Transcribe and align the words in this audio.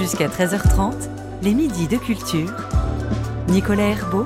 Jusqu'à 0.00 0.28
13h30, 0.28 0.94
les 1.42 1.52
midis 1.52 1.86
de 1.86 1.98
culture. 1.98 2.50
Nicolas 3.48 3.90
Herbeau, 3.90 4.24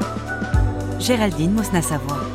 Géraldine 1.00 1.50
Mosna-Savoie. 1.50 2.33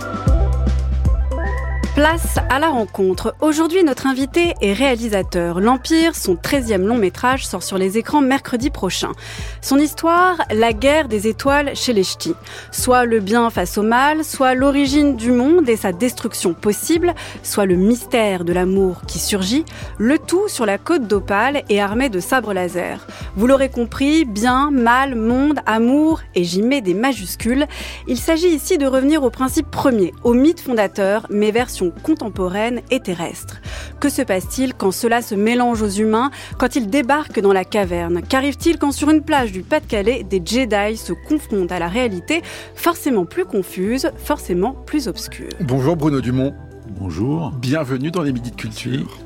Place 1.99 2.37
à 2.49 2.59
la 2.59 2.69
rencontre. 2.69 3.35
Aujourd'hui, 3.41 3.83
notre 3.83 4.07
invité 4.07 4.53
est 4.61 4.71
réalisateur. 4.71 5.59
L'Empire, 5.59 6.15
son 6.15 6.35
13e 6.35 6.85
long 6.85 6.95
métrage, 6.95 7.45
sort 7.45 7.61
sur 7.61 7.77
les 7.77 7.97
écrans 7.97 8.21
mercredi 8.21 8.69
prochain. 8.69 9.11
Son 9.59 9.75
histoire, 9.75 10.37
la 10.49 10.71
guerre 10.71 11.09
des 11.09 11.27
étoiles 11.27 11.75
chez 11.75 11.91
les 11.91 12.05
ch'tis. 12.05 12.35
Soit 12.71 13.03
le 13.03 13.19
bien 13.19 13.49
face 13.49 13.77
au 13.77 13.81
mal, 13.81 14.23
soit 14.23 14.55
l'origine 14.55 15.17
du 15.17 15.33
monde 15.33 15.67
et 15.67 15.75
sa 15.75 15.91
destruction 15.91 16.53
possible, 16.53 17.13
soit 17.43 17.65
le 17.65 17.75
mystère 17.75 18.45
de 18.45 18.53
l'amour 18.53 19.01
qui 19.05 19.19
surgit, 19.19 19.65
le 19.97 20.17
tout 20.17 20.47
sur 20.47 20.65
la 20.65 20.77
côte 20.77 21.05
d'Opale 21.05 21.63
et 21.67 21.81
armé 21.81 22.07
de 22.07 22.21
sabres 22.21 22.53
laser. 22.53 23.05
Vous 23.35 23.45
l'aurez 23.45 23.67
compris, 23.67 24.23
bien, 24.23 24.71
mal, 24.71 25.15
monde, 25.15 25.59
amour, 25.65 26.21
et 26.33 26.45
j'y 26.45 26.61
mets 26.61 26.79
des 26.79 26.93
majuscules. 26.93 27.67
Il 28.07 28.17
s'agit 28.17 28.47
ici 28.47 28.77
de 28.77 28.87
revenir 28.87 29.21
au 29.21 29.29
principe 29.29 29.69
premier, 29.69 30.13
au 30.23 30.33
mythe 30.33 30.61
fondateur, 30.61 31.27
mais 31.29 31.51
version 31.51 31.88
contemporaine 31.91 32.81
et 32.91 32.99
terrestre. 32.99 33.61
Que 33.99 34.09
se 34.09 34.21
passe-t-il 34.21 34.73
quand 34.73 34.91
cela 34.91 35.21
se 35.21 35.35
mélange 35.35 35.81
aux 35.81 35.89
humains, 35.89 36.31
quand 36.57 36.75
ils 36.75 36.89
débarquent 36.89 37.39
dans 37.39 37.53
la 37.53 37.65
caverne? 37.65 38.21
Qu'arrive-t-il 38.21 38.77
quand 38.77 38.91
sur 38.91 39.09
une 39.09 39.21
plage 39.21 39.51
du 39.51 39.61
Pas-de-Calais, 39.61 40.23
des 40.23 40.41
Jedi 40.43 40.97
se 40.97 41.13
confrontent 41.13 41.71
à 41.71 41.79
la 41.79 41.87
réalité, 41.87 42.41
forcément 42.75 43.25
plus 43.25 43.45
confuse, 43.45 44.11
forcément 44.17 44.73
plus 44.73 45.07
obscure? 45.07 45.49
Bonjour 45.61 45.95
Bruno 45.95 46.21
Dumont. 46.21 46.53
Bonjour. 46.99 47.51
Bienvenue 47.51 48.11
dans 48.11 48.23
les 48.23 48.31
Midis 48.31 48.51
de 48.51 48.55
Culture. 48.55 49.19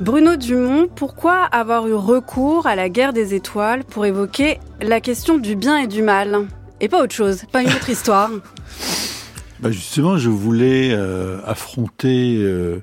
Bruno 0.00 0.36
Dumont, 0.36 0.86
pourquoi 0.94 1.42
avoir 1.42 1.88
eu 1.88 1.94
recours 1.94 2.66
à 2.68 2.76
la 2.76 2.88
guerre 2.88 3.12
des 3.12 3.34
étoiles 3.34 3.82
pour 3.82 4.06
évoquer 4.06 4.60
la 4.80 5.00
question 5.00 5.38
du 5.38 5.56
bien 5.56 5.78
et 5.78 5.86
du 5.88 6.02
mal? 6.02 6.46
Et 6.80 6.88
pas 6.88 7.02
autre 7.02 7.14
chose, 7.14 7.42
pas 7.50 7.62
une 7.62 7.70
autre 7.70 7.90
histoire 7.90 8.30
bah 9.60 9.70
Justement, 9.70 10.18
je 10.18 10.30
voulais 10.30 10.90
euh, 10.92 11.40
affronter 11.44 12.36
euh, 12.38 12.80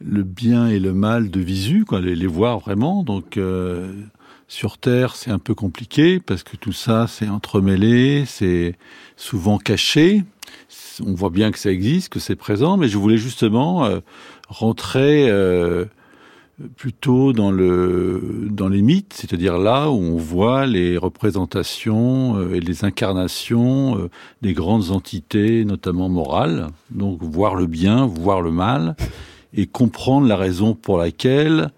le 0.00 0.22
bien 0.22 0.68
et 0.68 0.78
le 0.78 0.92
mal 0.92 1.30
de 1.30 1.40
visu, 1.40 1.84
quoi, 1.84 2.00
les, 2.00 2.14
les 2.14 2.26
voir 2.26 2.58
vraiment. 2.58 3.02
Donc, 3.02 3.36
euh, 3.36 3.92
sur 4.48 4.78
Terre, 4.78 5.16
c'est 5.16 5.30
un 5.30 5.38
peu 5.38 5.54
compliqué 5.54 6.20
parce 6.20 6.42
que 6.42 6.56
tout 6.56 6.72
ça, 6.72 7.06
c'est 7.08 7.28
entremêlé, 7.28 8.24
c'est 8.26 8.76
souvent 9.16 9.58
caché. 9.58 10.24
On 11.04 11.14
voit 11.14 11.30
bien 11.30 11.50
que 11.50 11.58
ça 11.58 11.70
existe, 11.70 12.10
que 12.10 12.20
c'est 12.20 12.36
présent, 12.36 12.76
mais 12.76 12.88
je 12.88 12.98
voulais 12.98 13.16
justement 13.16 13.84
euh, 13.84 14.00
rentrer 14.48 15.28
euh, 15.28 15.86
plutôt 16.76 17.32
dans 17.32 17.50
le 17.50 18.48
dans 18.50 18.68
les 18.68 18.82
mythes, 18.82 19.14
c'est-à-dire 19.14 19.58
là 19.58 19.90
où 19.90 19.96
on 19.96 20.16
voit 20.16 20.66
les 20.66 20.96
représentations 20.96 22.36
euh, 22.36 22.54
et 22.54 22.60
les 22.60 22.84
incarnations 22.84 23.98
euh, 23.98 24.10
des 24.42 24.52
grandes 24.52 24.90
entités, 24.90 25.64
notamment 25.64 26.08
morales. 26.08 26.68
Donc 26.90 27.22
voir 27.22 27.56
le 27.56 27.66
bien, 27.66 28.06
voir 28.06 28.40
le 28.40 28.52
mal, 28.52 28.94
et 29.52 29.66
comprendre 29.66 30.28
la 30.28 30.36
raison 30.36 30.74
pour 30.74 30.98
laquelle 30.98 31.70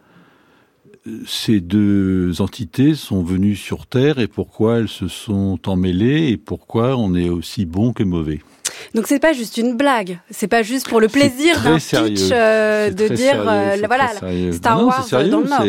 euh, 1.06 1.20
ces 1.26 1.60
deux 1.60 2.42
entités 2.42 2.94
sont 2.94 3.22
venues 3.22 3.56
sur 3.56 3.86
Terre 3.86 4.18
et 4.18 4.28
pourquoi 4.28 4.78
elles 4.78 4.88
se 4.88 5.08
sont 5.08 5.58
emmêlées 5.66 6.28
et 6.28 6.36
pourquoi 6.36 6.96
on 6.96 7.14
est 7.14 7.30
aussi 7.30 7.64
bon 7.64 7.94
que 7.94 8.02
mauvais. 8.02 8.40
Donc 8.94 9.06
c'est 9.06 9.18
pas 9.18 9.32
juste 9.32 9.56
une 9.56 9.76
blague, 9.76 10.18
c'est 10.30 10.48
pas 10.48 10.62
juste 10.62 10.88
pour 10.88 11.00
le 11.00 11.08
plaisir 11.08 11.60
d'un 11.62 11.76
pitch 11.76 12.28
euh, 12.32 12.90
de 12.90 13.08
dire 13.08 13.16
sérieux, 13.16 13.44
euh, 13.48 13.76
voilà. 13.86 14.08
Star 14.52 14.78
Non, 14.78 14.86
Wars 14.86 15.04
sérieux, 15.04 15.28
dans 15.30 15.40
le 15.40 15.48
Nord. 15.48 15.62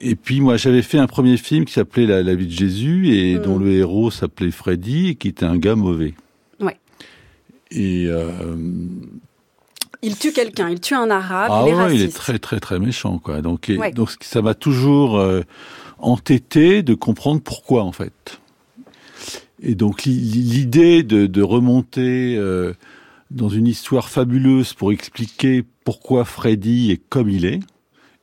Et 0.00 0.14
puis 0.14 0.40
moi 0.40 0.56
j'avais 0.56 0.82
fait 0.82 0.98
un 0.98 1.08
premier 1.08 1.36
film 1.36 1.64
qui 1.64 1.72
s'appelait 1.72 2.06
la, 2.06 2.22
la 2.22 2.34
vie 2.36 2.46
de 2.46 2.52
Jésus 2.52 3.08
et 3.16 3.34
Mm. 3.36 3.42
dont 3.42 3.58
le 3.58 3.72
héros 3.72 4.10
s'appelait 4.10 4.50
Freddy 4.52 5.08
et 5.08 5.14
qui 5.16 5.28
était 5.28 5.44
un 5.46 5.56
gars 5.56 5.74
mauvais. 5.74 6.14
Ouais. 6.60 6.76
Et 7.72 8.06
euh, 8.06 8.46
Il 10.02 10.16
tue 10.16 10.32
quelqu'un, 10.32 10.68
il 10.70 10.78
tue 10.80 10.94
un 10.94 11.10
arabe, 11.10 11.48
ah 11.50 11.64
il 11.66 11.70
est 11.70 11.74
ouais, 11.74 11.94
il 11.96 12.02
est 12.02 12.14
très 12.14 12.38
très 12.38 12.60
très 12.60 12.78
méchant 12.78 13.18
quoi. 13.18 13.40
Donc 13.42 13.68
et- 13.70 13.76
Ouais. 13.76 13.90
donc 13.90 14.10
ça 14.20 14.40
m'a 14.42 14.54
toujours 14.54 15.18
euh, 15.18 15.42
entêté 15.98 16.82
de 16.84 16.94
comprendre 16.94 17.40
pourquoi 17.42 17.82
en 17.82 17.90
fait. 17.92 18.38
Et 19.62 19.74
donc 19.74 20.04
l'i- 20.04 20.12
l'idée 20.14 21.02
de, 21.02 21.26
de 21.26 21.42
remonter 21.42 22.36
euh, 22.36 22.74
dans 23.30 23.48
une 23.48 23.66
histoire 23.66 24.08
fabuleuse 24.08 24.72
pour 24.74 24.92
expliquer 24.92 25.64
pourquoi 25.84 26.24
Freddy 26.24 26.90
est 26.92 27.02
comme 27.08 27.28
il 27.28 27.44
est 27.44 27.60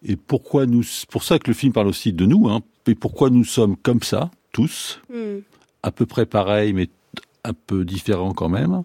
et 0.08 0.16
pourquoi 0.16 0.66
nous 0.66 0.84
pour 1.10 1.24
ça 1.24 1.40
que 1.40 1.48
le 1.50 1.54
film 1.56 1.74
parle 1.74 1.88
aussi 1.88 2.14
de 2.14 2.26
nous 2.26 2.48
hein, 2.50 2.62
et 2.88 2.96
pourquoi 2.96 3.30
nous 3.30 3.44
sommes 3.44 3.76
comme 3.76 4.02
ça 4.04 4.32
tous 4.52 5.02
Hmm. 5.12 5.40
à 5.84 5.92
peu 5.92 6.06
près 6.06 6.26
pareil, 6.26 6.74
mais 6.74 6.90
un 7.44 7.54
peu 7.54 7.84
différent 7.86 8.34
quand 8.34 8.50
même. 8.50 8.84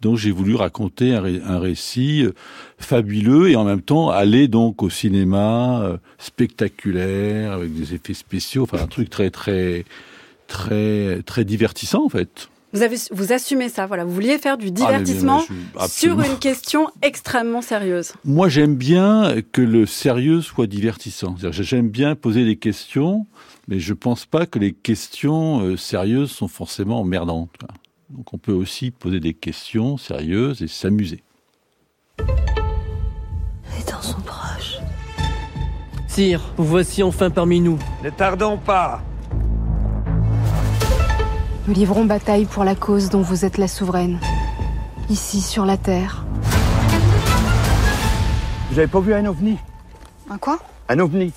Donc 0.00 0.16
j'ai 0.16 0.30
voulu 0.30 0.54
raconter 0.54 1.14
un, 1.14 1.20
ré- 1.20 1.40
un 1.44 1.58
récit 1.58 2.22
euh, 2.24 2.32
fabuleux 2.78 3.48
et 3.50 3.56
en 3.56 3.64
même 3.64 3.82
temps 3.82 4.10
aller 4.10 4.46
donc 4.48 4.82
au 4.82 4.90
cinéma 4.90 5.80
euh, 5.82 5.96
spectaculaire 6.18 7.52
avec 7.52 7.72
des 7.74 7.94
effets 7.94 8.14
spéciaux, 8.14 8.64
enfin 8.64 8.78
un 8.82 8.86
truc 8.86 9.10
très 9.10 9.30
très 9.30 9.84
très 10.48 11.22
très 11.22 11.44
divertissant 11.44 12.04
en 12.04 12.08
fait. 12.08 12.48
Vous 12.72 12.82
avez 12.82 12.96
vous 13.12 13.32
assumez 13.32 13.70
ça, 13.70 13.86
voilà, 13.86 14.04
vous 14.04 14.12
vouliez 14.12 14.36
faire 14.36 14.58
du 14.58 14.66
Ah, 14.66 14.70
mais 14.70 14.74
divertissement 14.74 15.42
sur 15.88 16.20
une 16.20 16.38
question 16.38 16.88
extrêmement 17.00 17.62
sérieuse. 17.62 18.12
Moi 18.24 18.48
j'aime 18.48 18.74
bien 18.74 19.36
que 19.52 19.62
le 19.62 19.86
sérieux 19.86 20.42
soit 20.42 20.66
divertissant. 20.66 21.36
J'aime 21.50 21.88
bien 21.88 22.14
poser 22.14 22.44
des 22.44 22.56
questions, 22.56 23.26
mais 23.68 23.78
je 23.78 23.94
pense 23.94 24.26
pas 24.26 24.44
que 24.44 24.58
les 24.58 24.72
questions 24.72 25.60
euh, 25.60 25.76
sérieuses 25.76 26.30
sont 26.30 26.48
forcément 26.48 27.00
emmerdantes. 27.00 27.50
quoi. 27.58 27.68
Donc 28.10 28.34
on 28.34 28.38
peut 28.38 28.52
aussi 28.52 28.90
poser 28.90 29.20
des 29.20 29.34
questions 29.34 29.96
sérieuses 29.96 30.60
et 30.60 30.68
s'amuser. 30.68 31.22
Les 32.18 33.84
temps 33.84 34.02
sont 34.02 34.20
proches. 34.20 34.78
Sire, 36.06 36.42
vous 36.56 36.64
voici 36.64 37.02
enfin 37.02 37.30
parmi 37.30 37.60
nous. 37.60 37.78
Ne 38.04 38.10
tardons 38.10 38.58
pas 38.58 39.02
Nous 41.68 41.74
livrons 41.74 42.06
bataille 42.06 42.46
pour 42.46 42.64
la 42.64 42.74
cause 42.74 43.10
dont 43.10 43.20
vous 43.20 43.44
êtes 43.44 43.58
la 43.58 43.68
souveraine. 43.68 44.18
Ici, 45.10 45.42
sur 45.42 45.66
la 45.66 45.76
Terre. 45.76 46.24
Vous 48.70 48.78
avez 48.78 48.88
pas 48.88 49.00
vu 49.00 49.12
un 49.12 49.26
ovni? 49.26 49.58
Un 50.30 50.38
quoi? 50.38 50.60
Un 50.88 50.98
ovni 50.98 51.30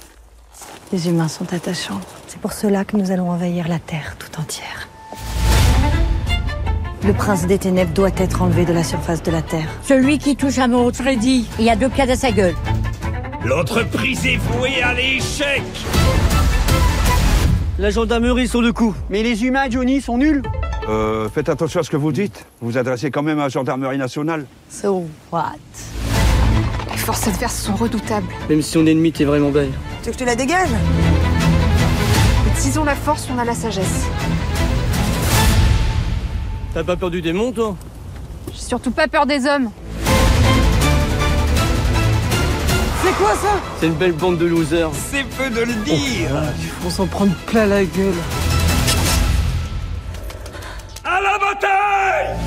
Les 0.94 1.10
humains 1.10 1.28
sont 1.28 1.54
attachants. 1.54 2.00
C'est 2.28 2.40
pour 2.40 2.54
cela 2.54 2.86
que 2.86 2.96
nous 2.96 3.12
allons 3.12 3.30
envahir 3.30 3.68
la 3.68 3.80
Terre 3.80 4.16
tout 4.18 4.40
entière. 4.40 4.88
Le 7.06 7.12
prince 7.12 7.46
des 7.46 7.58
ténèbres 7.58 7.94
doit 7.94 8.16
être 8.16 8.42
enlevé 8.42 8.64
de 8.64 8.72
la 8.72 8.86
surface 8.86 9.22
de 9.24 9.32
la 9.32 9.42
Terre. 9.42 9.68
Celui 9.84 10.18
qui 10.18 10.38
touche 10.38 10.60
à 10.60 10.70
mon 10.70 10.94
Freddy, 10.94 11.46
il 11.60 11.66
y 11.66 11.70
a 11.70 11.76
deux 11.76 11.90
pieds 11.90 12.10
à 12.10 12.16
sa 12.16 12.32
gueule. 12.32 12.56
L'entreprise 13.44 14.26
est 14.26 14.38
vouée 14.38 14.82
à 14.82 14.94
l'échec 14.94 15.64
La 17.80 17.90
gendarmerie 17.90 18.48
sur 18.48 18.62
le 18.62 18.74
coup. 18.74 18.94
Mais 19.10 19.24
les 19.24 19.44
humains, 19.44 19.70
Johnny, 19.70 20.02
sont 20.02 20.18
nuls 20.18 20.42
Euh, 20.90 21.30
faites 21.30 21.48
attention 21.50 21.80
à 21.80 21.84
ce 21.84 21.90
que 21.90 21.98
vous 21.98 22.12
dites. 22.12 22.46
Vous 22.60 22.72
vous 22.72 22.78
adressez 22.78 23.12
quand 23.12 23.22
même 23.24 23.40
à 23.40 23.44
la 23.44 23.50
gendarmerie 23.50 23.98
nationale. 23.98 24.46
So 24.70 25.06
what? 25.32 25.54
Les 26.92 26.98
forces 26.98 27.28
adverses 27.28 27.62
sont 27.62 27.76
redoutables. 27.76 28.28
Même 28.50 28.62
si 28.62 28.78
on 28.78 28.86
est 28.86 28.92
ennemi, 28.92 29.12
t'es 29.12 29.24
vraiment 29.26 29.50
belle. 29.52 29.70
Tu 30.02 30.08
veux 30.08 30.12
que 30.12 30.20
je 30.20 30.24
te 30.24 30.24
la 30.24 30.36
dégage? 30.36 30.70
Mais 32.46 32.60
s'ils 32.60 32.80
ont 32.80 32.84
la 32.84 32.96
force, 32.96 33.28
on 33.34 33.38
a 33.40 33.46
la 33.46 33.54
sagesse. 33.54 34.06
T'as 36.74 36.84
pas 36.84 36.96
peur 36.96 37.12
du 37.12 37.22
démon, 37.22 37.52
toi? 37.52 37.76
J'ai 38.54 38.60
surtout 38.62 38.92
pas 38.92 39.08
peur 39.08 39.26
des 39.26 39.46
hommes. 39.46 39.70
C'est 43.04 43.14
quoi 43.14 43.34
ça 43.36 43.60
C'est 43.80 43.88
une 43.88 43.94
belle 43.96 44.12
bande 44.14 44.38
de 44.38 44.46
losers. 44.46 44.92
C'est 44.94 45.24
peu 45.24 45.50
de 45.50 45.62
le 45.62 45.74
dire 45.84 46.30
On 46.86 46.90
s'en 46.90 47.08
prendre 47.08 47.34
plein 47.48 47.66
la 47.66 47.84
gueule. 47.84 48.14
À 51.04 51.20
la 51.22 51.38
bataille 51.40 52.38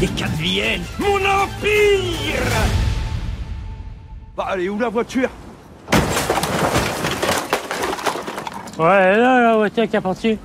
Les 0.00 0.08
quatre 0.08 0.36
viennent 0.36 0.84
Mon 0.98 1.16
empire 1.16 2.42
Bah 4.36 4.46
allez, 4.50 4.68
où 4.68 4.78
la 4.78 4.88
voiture 4.88 5.28
Ouais, 8.78 9.16
là, 9.16 9.40
la 9.40 9.56
voiture 9.56 9.88
qui 9.88 9.96
a 9.96 10.00
parti. 10.02 10.38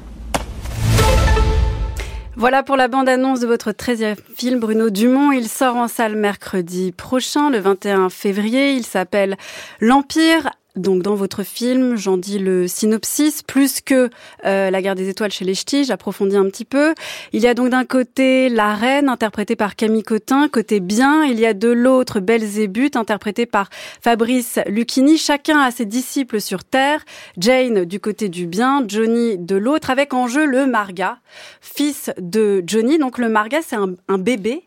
Voilà 2.42 2.64
pour 2.64 2.76
la 2.76 2.88
bande-annonce 2.88 3.40
de 3.40 3.46
votre 3.46 3.70
13e 3.70 4.16
film, 4.36 4.60
Bruno 4.60 4.90
Dumont. 4.90 5.32
Il 5.32 5.48
sort 5.48 5.76
en 5.76 5.88
salle 5.88 6.16
mercredi 6.16 6.92
prochain, 6.92 7.52
le 7.52 7.60
21 7.60 8.10
février. 8.10 8.74
Il 8.74 8.84
s'appelle 8.84 9.38
L'Empire 9.80 10.50
donc 10.78 11.02
dans 11.02 11.16
votre 11.16 11.44
film, 11.44 11.98
j'en 11.98 12.16
dis 12.16 12.40
le 12.40 12.66
synopsis, 12.66 13.44
plus 13.44 13.82
que 13.82 14.10
euh, 14.46 14.70
La 14.72 14.82
guerre 14.82 14.96
des 14.96 15.10
étoiles 15.10 15.32
chez 15.32 15.44
les 15.44 15.54
ch'tis, 15.54 15.84
j'approfondis 15.84 16.38
un 16.38 16.46
petit 16.46 16.64
peu. 16.64 16.96
Il 17.34 17.42
y 17.42 17.48
a 17.48 17.54
donc 17.54 17.70
d'un 17.70 17.84
côté 17.84 18.48
la 18.48 18.74
reine, 18.74 19.10
interprétée 19.10 19.58
par 19.58 19.76
Camille 19.76 20.04
Cotin, 20.04 20.48
côté 20.48 20.80
bien. 20.80 21.26
Il 21.26 21.40
y 21.40 21.46
a 21.46 21.54
de 21.54 21.68
l'autre 21.68 22.22
Belzébuth, 22.22 22.96
interprétée 22.96 23.46
par 23.46 23.70
Fabrice 24.02 24.60
Lucchini. 24.66 25.18
Chacun 25.18 25.60
a 25.60 25.72
ses 25.72 25.86
disciples 25.86 26.40
sur 26.40 26.64
Terre. 26.64 27.04
Jane 27.38 27.84
du 27.84 28.00
côté 28.00 28.30
du 28.30 28.48
bien, 28.48 28.86
Johnny 28.88 29.38
de 29.38 29.58
l'autre, 29.58 29.90
avec 29.90 30.14
en 30.14 30.28
jeu 30.28 30.46
le 30.46 30.68
Marga, 30.68 31.18
fils 31.60 32.12
de 32.18 32.64
Johnny. 32.66 32.98
Donc 32.98 33.18
le 33.18 33.28
Marga, 33.28 33.60
c'est 33.62 33.76
un, 33.76 34.18
bébé 34.18 34.64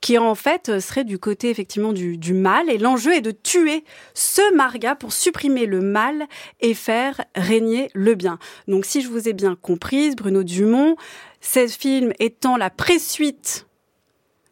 qui 0.00 0.18
en 0.18 0.34
fait 0.34 0.80
serait 0.80 1.04
du 1.04 1.18
côté 1.18 1.50
effectivement 1.50 1.92
du, 1.92 2.16
du 2.16 2.32
mal. 2.32 2.70
Et 2.70 2.78
l'enjeu 2.78 3.14
est 3.14 3.20
de 3.22 3.32
tuer 3.32 3.84
ce 4.14 4.54
Marga 4.54 4.94
pour 4.94 5.12
supprimer 5.12 5.47
le 5.48 5.80
mal 5.80 6.26
et 6.60 6.74
faire 6.74 7.20
régner 7.34 7.90
le 7.94 8.14
bien. 8.14 8.38
Donc 8.66 8.84
si 8.84 9.00
je 9.00 9.08
vous 9.08 9.28
ai 9.28 9.32
bien 9.32 9.56
comprise, 9.60 10.16
Bruno 10.16 10.42
Dumont, 10.42 10.96
ce 11.40 11.66
film 11.66 12.12
étant 12.18 12.56
la 12.56 12.70
présuite 12.70 13.66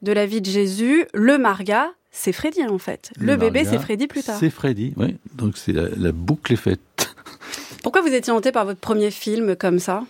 de 0.02 0.12
la 0.12 0.26
vie 0.26 0.40
de 0.40 0.50
Jésus, 0.50 1.06
le 1.14 1.38
Marga, 1.38 1.90
c'est 2.10 2.32
Freddy 2.32 2.64
en 2.64 2.78
fait. 2.78 3.10
Le, 3.18 3.26
Le 3.26 3.36
bébé, 3.36 3.64
c'est 3.64 3.78
Freddy 3.78 4.06
plus 4.06 4.22
tard. 4.22 4.38
C'est 4.38 4.50
Freddy, 4.50 4.94
oui. 4.96 5.16
Donc 5.34 5.56
c'est 5.56 5.72
la, 5.72 5.88
la 5.96 6.12
boucle 6.12 6.52
est 6.52 6.56
faite. 6.56 7.14
Pourquoi 7.82 8.00
vous 8.02 8.12
étiez 8.12 8.32
hanté 8.32 8.52
par 8.52 8.64
votre 8.64 8.80
premier 8.80 9.10
film 9.10 9.54
comme 9.56 9.78
ça? 9.78 10.04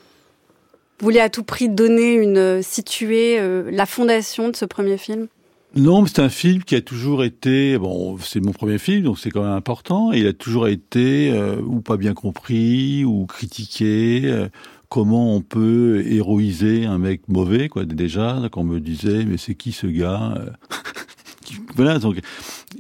Vous 0.99 1.05
vouliez 1.07 1.21
à 1.21 1.29
tout 1.29 1.43
prix 1.43 1.69
donner 1.69 2.15
une 2.15 2.63
situer 2.63 3.39
euh, 3.39 3.69
la 3.71 3.85
fondation 3.85 4.49
de 4.49 4.57
ce 4.57 4.65
premier 4.65 4.97
film? 4.97 5.29
Non, 5.77 6.07
c'est 6.07 6.21
un 6.21 6.31
film 6.31 6.65
qui 6.65 6.75
a 6.75 6.81
toujours 6.81 7.23
été, 7.23 7.77
bon, 7.77 8.17
c'est 8.19 8.41
mon 8.41 8.53
premier 8.53 8.79
film, 8.79 9.03
donc 9.03 9.19
c'est 9.19 9.31
quand 9.31 9.43
même 9.43 9.53
important. 9.53 10.11
Et 10.13 10.21
il 10.21 10.27
a 10.27 10.33
toujours 10.33 10.69
été 10.69 11.31
euh, 11.33 11.61
ou 11.61 11.83
pas 11.83 11.99
bien 11.99 12.15
compris 12.15 13.05
ou 13.05 13.27
critiqué. 13.27 14.23
euh, 14.25 14.49
comment 14.89 15.35
on 15.35 15.43
peut 15.43 16.03
héroïser 16.07 16.87
un 16.87 16.97
mec 16.97 17.29
mauvais, 17.29 17.69
quoi 17.69 17.85
Déjà, 17.85 18.41
qu'on 18.51 18.65
me 18.65 18.81
disait, 18.81 19.27
mais 19.27 19.37
c'est 19.37 19.55
qui 19.55 19.73
ce 19.73 19.87
gars 19.87 20.35
euh, 20.39 20.51
Voilà. 21.77 21.99
Donc, 21.99 22.21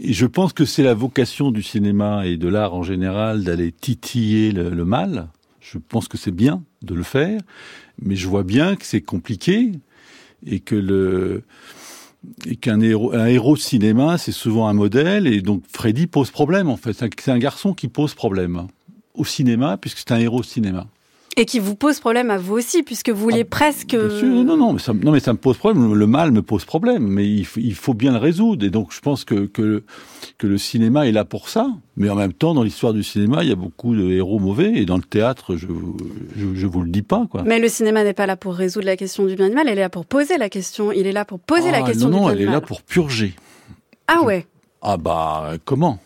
je 0.02 0.26
pense 0.26 0.54
que 0.54 0.64
c'est 0.64 0.82
la 0.82 0.94
vocation 0.94 1.50
du 1.50 1.62
cinéma 1.62 2.26
et 2.26 2.38
de 2.38 2.48
l'art 2.48 2.72
en 2.72 2.82
général 2.82 3.44
d'aller 3.44 3.72
titiller 3.72 4.52
le, 4.52 4.70
le 4.70 4.84
mal. 4.86 5.28
Je 5.60 5.76
pense 5.76 6.08
que 6.08 6.16
c'est 6.16 6.30
bien 6.30 6.62
de 6.80 6.94
le 6.94 7.02
faire, 7.02 7.40
mais 8.00 8.16
je 8.16 8.26
vois 8.26 8.42
bien 8.44 8.74
que 8.76 8.86
c'est 8.86 9.02
compliqué 9.02 9.72
et 10.46 10.60
que 10.60 10.76
le 10.76 11.42
et 12.46 12.56
qu'un 12.56 12.80
héros, 12.80 13.14
un 13.14 13.56
cinéma, 13.56 14.18
c'est 14.18 14.32
souvent 14.32 14.68
un 14.68 14.72
modèle, 14.72 15.26
et 15.26 15.40
donc 15.42 15.62
Freddy 15.70 16.06
pose 16.06 16.30
problème 16.30 16.68
en 16.68 16.76
fait. 16.76 16.92
C'est 16.92 17.30
un- 17.30 17.38
garçon 17.38 17.74
qui 17.74 17.88
pose 17.88 18.14
problème 18.14 18.66
au 19.14 19.24
cinéma, 19.24 19.76
puisque 19.76 19.98
c'est 19.98 20.12
un 20.12 20.18
héros 20.18 20.42
cinéma. 20.42 20.86
Et 21.38 21.44
qui 21.44 21.58
vous 21.58 21.74
pose 21.76 22.00
problème 22.00 22.30
à 22.30 22.38
vous 22.38 22.54
aussi, 22.54 22.82
puisque 22.82 23.10
vous 23.10 23.28
presque... 23.50 23.92
Ah, 23.92 24.06
Bien 24.08 24.18
sûr, 24.18 24.28
non, 24.44 24.56
non, 24.56 24.72
mais 24.72 24.78
ça, 24.78 24.94
non, 24.94 25.12
mais 25.12 25.20
ça 25.20 25.34
me 25.34 25.38
pose 25.38 25.58
problème. 25.58 25.92
Le 25.92 26.06
mal 26.06 26.32
me 26.32 26.40
pose 26.40 26.64
problème, 26.64 27.06
mais 27.06 27.28
il, 27.28 27.44
faut- 27.44 27.60
il 27.60 27.74
faut 27.74 27.92
bien 27.92 28.12
le 28.12 28.18
résoudre. 28.18 28.64
Et 28.64 28.70
donc, 28.70 28.90
je 28.94 29.00
pense 29.00 29.24
que, 29.26 29.44
que, 29.44 29.84
que 30.38 30.46
le 30.46 30.56
cinéma 30.56 31.06
est 31.06 31.12
là 31.12 31.26
pour 31.26 31.50
ça. 31.50 31.68
Mais 31.98 32.08
en 32.08 32.14
même 32.14 32.32
temps, 32.32 32.54
dans 32.54 32.62
l'histoire 32.62 32.94
du 32.94 33.02
cinéma, 33.02 33.42
il 33.42 33.50
y 33.50 33.52
a 33.52 33.56
beaucoup 33.56 33.94
de 33.94 34.10
héros 34.12 34.38
mauvais. 34.38 34.72
Et 34.76 34.86
dans 34.86 34.96
le 34.96 35.02
théâtre, 35.02 35.56
je, 35.56 35.66
je, 36.36 36.54
je 36.54 36.66
vous 36.66 36.80
le 36.80 36.88
dis 36.88 37.02
pas, 37.02 37.26
quoi. 37.30 37.42
Mais 37.44 37.58
le 37.58 37.68
cinéma 37.68 38.02
n'est 38.02 38.14
pas 38.14 38.24
là 38.26 38.36
pour 38.36 38.54
résoudre 38.54 38.86
la 38.86 38.96
question 38.96 39.26
du 39.26 39.34
bien 39.36 39.46
et 39.46 39.50
du 39.50 39.54
mal, 39.56 39.68
elle 39.68 39.76
est 39.76 39.82
là 39.82 39.90
pour 39.90 40.06
poser 40.06 40.38
la 40.38 40.48
question. 40.48 40.90
Il 40.90 41.06
est 41.06 41.12
là 41.12 41.26
pour 41.26 41.38
poser 41.38 41.70
la 41.70 41.78
Ah, 41.84 41.86
question 41.86 42.08
non, 42.08 42.22
non, 42.22 42.28
du 42.30 42.30
bien 42.30 42.32
elle 42.32 42.38
et 42.38 42.42
est 42.44 42.46
du 42.46 42.52
là 42.52 42.60
mal. 42.60 42.66
pour 42.66 42.80
purger. 42.80 43.34
Ah 44.08 44.22
ouais. 44.22 44.46
Ah 44.80 44.96
bah, 44.96 45.52
comment? 45.66 45.98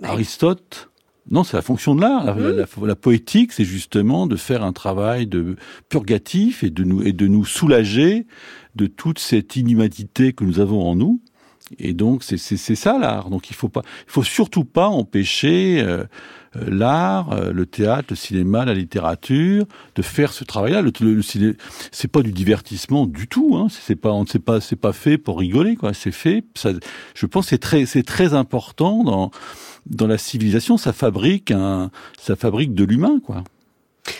Bah, 0.00 0.08
Aristote 0.10 0.88
non, 1.30 1.44
c'est 1.44 1.56
la 1.56 1.62
fonction 1.62 1.94
de 1.94 2.00
l'art. 2.02 2.24
La, 2.24 2.34
Mmh. 2.34 2.50
la- 2.80 2.86
la 2.86 2.96
poétique, 2.96 3.52
c'est 3.52 3.64
justement 3.64 4.26
de 4.26 4.36
faire 4.36 4.62
un 4.62 4.72
travail 4.72 5.26
de 5.26 5.56
purgatif 5.88 6.62
et 6.62 6.70
de 6.70 6.84
nous 6.84 7.02
et 7.02 7.12
de 7.12 7.26
nous 7.26 7.44
soulager 7.44 8.26
de 8.74 8.86
toute 8.86 9.18
cette 9.18 9.56
inhumanité 9.56 10.32
que 10.32 10.44
nous 10.44 10.60
avons 10.60 10.82
en 10.88 10.94
nous. 10.94 11.20
Et 11.80 11.94
donc, 11.94 12.22
c'est 12.22 12.36
ça 12.76 12.96
l'art. 12.96 13.28
Donc, 13.28 13.50
il 13.50 13.54
faut 13.56 13.68
pas, 13.68 13.82
il 14.06 14.12
faut 14.12 14.22
surtout 14.22 14.64
pas 14.64 14.86
empêcher 14.86 15.80
euh, 15.80 16.04
euh, 16.54 16.64
l'art, 16.68 17.32
euh, 17.32 17.52
le 17.52 17.66
théâtre, 17.66 18.06
le 18.10 18.14
cinéma, 18.16 18.64
la 18.64 18.72
littérature 18.74 19.66
de 19.96 20.02
faire 20.02 20.32
ce 20.32 20.44
travail-là. 20.44 20.80
Le, 20.80 20.92
le, 21.00 21.14
le 21.14 21.56
c'est 21.90 22.06
pas 22.06 22.22
du 22.22 22.30
divertissement 22.30 23.06
du 23.08 23.26
tout. 23.26 23.56
Hein. 23.56 23.66
C'est 23.68 23.96
pas, 23.96 24.12
on 24.12 24.22
ne 24.22 24.28
sait 24.28 24.38
pas, 24.38 24.60
c'est 24.60 24.76
pas 24.76 24.92
fait 24.92 25.18
pour 25.18 25.40
rigoler. 25.40 25.74
quoi. 25.74 25.92
C'est 25.92 26.12
fait. 26.12 26.44
Ça, 26.54 26.70
je 27.16 27.26
pense 27.26 27.46
que 27.46 27.50
c'est 27.50 27.58
très, 27.58 27.84
c'est 27.84 28.04
très 28.04 28.32
important 28.32 29.02
dans 29.02 29.32
dans 29.86 30.06
la 30.06 30.18
civilisation, 30.18 30.76
ça 30.76 30.92
fabrique 30.92 31.50
un, 31.50 31.90
ça 32.20 32.36
fabrique 32.36 32.74
de 32.74 32.84
l'humain, 32.84 33.20
quoi. 33.24 33.42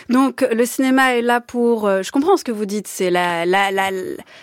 Donc 0.09 0.45
le 0.51 0.65
cinéma 0.65 1.15
est 1.15 1.21
là 1.21 1.39
pour, 1.39 1.87
euh, 1.87 2.01
je 2.03 2.11
comprends 2.11 2.35
ce 2.35 2.43
que 2.43 2.51
vous 2.51 2.65
dites, 2.65 2.89
c'est 2.89 3.09
la, 3.09 3.45
la, 3.45 3.71
la, 3.71 3.89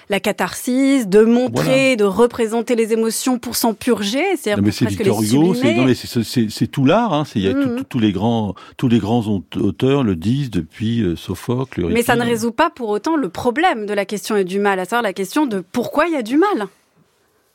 la 0.09 0.21
catharsis, 0.21 1.07
de 1.07 1.23
montrer, 1.23 1.97
de 1.97 2.05
représenter 2.05 2.75
les 2.77 2.95
émotions 2.95 3.39
pour 3.39 3.55
s'en 3.55 3.75
purger, 3.75 4.25
c'est-à-dire 4.39 4.65
mais 4.65 4.71
c'est 4.71 4.87
Victor 4.87 5.23
Hugo, 5.23 5.53
c'est, 5.55 5.75
non, 5.75 5.85
mais 5.85 5.95
c'est, 5.95 6.67
tout 6.67 6.87
l'art, 6.87 7.13
hein. 7.13 7.25
C'est, 7.27 7.41
tout- 7.53 7.85
tous 7.87 7.99
les 7.99 8.13
grands, 8.13 8.55
tous 8.79 8.89
les 8.89 8.99
grands 8.99 9.21
aute- 9.27 9.59
auteurs 9.59 10.03
le 10.03 10.17
disent 10.17 10.51
depuis 10.51 11.03
euh, 11.03 11.15
Sophocle. 11.15 11.89
Mais 11.91 12.03
ça 12.03 12.15
ne 12.15 12.21
Euripide. 12.21 12.33
résout 12.39 12.53
pas 12.53 12.71
pour 12.71 12.89
autant 12.89 13.17
le 13.17 13.29
problème 13.29 13.85
de 13.85 13.93
la 13.93 14.07
question 14.07 14.37
et 14.37 14.45
du 14.45 14.59
mal, 14.59 14.81
à 14.81 14.87
savoir 14.87 15.03
la 15.03 15.13
question 15.13 15.45
de 15.45 15.63
pourquoi 15.73 16.07
il 16.07 16.15
y 16.15 16.17
a 16.17 16.23
du 16.23 16.39
mal. 16.39 16.69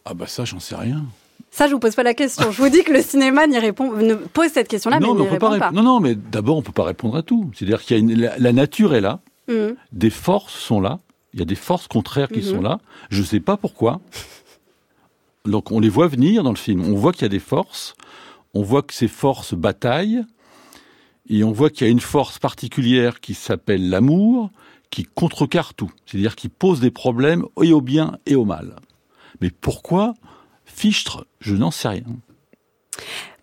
Ah 0.06 0.14
bah 0.14 0.28
ça, 0.28 0.46
j'en 0.46 0.60
sais 0.60 0.76
rien. 0.76 1.04
Ça, 1.52 1.68
je 1.68 1.74
vous 1.74 1.80
pose 1.80 1.96
pas 1.96 2.04
la 2.04 2.14
question. 2.14 2.52
Je 2.52 2.62
vous 2.62 2.70
dis 2.70 2.84
que 2.84 2.92
le 2.94 3.02
cinéma 3.02 3.48
n'y 3.48 3.58
répond, 3.60 3.92
ne 3.94 4.14
pose 4.16 4.50
cette 4.52 4.68
question-là, 4.68 5.00
mais 5.00 5.08
mais 5.08 5.12
on 5.12 5.16
peut 5.26 5.38
pas, 5.38 5.50
répond 5.50 5.56
rép- 5.56 5.60
pas. 5.60 5.72
non, 5.72 5.84
non, 5.84 6.00
mais 6.00 6.16
d'abord, 6.16 6.58
on 6.58 6.62
peut 6.62 6.72
pas 6.72 6.84
répondre 6.84 7.16
à 7.16 7.24
tout. 7.24 7.50
C'est-à-dire 7.56 7.82
qu'il 7.82 7.98
y 7.98 8.00
a 8.00 8.02
une, 8.02 8.14
la, 8.20 8.38
la 8.38 8.54
nature 8.54 8.94
est 8.94 9.02
là, 9.02 9.20
Mhm. 9.48 9.76
des 9.92 10.12
forces 10.12 10.54
sont 10.60 10.80
là, 10.80 11.00
il 11.34 11.40
y 11.40 11.42
a 11.42 11.46
des 11.46 11.56
forces 11.56 11.88
contraires 11.88 12.30
qui 12.30 12.44
sont 12.44 12.62
là. 12.62 12.80
Je 13.10 13.24
sais 13.24 13.40
pas 13.40 13.58
pourquoi. 13.58 14.00
Donc, 15.46 15.72
on 15.72 15.80
les 15.80 15.90
voit 15.90 16.08
venir 16.08 16.44
dans 16.44 16.52
le 16.52 16.56
film. 16.58 16.84
On 16.86 16.96
voit 16.96 17.12
qu'il 17.14 17.24
y 17.24 17.26
a 17.26 17.30
des 17.30 17.40
forces. 17.40 17.96
On 18.54 18.62
voit 18.62 18.82
que 18.84 18.94
ces 18.94 19.08
forces 19.08 19.54
bataillent. 19.54 20.24
Et 21.30 21.44
on 21.44 21.52
voit 21.52 21.70
qu'il 21.70 21.86
y 21.86 21.90
a 21.90 21.92
une 21.92 22.00
force 22.00 22.40
particulière 22.40 23.20
qui 23.20 23.34
s'appelle 23.36 23.90
l'amour, 23.90 24.50
qui 24.90 25.04
contrecarre 25.04 25.74
tout. 25.76 25.92
C'est-à-dire 26.06 26.36
qui 26.36 26.50
pose 26.50 26.80
des 26.80 26.92
problèmes 26.92 27.46
et 27.62 27.72
au 27.74 27.82
bien 27.82 28.18
et 28.26 28.36
au 28.36 28.46
mal. 28.46 28.76
Mais 29.42 29.52
pourquoi 29.52 30.14
Fichtre, 30.80 31.26
je 31.42 31.56
n'en 31.56 31.72
sais 31.72 31.90
rien. 31.90 32.06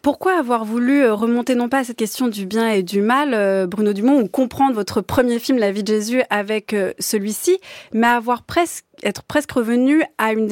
Pourquoi 0.01 0.39
avoir 0.39 0.65
voulu 0.65 1.03
euh, 1.03 1.13
remonter 1.13 1.55
non 1.55 1.69
pas 1.69 1.81
à 1.81 1.85
cette 1.85 1.99
question 1.99 2.29
du 2.29 2.47
bien 2.47 2.71
et 2.71 2.83
du 2.83 3.03
mal, 3.03 3.35
euh, 3.35 3.67
Bruno 3.67 3.93
Dumont, 3.93 4.23
ou 4.23 4.27
comprendre 4.27 4.75
votre 4.75 5.03
premier 5.03 5.39
film, 5.39 5.59
La 5.59 5.71
vie 5.71 5.83
de 5.83 5.93
Jésus, 5.93 6.23
avec 6.31 6.73
euh, 6.73 6.95
celui-ci, 6.99 7.59
mais 7.93 8.07
avoir 8.07 8.43
presque 8.43 8.87
être 9.03 9.23
presque 9.23 9.53
revenu 9.53 10.03
à 10.17 10.33
une, 10.33 10.47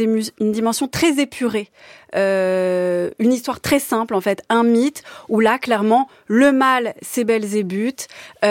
dimension 0.52 0.86
très 0.86 1.18
épurée, 1.18 1.70
une 2.12 3.32
histoire 3.32 3.62
très 3.62 3.78
simple 3.78 4.14
en 4.14 4.20
fait, 4.20 4.42
un 4.50 4.62
mythe 4.64 5.02
où 5.30 5.40
là 5.40 5.58
clairement 5.58 6.08
le 6.26 6.52
mal 6.52 6.92
c'est 7.00 7.24
Belzébuth, 7.24 8.06
il 8.42 8.46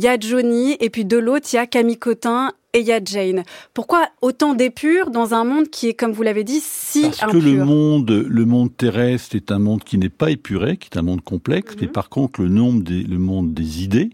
y 0.00 0.06
a 0.06 0.16
Johnny 0.20 0.76
et 0.78 0.90
puis 0.90 1.04
de 1.04 1.18
l'autre 1.18 1.48
il 1.52 1.56
y 1.56 1.58
a 1.58 1.66
Camille 1.66 1.98
Cotin 1.98 2.52
et 2.76 2.80
il 2.80 2.86
y 2.86 2.92
a 2.92 3.00
Jane. 3.02 3.42
Pourquoi 3.72 4.06
autant 4.20 4.54
d'épure 4.54 5.10
dans 5.10 5.32
un 5.32 5.44
monde 5.44 5.68
qui 5.70 5.88
est 5.88 5.94
comme 5.94 6.12
vous 6.12 6.22
l'avez 6.22 6.44
dit 6.44 6.60
si 6.62 7.02
Parce 7.02 7.32
que 7.32 7.36
le 7.38 7.64
monde, 7.64 8.10
le 8.10 8.44
monde 8.44 8.76
terrestre 8.76 9.34
est 9.34 9.50
un 9.50 9.58
monde 9.58 9.82
qui 9.82 9.96
n'est 9.96 10.10
pas 10.10 10.30
épuré, 10.30 10.76
qui 10.76 10.90
est 10.92 10.98
un 10.98 11.02
monde 11.02 11.22
complexe, 11.22 11.72
Mhm. 11.74 11.78
mais 11.80 11.86
par 11.88 12.10
contre 12.10 12.42
le, 12.42 12.48
nombre 12.48 12.82
des, 12.82 13.02
le 13.02 13.18
monde 13.18 13.54
des 13.54 13.82
idées 13.82 14.10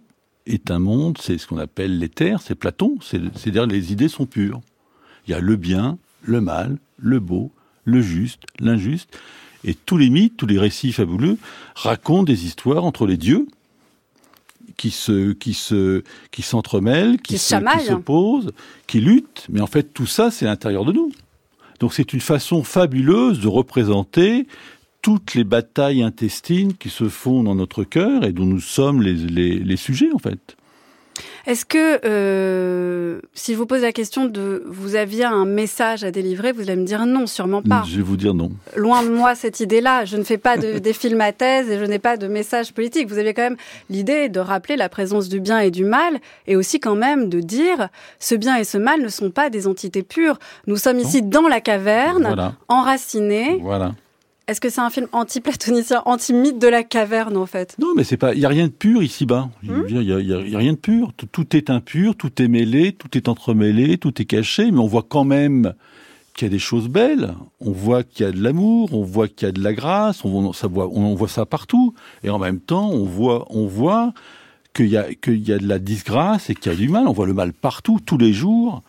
est 0.46 0.70
un 0.70 0.78
monde, 0.78 1.18
c'est 1.20 1.38
ce 1.38 1.46
qu'on 1.48 1.58
appelle 1.58 1.98
l'éther, 1.98 2.40
c'est 2.40 2.54
Platon, 2.54 2.98
c'est- 3.02 3.20
c'est-à-dire 3.36 3.66
les 3.66 3.92
idées 3.92 4.08
sont 4.08 4.26
pures. 4.26 4.60
Il 5.26 5.32
y 5.32 5.34
a 5.34 5.40
le 5.40 5.56
bien, 5.56 5.98
le 6.22 6.40
mal, 6.40 6.78
le 6.98 7.18
beau, 7.18 7.50
le 7.84 8.00
juste, 8.00 8.42
l'injuste, 8.60 9.08
et 9.64 9.74
tous 9.74 9.96
les 9.96 10.08
mythes, 10.10 10.36
tous 10.36 10.46
les 10.46 10.58
récits 10.58 10.92
fabuleux 10.92 11.36
racontent 11.74 12.22
des 12.24 12.44
histoires 12.46 12.84
entre 12.84 13.06
les 13.06 13.16
dieux 13.16 13.46
qui 14.76 14.90
se 14.90 15.32
qui 15.32 15.54
se 15.54 16.02
qui 16.30 16.42
s'entremêlent, 16.42 17.16
qui, 17.18 17.34
Qui 17.34 17.38
se 17.38 17.54
qui 17.78 17.86
s'opposent, 17.86 18.50
qui 18.86 19.00
luttent, 19.00 19.46
mais 19.50 19.60
en 19.60 19.66
fait 19.66 19.92
tout 19.94 20.06
ça 20.06 20.30
c'est 20.30 20.46
à 20.46 20.50
l'intérieur 20.50 20.84
de 20.84 20.92
nous. 20.92 21.12
Donc 21.80 21.94
c'est 21.94 22.12
une 22.12 22.20
façon 22.20 22.62
fabuleuse 22.62 23.40
de 23.40 23.48
représenter 23.48 24.46
toutes 25.02 25.34
les 25.34 25.44
batailles 25.44 26.02
intestines 26.02 26.74
qui 26.74 26.90
se 26.90 27.08
font 27.08 27.42
dans 27.42 27.56
notre 27.56 27.82
cœur 27.82 28.24
et 28.24 28.32
dont 28.32 28.46
nous 28.46 28.60
sommes 28.60 29.02
les, 29.02 29.14
les, 29.14 29.58
les 29.58 29.76
sujets 29.76 30.12
en 30.14 30.18
fait. 30.18 30.56
Est-ce 31.46 31.64
que, 31.64 32.00
euh, 32.04 33.20
si 33.34 33.52
je 33.52 33.58
vous 33.58 33.66
pose 33.66 33.82
la 33.82 33.92
question 33.92 34.26
de 34.26 34.62
vous 34.66 34.96
aviez 34.96 35.24
un 35.24 35.44
message 35.44 36.04
à 36.04 36.10
délivrer, 36.10 36.52
vous 36.52 36.62
allez 36.62 36.76
me 36.76 36.84
dire 36.84 37.04
non, 37.06 37.26
sûrement 37.26 37.62
pas. 37.62 37.82
Je 37.88 37.96
vais 37.96 38.02
vous 38.02 38.16
dire 38.16 38.34
non. 38.34 38.50
Loin 38.76 39.02
de 39.02 39.08
moi 39.08 39.34
cette 39.34 39.60
idée-là. 39.60 40.04
Je 40.04 40.16
ne 40.16 40.22
fais 40.24 40.38
pas 40.38 40.56
de, 40.56 40.78
des 40.78 40.92
films 40.92 41.20
à 41.20 41.32
thèse 41.32 41.70
et 41.70 41.78
je 41.78 41.84
n'ai 41.84 41.98
pas 41.98 42.16
de 42.16 42.28
message 42.28 42.72
politique. 42.72 43.08
Vous 43.08 43.18
aviez 43.18 43.34
quand 43.34 43.42
même 43.42 43.56
l'idée 43.90 44.28
de 44.28 44.40
rappeler 44.40 44.76
la 44.76 44.88
présence 44.88 45.28
du 45.28 45.40
bien 45.40 45.58
et 45.58 45.70
du 45.70 45.84
mal 45.84 46.18
et 46.46 46.56
aussi 46.56 46.80
quand 46.80 46.94
même 46.96 47.28
de 47.28 47.40
dire 47.40 47.88
ce 48.18 48.34
bien 48.34 48.56
et 48.56 48.64
ce 48.64 48.78
mal 48.78 49.00
ne 49.02 49.08
sont 49.08 49.30
pas 49.30 49.50
des 49.50 49.66
entités 49.66 50.02
pures. 50.02 50.38
Nous 50.66 50.76
sommes 50.76 50.98
ici 50.98 51.22
dans 51.22 51.48
la 51.48 51.60
caverne, 51.60 52.24
Voilà, 52.26 52.54
enracinés, 52.68 53.58
voilà. 53.60 53.92
Est-ce 54.48 54.60
que 54.60 54.68
c'est 54.70 54.80
un 54.80 54.90
film 54.90 55.06
anti-platonicien, 55.12 56.02
anti-mythe 56.04 56.58
de 56.58 56.66
la 56.66 56.82
caverne 56.82 57.36
en 57.36 57.46
fait? 57.46 57.76
Non, 57.78 57.88
mais 57.96 58.04
c'est 58.04 58.16
pas. 58.16 58.34
Il 58.34 58.40
y 58.40 58.44
a 58.44 58.48
rien 58.48 58.66
de 58.66 58.72
pur 58.72 59.02
ici-bas. 59.02 59.48
Hmm. 59.62 59.82
Il 59.88 59.94
y, 60.02 60.12
a, 60.12 60.20
y 60.20 60.32
a- 60.34 60.40
y 60.40 60.54
a 60.54 60.58
rien 60.58 60.72
de 60.72 60.78
pur. 60.78 61.12
Tout, 61.16 61.26
tout 61.30 61.56
est 61.56 61.70
impur, 61.70 62.16
tout 62.16 62.42
est 62.42 62.48
mêlé, 62.48 62.92
tout 62.92 63.16
est 63.16 63.28
entremêlé, 63.28 63.98
tout 63.98 64.20
est 64.20 64.24
caché. 64.24 64.70
Mais 64.72 64.78
on 64.80 64.86
voit 64.88 65.06
quand 65.08 65.24
même 65.24 65.74
qu'il 66.34 66.46
y 66.46 66.50
a 66.50 66.52
des 66.52 66.58
choses 66.58 66.88
belles. 66.88 67.34
On 67.60 67.70
voit 67.72 68.02
qu'il 68.02 68.26
y 68.26 68.28
a 68.28 68.32
de 68.32 68.42
l'amour, 68.42 68.92
on 68.94 69.04
voit 69.04 69.28
qu'il 69.28 69.46
y 69.46 69.48
a 69.48 69.52
de 69.52 69.62
la 69.62 69.72
grâce. 69.74 70.24
On, 70.24 70.28
voit- 70.30 70.54
ça 70.54 70.66
voit, 70.66 70.88
on 70.88 71.14
voit 71.14 71.28
ça 71.28 71.46
partout. 71.46 71.94
Et 72.24 72.30
en 72.30 72.38
même 72.40 72.58
temps, 72.58 72.90
on 72.90 73.04
voit, 73.04 73.46
on 73.50 73.66
voit 73.66 74.12
qu'il 74.74 74.86
y 74.88 74.96
a 74.96 75.12
qu'il 75.14 75.46
y 75.46 75.52
a 75.52 75.58
de 75.58 75.68
la 75.68 75.78
disgrâce 75.78 76.50
et 76.50 76.54
qu'il 76.56 76.72
y 76.72 76.74
a 76.74 76.78
du 76.78 76.88
mal. 76.88 77.06
On 77.06 77.12
voit 77.12 77.26
le 77.26 77.34
mal 77.34 77.52
partout, 77.52 78.00
tous 78.04 78.18
les 78.18 78.32
jours. 78.32 78.82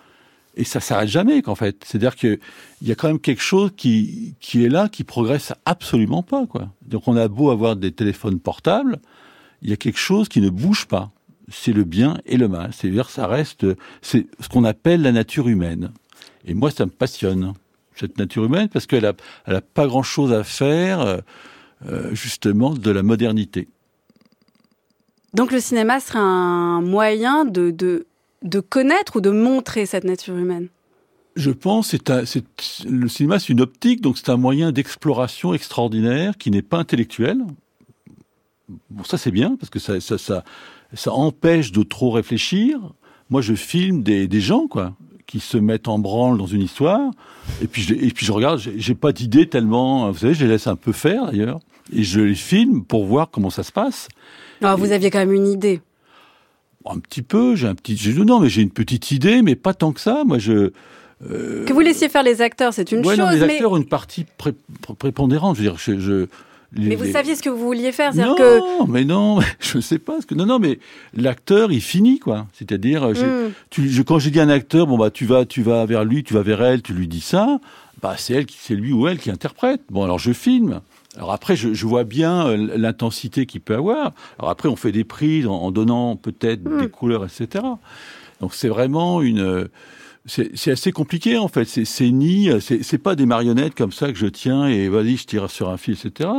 Et 0.56 0.64
ça 0.64 0.80
s'arrête 0.80 1.10
jamais, 1.10 1.42
qu'en 1.42 1.56
fait. 1.56 1.84
C'est-à-dire 1.86 2.16
que 2.16 2.40
il 2.82 2.88
y 2.88 2.92
a 2.92 2.96
quand 2.96 3.08
même 3.08 3.20
quelque 3.20 3.42
chose 3.42 3.72
qui, 3.76 4.36
qui 4.40 4.64
est 4.64 4.70
là, 4.70 4.88
qui 4.90 5.04
progresse 5.04 5.54
absolument 5.66 6.22
pas. 6.22 6.46
Donc 6.84 7.08
on 7.08 7.18
a 7.18 7.28
beau 7.28 7.50
avoir 7.50 7.76
des 7.76 7.92
téléphones 7.92 8.40
portables, 8.40 9.00
il 9.62 9.70
y 9.70 9.74
a 9.74 9.78
quelque 9.78 10.00
chose 10.00 10.30
qui 10.30 10.42
ne 10.42 10.50
bouge 10.50 10.86
pas. 10.86 11.12
C'est 11.50 11.74
le 11.74 11.84
bien 11.84 12.20
et 12.26 12.38
le 12.38 12.48
mal. 12.48 12.72
C'est-à-dire 12.74 13.10
ça 13.10 13.28
reste, 13.28 13.66
c'est 14.02 14.28
ce 14.40 14.50
qu'on 14.50 14.64
appelle 14.64 15.02
la 15.02 15.12
nature 15.12 15.48
humaine. 15.48 15.92
Et 16.46 16.54
moi, 16.54 16.72
ça 16.72 16.86
me 16.86 16.92
passionne, 16.92 17.54
cette 17.96 18.18
nature 18.18 18.46
humaine, 18.46 18.70
parce 18.70 18.86
qu'elle 18.86 19.06
a, 19.06 19.14
elle 19.46 19.56
a 19.56 19.62
pas 19.62 19.88
grand-chose 19.88 20.34
à 20.34 20.44
faire, 20.44 21.02
euh, 21.02 21.18
euh, 21.88 22.14
justement, 22.14 22.74
de 22.74 22.92
la 22.92 23.04
modernité. 23.04 23.68
Donc 25.34 25.52
le 25.52 25.60
cinéma 25.60 26.00
serait 26.00 26.20
un 26.20 26.82
moyen 26.82 27.46
de, 27.46 27.72
de, 27.72 28.06
de 28.44 28.60
connaître 28.60 29.18
ou 29.18 29.22
de 29.22 29.30
montrer 29.30 29.86
cette 29.86 30.04
nature 30.04 30.38
humaine? 30.38 30.68
Je 31.36 31.50
pense 31.50 31.88
c'est 31.88 32.46
le 32.88 33.08
cinéma 33.08 33.40
c'est 33.40 33.50
une 33.50 33.62
optique 33.62 34.02
donc 34.02 34.18
c'est 34.20 34.30
un 34.30 34.38
moyen 34.38 34.72
d'exploration 34.72 35.54
extraordinaire 35.54 36.38
qui 36.38 36.52
n'est 36.52 36.62
pas 36.62 36.78
intellectuel. 36.78 37.40
Bon 38.92 39.04
ça 39.04 39.18
c'est 39.18 39.32
bien 39.32 39.56
parce 39.56 39.72
que 39.72 39.80
ça 39.80 40.00
ça 40.00 40.18
ça 40.18 40.44
ça 40.94 41.12
empêche 41.12 41.72
de 41.72 41.82
trop 41.82 42.12
réfléchir. 42.12 42.80
Moi 43.32 43.42
je 43.42 43.56
filme 43.56 44.04
des 44.04 44.28
des 44.28 44.42
gens 44.42 44.68
quoi 44.68 44.94
qui 45.26 45.40
se 45.40 45.58
mettent 45.58 45.88
en 45.88 45.98
branle 45.98 46.38
dans 46.38 46.46
une 46.46 46.62
histoire 46.62 47.10
et 47.64 47.68
puis 47.68 47.82
je, 47.82 47.96
et 47.96 48.12
puis 48.12 48.26
je 48.26 48.32
regarde 48.32 48.60
j'ai 48.60 48.94
pas 48.94 49.12
d'idée 49.12 49.50
tellement 49.50 50.12
vous 50.12 50.20
savez 50.20 50.36
je 50.36 50.46
les 50.46 50.52
laisse 50.52 50.68
un 50.68 50.76
peu 50.76 50.92
faire 50.92 51.26
d'ailleurs 51.26 51.60
et 51.92 52.04
je 52.04 52.20
les 52.20 52.36
filme 52.36 52.84
pour 52.84 53.06
voir 53.06 53.30
comment 53.30 53.50
ça 53.50 53.64
se 53.64 53.72
passe. 53.72 54.08
Alors, 54.62 54.78
Vous 54.78 54.92
aviez 54.92 55.10
quand 55.10 55.20
même 55.20 55.34
une 55.34 55.48
idée. 55.48 55.82
Un 56.86 57.00
petit 57.00 57.22
peu, 57.22 57.56
j'ai 57.56 57.68
un 57.68 57.76
petit, 57.76 57.96
j'ai- 57.98 58.14
non, 58.14 58.40
mais 58.40 58.50
j'ai 58.50 58.62
une 58.62 58.70
petite 58.72 59.12
idée, 59.12 59.42
mais 59.42 59.56
pas 59.56 59.74
tant 59.74 59.92
que 59.92 60.00
ça. 60.02 60.24
Moi, 60.26 60.38
je. 60.40 60.72
euh, 61.30 61.66
Que 61.66 61.74
vous 61.74 61.80
laissiez 61.80 62.10
faire 62.10 62.24
les 62.24 62.42
acteurs, 62.42 62.74
c'est 62.74 62.92
une 62.92 63.00
ouais, 63.06 63.16
chose, 63.16 63.26
non, 63.26 63.30
les 63.30 63.40
mais, 63.40 63.54
acteurs 63.54 63.72
ont 63.72 63.78
une 63.78 63.86
partie 63.88 64.26
pré- 64.38 64.54
pré- 64.82 64.94
prépondérante. 64.94 65.56
Je 65.58 65.62
veux 65.62 65.70
dire, 65.70 65.78
je. 65.78 66.00
je 66.00 66.28
les- 66.76 66.88
mais 66.88 66.96
vous 66.96 67.04
les- 67.04 67.12
saviez 67.12 67.36
ce 67.36 67.44
que 67.44 67.50
vous 67.50 67.64
vouliez 67.66 67.92
faire. 67.92 68.16
Non, 68.16 68.36
que 68.36 68.60
mais 68.92 69.06
non, 69.06 69.40
je 69.60 69.80
sais 69.80 70.00
pas. 70.00 70.20
Ce 70.22 70.26
que, 70.26 70.34
non, 70.36 70.46
non, 70.46 70.60
mais 70.60 70.80
l'acteur, 71.16 71.72
il 71.72 71.82
finit 71.82 72.20
quoi. 72.20 72.48
C'est-à-dire, 72.54 73.14
j'ai- 73.14 73.26
Hmm. 73.26 74.04
quand 74.06 74.20
j'ai 74.20 74.32
dit 74.32 74.40
à 74.40 74.44
un 74.44 74.50
acteur, 74.50 74.88
bon 74.88 74.98
bah 74.98 75.12
tu 75.12 75.26
vas, 75.26 75.46
tu 75.46 75.62
vas 75.62 75.86
vers 75.86 76.04
lui, 76.04 76.24
tu 76.24 76.34
vas 76.34 76.42
vers 76.42 76.62
elle, 76.64 76.82
tu 76.82 76.94
lui 76.94 77.08
dis 77.08 77.22
ça, 77.22 77.60
bah 78.02 78.16
c'est 78.18 78.34
elle, 78.34 78.46
c'est 78.60 78.76
lui 78.76 78.92
ou 78.92 79.08
elle 79.08 79.20
qui 79.20 79.30
interprète. 79.32 79.82
Bon, 79.92 80.04
alors 80.04 80.20
je 80.20 80.34
filme. 80.34 80.82
Alors 81.18 81.32
après, 81.32 81.56
je, 81.56 81.74
je 81.74 81.86
vois 81.86 82.04
bien 82.04 82.48
euh, 82.48 82.78
l'intensité 82.78 83.46
qu'il 83.46 83.62
peut 83.62 83.76
avoir. 83.76 84.14
Alors 84.40 84.50
après, 84.50 84.70
on 84.70 84.76
fait 84.76 84.92
des 84.92 85.04
prises 85.04 85.48
en, 85.48 85.54
en 85.56 85.72
donnant 85.72 86.16
peut-être 86.16 86.62
Hmm. 86.64 86.80
des 86.82 86.90
couleurs, 86.90 87.24
etc. 87.26 87.64
Donc 88.42 88.54
c'est 88.54 88.70
vraiment 88.70 89.22
une. 89.22 89.40
euh, 89.40 89.68
C'est 90.26 90.52
c'est 90.56 90.72
assez 90.72 90.92
compliqué 90.94 91.38
en 91.38 91.50
fait. 91.50 91.66
C'est 91.66 91.84
c'est 91.86 92.10
ni, 92.10 92.50
c'est 92.62 92.82
c'est 92.82 92.98
pas 92.98 93.16
des 93.16 93.26
marionnettes 93.26 93.76
comme 93.76 93.92
ça 93.92 94.10
que 94.12 94.18
je 94.18 94.26
tiens 94.28 94.68
et 94.68 94.88
vas-y 94.88 95.18
je 95.18 95.26
tire 95.26 95.50
sur 95.52 95.68
un 95.70 95.76
fil, 95.78 95.96
etc. 95.96 96.30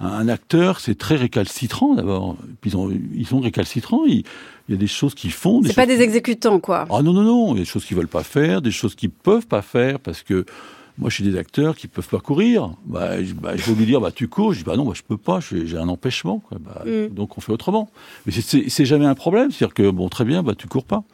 Un, 0.00 0.06
un 0.06 0.28
acteur 0.28 0.80
c'est 0.80 0.96
très 0.96 1.16
récalcitrant 1.16 1.94
d'abord. 1.94 2.36
Puis 2.62 2.70
ils, 2.70 2.76
ont, 2.78 2.90
ils 3.14 3.26
sont 3.26 3.40
récalcitrants. 3.40 4.04
Il, 4.06 4.24
il 4.68 4.72
y 4.72 4.74
a 4.74 4.78
des 4.78 4.86
choses 4.88 5.14
qu'ils 5.14 5.32
font. 5.32 5.60
des 5.60 5.68
c'est 5.68 5.74
pas 5.74 5.82
choses 5.86 5.96
des 5.98 6.02
exécutants, 6.02 6.58
quoi. 6.60 6.86
ah 6.90 7.02
non, 7.02 7.12
non, 7.12 7.22
non, 7.22 7.48
il 7.52 7.58
y 7.58 7.60
a 7.60 7.64
des 7.64 7.64
choses 7.66 7.84
qu'ils 7.84 7.96
veulent 7.96 8.08
pas 8.08 8.24
faire, 8.24 8.60
des 8.62 8.72
choses 8.72 8.94
qu'ils 8.96 9.10
peuvent 9.10 9.46
pas 9.46 9.62
faire, 9.62 10.00
parce 10.00 10.22
que 10.24 10.44
moi, 10.98 11.10
je 11.10 11.16
suis 11.16 11.24
des 11.24 11.36
acteurs 11.38 11.76
qui 11.76 11.88
peuvent 11.88 12.08
pas 12.08 12.20
courir. 12.20 12.70
Bah, 12.86 13.22
je, 13.22 13.34
bah, 13.34 13.56
je 13.56 13.70
vais 13.70 13.74
lui 13.78 13.86
dire, 13.86 14.00
bah, 14.00 14.10
tu 14.12 14.28
cours. 14.28 14.52
Je 14.52 14.58
dis, 14.58 14.64
bah 14.64 14.76
non, 14.76 14.84
bah, 14.84 14.92
je 14.94 15.02
peux 15.02 15.16
pas, 15.18 15.40
j'ai 15.40 15.66
j'ai 15.66 15.76
un 15.76 15.88
empêchement. 15.88 16.38
Quoi. 16.40 16.58
Bah, 16.58 16.82
Mm. 16.86 17.08
Donc, 17.14 17.36
on 17.36 17.40
fait 17.40 17.52
autrement. 17.52 17.90
Mais 18.24 18.32
c'est 18.32 18.84
jamais 18.84 19.06
un 19.06 19.14
problème. 19.14 19.50
C'est-à-dire 19.50 19.74
que, 19.74 19.90
bon, 19.90 20.08
très 20.08 20.24
bien, 20.24 20.42
bah, 20.42 20.54
tu 20.56 20.68
cours 20.68 20.84
pas. 20.84 21.04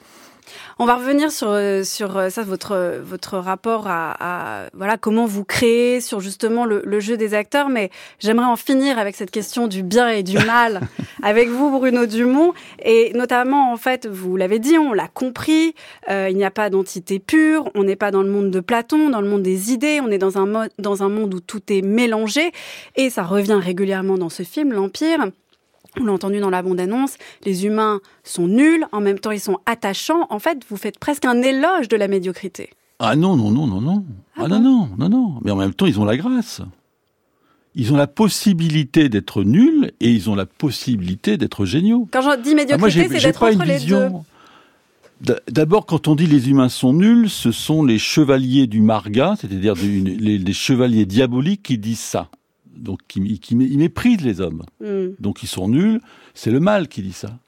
On 0.79 0.87
va 0.87 0.97
revenir 0.97 1.31
sur 1.31 1.51
euh, 1.51 1.83
sur 1.85 2.17
euh, 2.17 2.29
ça 2.29 2.43
votre 2.43 3.01
votre 3.03 3.39
rapport 3.39 3.87
à, 3.87 4.17
à 4.65 4.69
voilà 4.75 4.97
comment 4.97 5.27
vous 5.27 5.45
créez 5.45 6.01
sur 6.01 6.21
justement 6.21 6.65
le, 6.65 6.83
le 6.85 7.01
jeu 7.01 7.17
des 7.17 7.35
acteurs. 7.35 7.69
Mais 7.69 7.91
j'aimerais 8.19 8.47
en 8.47 8.57
finir 8.57 8.99
avec 8.99 9.17
cette 9.17 9.31
question 9.31 9.69
du 9.69 9.83
bien 9.83 10.09
et 10.09 10.23
du 10.23 10.39
mal 10.39 10.81
avec 11.23 11.49
vous 11.49 11.71
Bruno 11.71 12.07
Dumont. 12.07 12.53
Et 12.83 13.13
notamment 13.15 13.73
en 13.73 13.77
fait 13.77 14.07
vous 14.07 14.37
l'avez 14.37 14.59
dit 14.59 14.79
on 14.79 14.93
l'a 14.93 15.09
compris 15.09 15.75
euh, 16.11 16.29
il 16.31 16.37
n'y 16.37 16.45
a 16.45 16.51
pas 16.51 16.71
d'entité 16.71 17.19
pure 17.19 17.69
on 17.75 17.85
n'est 17.85 17.97
pas 17.97 18.11
dans 18.11 18.23
le 18.23 18.31
monde 18.31 18.51
de 18.51 18.61
Platon 18.61 19.11
dans 19.11 19.21
le 19.21 19.29
monde 19.29 19.43
des 19.43 19.73
idées 19.73 20.01
on 20.03 20.11
est 20.11 20.19
dans 20.19 20.39
un 20.39 20.47
mode 20.47 20.71
dans 20.79 21.03
un 21.03 21.09
monde 21.09 21.35
où 21.35 21.41
tout 21.41 21.63
est 21.73 21.83
mélangé. 21.83 22.53
Et 22.97 23.11
ça 23.11 23.23
revient 23.23 23.59
régulièrement 23.63 24.19
dans 24.19 24.31
ce 24.31 24.43
film 24.43 24.73
l'Empire 24.73 25.27
on 26.01 26.05
l'a 26.05 26.13
entendu 26.13 26.41
dans 26.41 26.51
la 26.51 26.63
bande-annonce, 26.63 27.17
les 27.45 27.67
humains 27.67 28.01
sont 28.25 28.47
nuls, 28.47 28.85
en 28.93 29.01
même 29.01 29.19
temps 29.19 29.31
ils 29.31 29.41
sont 29.41 29.59
attachants. 29.67 30.27
En 30.31 30.39
fait, 30.39 30.59
vous 30.69 30.77
faites 30.77 30.99
presque 30.99 31.25
un 31.25 31.43
éloge 31.43 31.89
de 31.89 31.97
la 31.97 32.09
médiocrité. 32.09 32.71
Ah 32.99 33.17
non, 33.17 33.37
non, 33.37 33.51
non, 33.51 33.67
non, 33.67 33.81
non. 33.81 34.05
Ah 34.37 34.43
Ah, 34.45 34.49
non, 34.49 34.61
non, 34.61 34.89
non, 34.97 35.09
non. 35.09 35.35
Mais 35.45 35.51
en 35.51 35.57
même 35.57 35.75
temps, 35.75 35.87
ils 35.87 35.99
ont 35.99 36.05
la 36.05 36.17
grâce. 36.17 36.63
Ils 37.75 37.93
ont 37.93 37.97
la 37.97 38.07
possibilité 38.07 39.09
d'être 39.09 39.43
nuls 39.43 39.93
et 40.01 40.11
ils 40.11 40.31
ont 40.31 40.35
la 40.35 40.47
possibilité 40.47 41.37
d'être 41.37 41.65
géniaux. 41.65 42.07
Quand 42.13 42.21
je 42.23 42.41
dis 42.41 42.51
Ah, 42.53 42.55
médiocrité, 42.55 43.09
c'est 43.09 43.27
d'être 43.27 43.43
entre 43.43 43.65
les 43.65 43.81
deux. 43.81 44.09
D'abord, 45.49 45.87
quand 45.87 46.09
on 46.09 46.15
dit 46.17 46.27
les 46.27 46.51
humains 46.51 46.69
sont 46.69 46.93
nuls, 46.93 47.31
ce 47.31 47.53
sont 47.53 47.85
les 47.85 47.99
chevaliers 47.99 48.67
du 48.67 48.81
Marga, 48.81 49.37
c'est-à-dire 49.41 49.75
les 49.77 50.53
chevaliers 50.53 51.07
diaboliques 51.07 51.63
qui 51.63 51.79
disent 51.79 52.01
ça. 52.01 52.29
Donc, 52.77 53.01
qui, 53.09 53.39
qui 53.41 53.55
mé- 53.57 53.69
ils 53.71 53.79
méprisent 53.79 54.23
les 54.23 54.41
hommes. 54.41 54.63
Hmm. 54.81 55.09
Donc, 55.21 55.43
ils 55.43 55.49
sont 55.49 55.69
nuls. 55.69 56.01
C'est 56.35 56.51
le 56.51 56.61
mal 56.61 56.89
qui 56.89 57.03
dit 57.03 57.13
ça. 57.13 57.39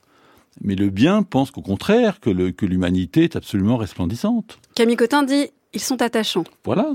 Mais 0.61 0.77
le 0.77 0.89
bien 0.91 1.23
pense 1.23 1.51
qu'au 1.51 1.63
contraire, 1.63 2.21
que 2.21 2.31
le- 2.31 2.53
que 2.53 2.67
l'humanité 2.67 3.25
est 3.25 3.37
absolument 3.37 3.77
resplendissante. 3.77 4.59
Camille 4.75 4.97
Cotin 4.97 5.23
dit 5.25 5.49
ils 5.73 5.81
sont 5.81 6.01
attachants. 6.03 6.45
Voilà. 6.65 6.95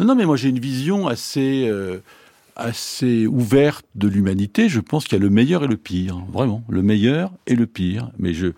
Non, 0.00 0.06
non, 0.06 0.14
mais 0.16 0.26
moi 0.26 0.36
j'ai 0.36 0.48
une 0.48 0.58
vision 0.58 1.06
assez, 1.06 1.68
euh, 1.68 1.98
assez 2.56 3.26
ouverte 3.28 3.86
de 3.94 4.08
l'humanité. 4.08 4.68
Je 4.68 4.80
pense 4.80 5.04
qu'il 5.04 5.16
y 5.16 5.20
a 5.20 5.22
le 5.22 5.30
meilleur 5.30 5.62
et 5.62 5.68
le 5.68 5.76
pire, 5.76 6.18
vraiment, 6.32 6.64
le 6.68 6.82
meilleur 6.82 7.30
et 7.46 7.54
le 7.54 7.66
pire. 7.66 8.10
Mais 8.18 8.34
je. 8.34 8.48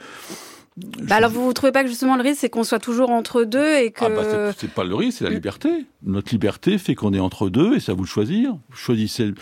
Bah 1.02 1.16
alors 1.16 1.30
vous 1.30 1.46
ne 1.46 1.52
trouvez 1.52 1.72
pas 1.72 1.82
que 1.82 1.88
justement 1.88 2.16
le 2.16 2.22
risque 2.22 2.40
c'est 2.40 2.50
qu'on 2.50 2.64
soit 2.64 2.78
toujours 2.78 3.10
entre 3.10 3.44
deux 3.44 3.76
et 3.76 3.90
que 3.90 4.04
Ah 4.04 4.08
bah 4.08 4.52
c'est- 4.56 4.70
pas 4.70 4.84
le 4.84 4.94
risque, 4.94 5.18
c'est 5.18 5.24
la 5.24 5.30
liberté. 5.30 5.86
Notre 6.04 6.32
liberté 6.32 6.78
fait 6.78 6.94
qu'on 6.94 7.12
est 7.14 7.20
entre 7.20 7.48
deux 7.50 7.76
et 7.76 7.90
à 7.90 7.94
vous 7.94 8.02
de 8.04 8.08
choisir. 8.08 8.52
Vous 8.70 8.76
choisissez. 8.76 9.32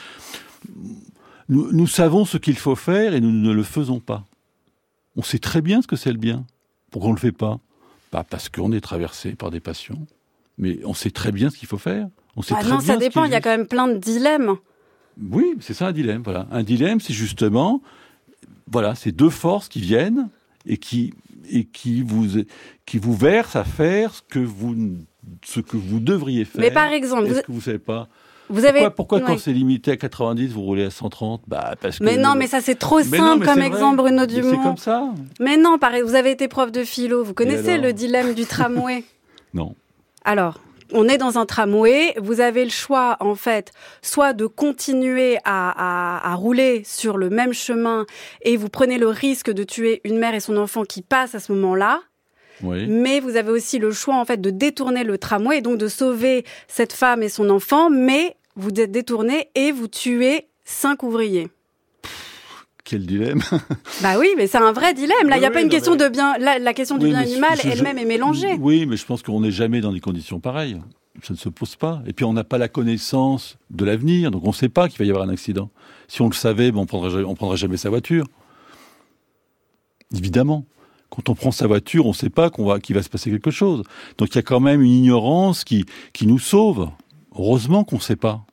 Nous, 1.49 1.73
nous 1.73 1.87
savons 1.87 2.25
ce 2.25 2.37
qu'il 2.37 2.57
faut 2.59 2.77
faire 2.77 3.15
et 3.15 3.21
nous 3.21 3.31
ne 3.33 3.53
le 3.53 3.63
faisons 3.63 4.01
pas. 4.01 4.25
On 5.17 5.23
sait 5.23 5.39
très 5.39 5.63
bien 5.63 5.83
ce 5.83 5.87
que 5.87 5.97
c'est 5.97 6.13
le 6.13 6.19
bien. 6.19 6.45
Pourquoi 6.91 7.11
on 7.11 7.15
le 7.15 7.19
fait 7.19 7.33
pas? 7.33 7.59
Pas 8.11 8.25
parce 8.25 8.49
qu'on 8.49 8.73
est 8.73 8.81
traversé 8.81 9.33
par 9.33 9.51
des 9.51 9.61
passions, 9.61 10.07
mais 10.59 10.79
on 10.85 10.95
sait 10.95 11.11
très 11.11 11.33
bien 11.33 11.51
ce 11.51 11.57
qu'il 11.59 11.69
faut 11.69 11.79
faire. 11.79 12.09
On 12.37 12.43
sait 12.43 12.55
Ah 12.57 12.61
très 12.61 12.71
non 12.71 12.79
bien 12.79 12.87
ça 12.87 12.97
dépend. 12.97 13.25
Il 13.25 13.33
y 13.33 13.35
a 13.35 13.41
quand 13.41 13.51
même 13.51 13.67
plein 13.67 13.89
de 13.89 13.99
dilemmes. 13.99 14.57
Oui, 15.31 15.45
c'est 15.61 15.75
ça 15.75 15.89
un 15.89 15.93
dilemme. 15.93 16.23
Voilà, 16.25 16.47
un 16.53 16.63
dilemme, 16.63 17.01
c'est 17.01 17.13
justement, 17.13 17.83
voilà, 18.71 18.95
c'est 18.95 19.13
deux 19.13 19.31
forces 19.31 19.69
qui 19.69 19.81
viennent 19.81 20.29
et 20.67 20.77
qui 20.77 21.13
et 21.51 21.65
qui 21.65 22.03
vous 22.03 22.27
qui 22.87 22.99
vous 22.99 23.15
versent 23.15 23.57
à 23.57 23.65
faire 23.65 24.15
ce 24.15 24.23
que 24.23 24.39
vous 24.39 24.75
ce 25.45 25.61
que 25.61 25.77
vous 25.77 26.01
devriez 26.01 26.45
faire. 26.45 26.61
Mais 26.61 26.71
par 26.71 26.91
exemple, 26.93 27.27
est-ce 27.27 27.35
vous- 27.35 27.43
que 27.43 27.53
vous 27.53 27.61
savez 27.61 27.79
pas 27.79 28.09
Vous 28.49 28.65
avez 28.65 28.79
pourquoi, 28.91 28.91
pourquoi 28.95 29.21
quand 29.21 29.39
c'est 29.39 29.53
limité 29.53 29.91
à 29.91 29.97
90, 29.99 30.49
vous 30.53 30.63
roulez 30.63 30.85
à 30.85 30.91
130 30.91 31.43
Bah 31.47 31.75
parce 31.81 31.99
que. 31.99 32.05
Mais 32.05 32.17
non, 32.17 32.35
mais 32.35 32.47
ça 32.47 32.61
c'est 32.63 32.77
trop 32.77 32.99
Mais 32.99 33.19
simple 33.19 33.45
comme 33.45 33.59
vrai. 33.59 33.67
exemple, 33.67 33.97
Bruno 33.99 34.25
Dumont. 34.27 34.51
C'est 34.51 34.63
comme 34.63 34.77
ça. 34.79 35.13
Mais 35.41 35.57
non, 35.59 35.79
pareil, 35.79 36.03
vous 36.03 36.15
avez 36.15 36.31
été 36.31 36.49
prof 36.49 36.73
de 36.73 36.83
philo, 36.85 37.23
vous 37.25 37.35
connaissez 37.35 37.77
le 37.79 37.93
dilemme 37.93 38.35
du 38.35 38.45
tramway? 38.47 39.05
Non. 39.55 39.75
Alors, 40.25 40.61
on 40.93 41.09
est 41.09 41.19
dans 41.19 41.39
un 41.39 41.47
tramway, 41.47 42.15
vous 42.19 42.41
avez 42.41 42.65
le 42.65 42.71
choix, 42.71 43.17
en 43.21 43.35
fait, 43.35 43.73
soit 44.03 44.33
de 44.33 44.47
continuer 44.47 45.37
à, 45.45 45.71
à- 46.25 46.33
à 46.33 46.35
rouler 46.35 46.83
sur 46.85 47.19
le 47.19 47.29
même 47.31 47.53
chemin 47.53 48.07
et 48.43 48.57
vous 48.57 48.69
prenez 48.69 48.99
le 48.99 49.09
risque 49.09 49.51
de 49.51 49.65
tuer 49.65 50.01
une 50.05 50.19
mère 50.19 50.35
et 50.35 50.41
son 50.41 50.57
enfant 50.57 50.85
qui 50.85 51.03
passent 51.03 51.35
à 51.35 51.41
ce 51.41 51.53
moment-là, 51.53 52.01
Oui. 52.63 52.87
mais 52.89 53.21
vous 53.21 53.37
avez 53.37 53.51
aussi 53.51 53.79
le 53.79 53.91
choix, 53.93 54.17
en 54.17 54.25
fait, 54.25 54.41
de 54.41 54.51
détourner 54.51 55.05
le 55.05 55.19
tramway 55.19 55.59
et 55.59 55.61
donc 55.61 55.79
de 55.79 55.89
sauver 55.89 56.45
cette 56.69 56.93
femme 56.93 57.23
et 57.23 57.29
son 57.29 57.51
enfant, 57.51 57.91
mais 57.91 58.37
vous 58.57 58.71
êtes 58.81 58.91
détourné 58.91 59.51
et 59.55 59.73
vous 59.73 59.89
tuez 59.89 60.49
cinq 60.65 61.03
ouvriers. 61.03 61.49
Quel 62.91 63.05
dilemme. 63.05 63.43
Bah 64.03 64.19
oui, 64.19 64.29
mais 64.39 64.47
c'est 64.47 64.57
un 64.57 64.73
vrai 64.73 64.95
dilemme. 64.95 65.29
Là, 65.29 65.37
il 65.37 65.41
n'y 65.41 65.45
a 65.45 65.49
Oui, 65.49 65.55
pas 65.55 65.61
une 65.61 65.69
question 65.69 65.93
mais- 65.93 66.05
de 66.05 66.09
bien. 66.09 66.39
La, 66.39 66.59
la 66.59 66.73
question 66.73 66.97
du 66.97 67.05
Oui, 67.05 67.11
bien 67.11 67.21
animal 67.21 67.59
je- 67.63 67.69
elle-même 67.69 67.99
est 67.99 68.07
mélangée. 68.07 68.55
Oui, 68.59 68.87
mais 68.87 68.97
je 68.97 69.05
pense 69.05 69.23
qu'on 69.23 69.41
n'est 69.41 69.51
jamais 69.51 69.83
dans 69.83 69.93
des 69.93 70.01
conditions 70.01 70.41
pareilles. 70.41 70.79
Ça 71.23 71.35
ne 71.35 71.39
se 71.39 71.51
pose 71.51 71.77
pas. 71.77 72.01
Et 72.07 72.15
puis 72.15 72.25
on 72.25 72.33
n'a 72.33 72.45
pas 72.45 72.57
la 72.57 72.69
connaissance 72.69 73.59
de 73.69 73.85
l'avenir, 73.85 74.31
donc 74.31 74.43
on 74.45 74.49
ne 74.49 74.55
sait 74.55 74.71
pas 74.71 74.89
qu'il 74.89 74.99
va 75.01 75.05
y 75.05 75.11
avoir 75.11 75.27
un 75.27 75.29
accident. 75.31 75.69
Si 76.07 76.23
on 76.23 76.29
le 76.29 76.35
savait, 76.35 76.73
ben, 76.73 76.79
on 76.79 76.87
prendrait, 76.87 77.25
on 77.25 77.35
prendrait 77.35 77.59
jamais 77.59 77.77
sa 77.77 77.91
voiture. 77.91 78.25
Évidemment. 80.15 80.65
Quand 81.11 81.29
on 81.31 81.35
prend 81.35 81.51
sa 81.51 81.67
voiture, 81.67 82.05
on 82.07 82.11
ne 82.11 82.15
sait 82.15 82.31
pas 82.31 82.51
qu'on 82.51 82.67
va, 82.67 82.81
qu'il 82.81 82.95
va 82.95 83.03
se 83.03 83.09
passer 83.09 83.31
quelque 83.31 83.51
chose. 83.51 83.83
Donc 84.19 84.29
il 84.31 84.37
y 84.37 84.39
a 84.39 84.43
quand 84.43 84.61
même 84.61 84.81
une 84.83 84.93
ignorance 84.93 85.65
qui, 85.65 85.85
qui 86.13 86.27
nous 86.27 86.39
sauve. 86.39 86.89
Heureusement 87.35 87.85
qu'on 87.85 87.97
ne 87.97 88.01
sait 88.03 88.17
pas. 88.17 88.45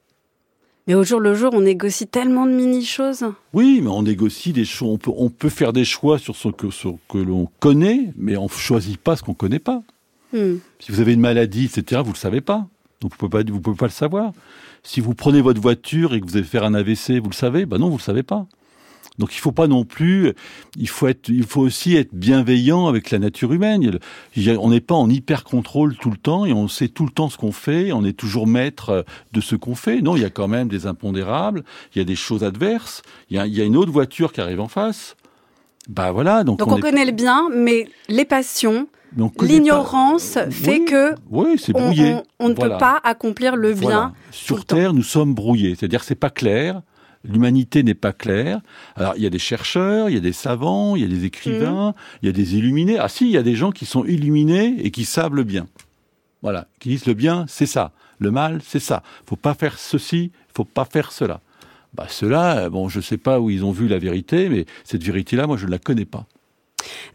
Mais 0.87 0.93
au 0.93 1.03
jour 1.03 1.19
le 1.19 1.33
jour, 1.33 1.51
on 1.53 1.61
négocie 1.61 2.05
tellement 2.07 2.45
de 2.45 2.51
mini-choses. 2.51 3.25
Oui, 3.53 3.79
mais 3.81 3.89
on 3.89 4.03
négocie 4.03 4.53
des 4.53 4.65
choses. 4.65 4.89
On 4.89 4.97
peut, 4.97 5.11
on 5.15 5.29
peut 5.29 5.49
faire 5.49 5.73
des 5.73 5.85
choix 5.85 6.19
sur 6.19 6.35
ce 6.35 6.49
que, 6.49 6.69
sur 6.69 6.97
que 7.09 7.17
l'on 7.17 7.49
connaît, 7.59 8.11
mais 8.17 8.37
on 8.37 8.43
ne 8.43 8.49
choisit 8.49 8.97
pas 8.97 9.15
ce 9.15 9.23
qu'on 9.23 9.31
ne 9.31 9.37
connaît 9.37 9.59
pas. 9.59 9.81
Hmm. 10.33 10.55
Si 10.79 10.91
vous 10.91 10.99
avez 10.99 11.13
une 11.13 11.21
maladie, 11.21 11.65
etc., 11.65 12.01
vous 12.03 12.09
ne 12.09 12.13
le 12.13 12.19
savez 12.19 12.41
pas. 12.41 12.67
Donc 13.01 13.11
vous 13.11 13.25
ne 13.25 13.29
pouvez, 13.29 13.43
pas- 13.43 13.51
vous 13.51 13.59
pouvez 13.61 13.77
pas 13.77 13.85
le 13.87 13.91
savoir. 13.91 14.31
Si 14.83 14.99
vous 15.01 15.15
prenez 15.15 15.41
votre 15.41 15.59
voiture 15.59 16.13
et 16.13 16.21
que 16.21 16.25
vous 16.27 16.37
allez 16.37 16.45
faire 16.45 16.63
un 16.63 16.75
AVC, 16.75 17.19
vous 17.19 17.29
le 17.29 17.35
savez 17.35 17.65
Ben 17.65 17.79
non, 17.79 17.89
vous 17.89 17.97
le 17.97 18.01
savez 18.03 18.21
pas. 18.23 18.45
Donc 19.17 19.33
il 19.33 19.39
faut 19.39 19.51
pas 19.53 19.67
non 19.67 19.85
plus, 19.85 20.33
il 20.77 20.89
faut 20.89 21.07
être, 21.07 21.29
il 21.29 21.45
faut 21.45 21.61
aussi 21.61 21.95
être 21.95 22.13
bienveillant 22.13 22.87
avec 22.87 23.11
la 23.11 23.19
nature 23.19 23.53
humaine. 23.53 23.97
On 24.59 24.69
n'est 24.69 24.81
pas 24.81 24.95
en 24.95 25.09
hyper 25.09 25.43
contrôle 25.45 25.95
tout 25.95 26.09
le 26.11 26.17
temps 26.17 26.45
et 26.45 26.51
on 26.53 26.67
sait 26.67 26.89
tout 26.89 27.05
le 27.05 27.11
temps 27.11 27.29
ce 27.29 27.37
qu'on 27.37 27.53
fait. 27.53 27.91
On 27.93 28.03
est 28.03 28.11
toujours 28.17 28.45
maître 28.45 28.89
euh, 28.89 29.03
de 29.31 29.39
ce 29.41 29.55
qu'on 29.55 29.75
fait. 29.75 30.01
Non, 30.01 30.15
il 30.17 30.21
y 30.21 30.25
a 30.25 30.29
quand 30.29 30.47
même 30.49 30.67
des 30.67 30.85
impondérables. 30.85 31.63
Il 31.95 31.99
y 31.99 32.01
a 32.01 32.05
des 32.05 32.15
choses 32.15 32.43
adverses. 32.43 33.03
Il 33.29 33.37
y 33.37 33.39
a, 33.39 33.45
il 33.47 33.53
y 33.55 33.61
a 33.61 33.63
une 33.63 33.77
autre 33.77 33.91
voiture 33.91 34.33
qui 34.33 34.41
arrive 34.41 34.59
en 34.59 34.67
face. 34.67 35.15
Bah 35.87 36.11
voilà. 36.11 36.43
Donc, 36.43 36.59
Donc 36.59 36.71
on, 36.71 36.77
est- 36.77 36.81
connaît 36.81 37.05
le 37.05 37.11
bien, 37.11 37.47
mais 37.55 37.87
les 38.09 38.25
passions, 38.25 38.87
l'ignorance 39.41 40.33
pas- 40.33 40.49
fait 40.51 40.79
Oui, 40.79 40.85
que 40.85 41.15
Oui, 41.29 41.45
c'est 41.57 41.73
brouillé. 41.73 42.13
on- 42.15 42.23
on 42.39 42.49
ne 42.49 42.53
Voilà. 42.55 42.75
peut 42.75 42.79
pas 42.79 42.99
accomplir 43.03 43.55
le 43.55 43.71
Voilà. 43.73 43.95
bien. 43.97 44.13
Sur 44.31 44.65
temps. 44.65 44.75
Terre, 44.75 44.93
nous 44.93 45.03
sommes 45.03 45.33
brouillés. 45.33 45.75
C'est-à-dire 45.75 46.01
que 46.01 46.05
c'est 46.05 46.15
pas 46.15 46.29
clair. 46.29 46.81
L'humanité 47.27 47.83
n'est 47.83 47.93
pas 47.95 48.13
claire. 48.13 48.61
Alors, 48.95 49.13
il 49.17 49.23
y 49.23 49.25
a 49.25 49.29
des 49.29 49.39
chercheurs, 49.39 50.09
il 50.09 50.13
y 50.13 50.17
a 50.17 50.21
des 50.21 50.33
savants, 50.33 50.95
il 50.95 51.01
y 51.01 51.05
a 51.05 51.07
des 51.07 51.25
écrivains, 51.25 51.87
Mhm. 51.87 51.93
il 52.21 52.25
y 52.27 52.29
a 52.29 52.31
des 52.31 52.55
illuminés. 52.57 52.97
Ah 52.99 53.09
si, 53.09 53.25
il 53.25 53.31
y 53.31 53.37
a 53.37 53.43
des 53.43 53.55
gens 53.55 53.71
qui 53.71 53.85
sont 53.85 54.05
illuminés 54.05 54.75
et 54.79 54.91
qui 54.91 55.05
savent 55.05 55.35
le 55.35 55.43
bien. 55.43 55.67
Voilà. 56.41 56.67
Qui 56.79 56.89
disent 56.89 57.05
le 57.07 57.13
bien, 57.13 57.45
c'est 57.47 57.65
ça. 57.65 57.91
Le 58.19 58.31
mal, 58.31 58.61
c'est 58.63 58.79
ça. 58.79 59.03
Faut 59.25 59.35
pas 59.35 59.53
faire 59.55 59.77
ceci, 59.79 60.31
faut 60.53 60.63
pas 60.65 60.85
faire 60.85 61.11
cela. 61.11 61.41
Bah, 61.93 62.07
ceux-là, 62.09 62.69
bon, 62.69 62.89
je 62.89 62.99
sais 63.01 63.17
pas 63.17 63.39
où 63.39 63.49
ils 63.49 63.63
ont 63.65 63.71
vu 63.71 63.87
la 63.87 63.97
vérité, 63.99 64.49
mais 64.49 64.65
cette 64.83 65.03
vérité-là, 65.03 65.47
moi, 65.47 65.57
je 65.57 65.65
ne 65.65 65.71
la 65.71 65.79
connais 65.79 66.05
pas. 66.05 66.25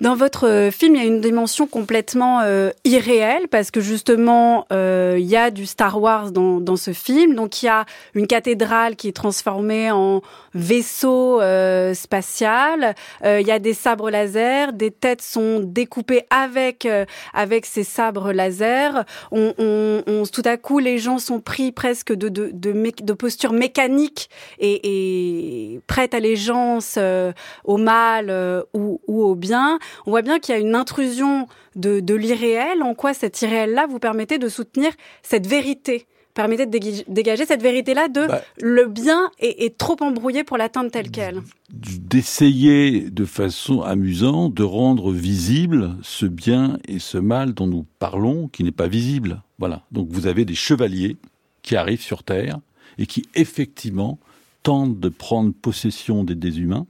Dans 0.01 0.15
votre 0.15 0.47
euh, 0.47 0.71
film, 0.71 0.97
il 0.97 1.03
y 1.03 1.05
a 1.05 1.07
une 1.07 1.21
dimension 1.21 1.67
complètement 1.67 2.41
euh, 2.41 2.71
irréelle 2.85 3.49
parce 3.49 3.71
que 3.71 3.81
justement, 3.81 4.67
euh, 4.73 5.17
il 5.19 5.27
y 5.27 5.37
a 5.37 5.51
du 5.51 5.67
Star 5.67 6.01
Wars 6.01 6.33
dans, 6.33 6.61
dans 6.61 6.77
ce 6.77 6.93
film. 6.93 7.35
Donc, 7.35 7.63
il 7.63 7.67
y 7.67 7.69
a 7.69 7.85
une 8.15 8.27
cathédrale 8.27 8.97
qui 8.97 9.09
est 9.09 9.17
transformée 9.17 9.91
en 9.91 10.23
vaisseau 10.55 11.41
euh, 11.41 11.95
spatial. 11.95 12.95
Euh, 13.25 13.41
il 13.41 13.47
y 13.47 13.51
a 13.51 13.59
des 13.59 13.75
sabres 13.75 14.11
laser, 14.11 14.73
des 14.73 14.91
têtes 14.91 15.23
sont 15.23 15.61
découpées 15.61 16.25
avec 16.31 16.87
euh, 16.87 17.05
avec 17.33 17.67
ces 17.67 17.85
sabres 17.85 18.33
laser. 18.33 19.05
On, 19.31 19.55
on, 19.59 20.03
on- 20.07 20.23
tout 20.27 20.43
à 20.45 20.57
coup, 20.57 20.79
les 20.79 20.99
gens 20.99 21.19
sont 21.19 21.41
pris 21.41 21.73
presque 21.73 22.13
de 22.13 22.29
de 22.29 22.51
de, 22.53 22.73
de 23.03 23.13
posture 23.13 23.53
mécanique 23.53 24.29
et, 24.59 25.75
et 25.75 25.81
prête 25.87 26.15
allégeance 26.15 26.95
euh, 26.99 27.33
au 27.65 27.77
mal 27.77 28.27
euh, 28.31 28.63
ou, 28.75 29.01
ou 29.07 29.23
au 29.23 29.35
bien. 29.35 29.79
On 30.07 30.11
voit 30.11 30.23
bien 30.23 30.39
qu'il 30.39 30.55
y 30.55 30.59
a 30.59 30.61
une 30.61 30.75
intrusion 30.75 31.47
de, 31.77 32.01
de 32.01 32.15
l'irréel. 32.15 32.83
En 32.83 32.95
quoi 32.95 33.15
cet 33.15 33.41
irréel-là 33.43 33.87
vous 33.89 33.99
permettez 33.99 34.39
de 34.39 34.49
soutenir 34.49 34.91
cette 35.23 35.47
vérité? 35.47 36.07
Permettez 36.41 36.65
de 36.65 36.71
dégager, 36.71 37.05
dégager 37.07 37.45
cette 37.45 37.61
vérité-là 37.61 38.09
de 38.09 38.27
Bah. 38.27 38.41
le 38.63 38.87
bien 38.87 39.31
est, 39.41 39.63
est 39.63 39.77
trop 39.77 39.97
embrouillé 40.01 40.43
pour 40.43 40.57
l'atteindre 40.57 40.91
tel 40.91 41.11
quel. 41.11 41.43
d'essayer 41.71 43.11
de 43.11 43.27
façon 43.27 43.83
amusante 43.83 44.55
de 44.55 44.63
rendre 44.63 45.13
visible 45.13 45.97
ce 46.03 46.25
bien 46.25 46.79
et 46.89 46.99
ce 46.99 47.19
mal 47.19 47.53
dont 47.53 47.67
nous 47.67 47.85
parlons 47.99 48.49
qui 48.49 48.65
n'est 48.65 48.71
pas 48.73 48.89
visible. 48.89 49.43
Voilà. 49.59 49.83
Donc 49.93 50.09
vous 50.11 50.27
avez 50.27 50.47
des 50.47 50.55
chevaliers 50.55 51.19
qui 51.61 51.77
arrivent 51.77 52.01
sur 52.01 52.23
Terre 52.23 52.59
et 52.97 53.05
qui 53.05 53.27
effectivement 53.35 54.19
tentent 54.63 54.99
de 54.99 55.11
prendre 55.11 55.53
possession 55.53 56.25
des, 56.25 56.35
des 56.35 56.59
humains. 56.59 56.87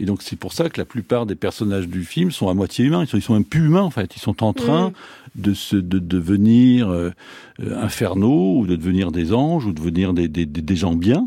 Et 0.00 0.04
donc 0.04 0.22
c'est 0.22 0.36
pour 0.36 0.52
ça 0.52 0.68
que 0.70 0.80
la 0.80 0.84
plupart 0.84 1.26
des 1.26 1.34
personnages 1.34 1.88
du 1.88 2.04
film 2.04 2.30
sont 2.30 2.48
à 2.48 2.54
moitié 2.54 2.84
humains. 2.84 3.02
Ils 3.02 3.08
sont, 3.08 3.16
ils 3.16 3.22
sont 3.22 3.34
même 3.34 3.44
plus 3.44 3.66
humains 3.66 3.82
en 3.82 3.90
fait. 3.90 4.14
Ils 4.16 4.20
sont 4.20 4.44
en 4.44 4.52
train 4.52 4.92
de 5.34 5.54
se 5.54 5.76
de 5.76 5.98
devenir 5.98 6.88
euh, 6.88 7.10
euh, 7.60 7.82
infernaux 7.82 8.58
ou 8.58 8.66
de 8.66 8.76
devenir 8.76 9.10
des 9.12 9.32
anges 9.32 9.66
ou 9.66 9.72
de 9.72 9.78
devenir 9.78 10.12
des, 10.14 10.28
des, 10.28 10.46
des- 10.46 10.62
des 10.62 10.76
gens 10.76 10.94
bien 10.94 11.26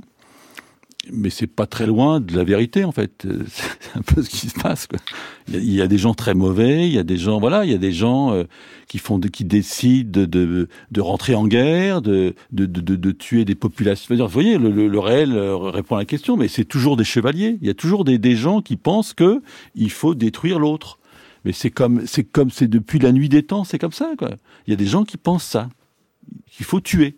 mais 1.09 1.29
c'est 1.29 1.47
pas 1.47 1.65
très 1.65 1.87
loin 1.87 2.19
de 2.19 2.35
la 2.35 2.43
vérité 2.43 2.83
en 2.85 2.91
fait. 2.91 3.25
Euh, 3.25 3.43
C'est 3.47 3.97
un 3.97 4.01
peu 4.01 4.21
ce 4.21 4.29
qui 4.29 4.49
se 4.49 4.59
passe. 4.59 4.87
Quoi. 4.87 4.99
Il, 5.47 5.73
y 5.73 5.81
a, 5.81 5.87
des 5.87 5.97
gens 5.97 6.13
très 6.13 6.33
mauvais, 6.33 6.87
il 6.87 6.93
y 6.93 6.99
a 6.99 7.03
des 7.03 7.17
gens, 7.17 7.39
voilà, 7.39 7.65
il 7.65 7.71
y 7.71 7.73
a 7.73 7.79
des 7.79 7.91
gens 7.91 8.33
euh, 8.33 8.43
qui 8.87 8.99
font, 8.99 9.19
qui 9.19 9.43
décident 9.43 10.21
de, 10.21 10.67
de, 10.91 11.01
rentrer 11.01 11.35
en 11.35 11.47
guerre, 11.47 12.01
de, 12.01 12.35
de, 12.51 12.65
de, 12.65 12.95
de- 12.95 13.11
tuer 13.11 13.45
des 13.45 13.55
populations. 13.55 14.15
Vous 14.15 14.27
voyez, 14.27 14.57
le, 14.57 14.69
le, 14.69 14.87
le 14.87 14.99
réel 14.99 15.33
euh, 15.33 15.55
répond 15.57 15.95
à 15.95 15.99
la 15.99 16.05
question, 16.05 16.37
mais 16.37 16.47
c'est 16.47 16.65
toujours 16.65 16.97
des 16.97 17.03
chevaliers. 17.03 17.57
Il 17.61 17.67
y 17.67 17.71
a 17.71 17.73
toujours 17.73 18.05
des, 18.05 18.17
des 18.17 18.35
gens 18.35 18.61
qui 18.61 18.77
pensent 18.77 19.13
que 19.13 19.41
il 19.75 19.91
faut 19.91 20.15
détruire 20.15 20.59
l'autre. 20.59 20.99
Mais 21.43 21.53
c'est 21.53 21.71
comme, 21.71 22.05
c'est 22.05 22.23
comme, 22.23 22.51
c'est 22.51 22.67
depuis 22.67 22.99
la 22.99 23.11
nuit 23.11 23.27
des 23.29 23.43
temps, 23.43 23.63
c'est 23.63 23.79
comme 23.79 23.91
ça. 23.91 24.11
Quoi. 24.17 24.31
Il 24.67 24.71
y 24.71 24.73
a 24.73 24.77
des 24.77 24.85
gens 24.85 25.03
qui 25.03 25.17
pensent 25.17 25.43
ça, 25.43 25.69
qu'il 26.51 26.65
faut 26.65 26.79
tuer. 26.79 27.17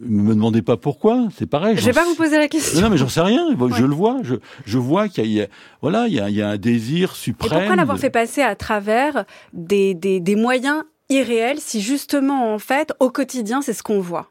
Ne 0.00 0.22
me 0.22 0.34
demandez 0.34 0.60
pas 0.62 0.76
pourquoi, 0.76 1.28
c'est 1.36 1.46
pareil. 1.46 1.76
Je 1.76 1.84
vais 1.84 1.92
pas 1.92 2.04
vous 2.04 2.16
poser 2.16 2.36
la 2.36 2.48
question. 2.48 2.80
non, 2.80 2.90
mais 2.90 2.96
j'en 2.96 3.08
sais 3.08 3.20
rien. 3.20 3.46
Je 3.50 3.56
Ouais. 3.64 3.80
le 3.80 3.94
vois. 3.94 4.18
Je, 4.24 4.34
je 4.66 4.78
vois 4.78 5.08
qu'il 5.08 5.26
y 5.30 5.40
a, 5.40 5.46
voilà, 5.82 6.08
il 6.08 6.14
y 6.14 6.20
a, 6.20 6.28
il 6.30 6.34
y 6.34 6.42
a 6.42 6.48
un 6.48 6.56
désir 6.56 7.12
Et 7.12 7.16
suprême. 7.16 7.50
pourquoi 7.60 7.76
l'avoir 7.76 7.98
fait 7.98 8.10
passer 8.10 8.42
à 8.42 8.56
travers 8.56 9.24
des, 9.52 9.94
des, 9.94 10.18
des 10.18 10.34
moyens 10.34 10.82
irréels 11.10 11.60
si 11.60 11.80
justement 11.80 12.52
en 12.52 12.58
fait 12.58 12.92
au 12.98 13.10
quotidien 13.10 13.62
c'est 13.62 13.72
ce 13.72 13.84
qu'on 13.84 14.00
voit? 14.00 14.30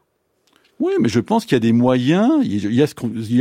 Oui, 0.80 0.92
mais 1.00 1.08
je 1.08 1.20
pense 1.20 1.44
qu'il 1.46 1.54
y 1.54 1.56
a 1.56 1.60
des 1.60 1.72
moyens. 1.72 2.30
Il 2.44 2.74
y 2.74 2.82
a 2.82 2.86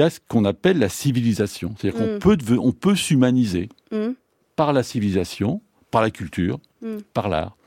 ce 0.09 0.19
qu'on, 0.29 0.45
appelle 0.45 0.79
la 0.79 0.88
civilisation. 0.89 1.75
C'est-à-dire 1.77 1.99
qu'on 1.99 2.15
Mm. 2.15 2.19
peut, 2.19 2.38
on 2.59 2.71
peut 2.71 2.95
s'humaniser 2.95 3.67
Hmm 3.91 4.12
par 4.55 4.71
la 4.71 4.83
civilisation, 4.83 5.62
par 5.91 6.01
la 6.03 6.12
culture, 6.12 6.59
Mm. 6.81 6.97
par 7.13 7.27
l'art. 7.27 7.57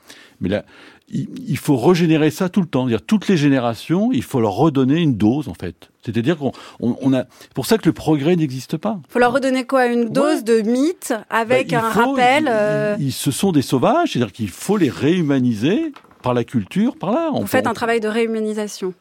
Mais 0.40 0.48
là, 0.48 0.64
il, 1.08 1.28
il 1.48 1.56
faut 1.56 1.76
régénérer 1.76 2.30
ça 2.30 2.48
tout 2.48 2.60
le 2.60 2.66
temps. 2.66 2.86
C'est-à-dire 2.86 3.06
toutes 3.06 3.28
les 3.28 3.36
générations, 3.36 4.10
il 4.12 4.22
faut 4.22 4.40
leur 4.40 4.52
redonner 4.52 5.00
une 5.00 5.16
dose 5.16 5.48
en 5.48 5.54
fait. 5.54 5.90
C'est-à-dire 6.04 6.36
qu'on 6.38 6.52
on, 6.80 6.96
on 7.00 7.12
a. 7.14 7.24
C'est 7.40 7.52
pour 7.54 7.66
ça 7.66 7.78
que 7.78 7.86
le 7.86 7.92
progrès 7.92 8.36
n'existe 8.36 8.76
pas. 8.76 8.98
Faut 9.08 9.18
leur 9.18 9.32
redonner 9.32 9.64
quoi? 9.66 9.86
Une 9.86 10.08
dose 10.10 10.44
de 10.44 10.60
mythe 10.62 11.14
avec 11.30 11.70
il 11.72 11.76
un 11.76 11.90
faut- 11.90 12.10
rappel 12.12 12.44
il- 12.44 12.48
euh, 12.50 12.96
il- 12.98 13.06
il- 13.06 13.12
ce 13.12 13.30
sont 13.30 13.52
des 13.52 13.62
sauvages, 13.62 14.12
c'est-à-dire 14.12 14.32
qu'il 14.32 14.48
faut 14.50 14.76
les 14.76 14.90
réhumaniser 14.90 15.92
par 16.22 16.34
la 16.34 16.44
culture, 16.44 16.96
par. 16.96 17.34
On 17.34 17.40
Vous 17.40 17.46
faites 17.46 17.64
peut- 17.64 17.70
un 17.70 17.74
travail 17.74 18.00
de 18.00 18.08
réhumanisation. 18.08 18.92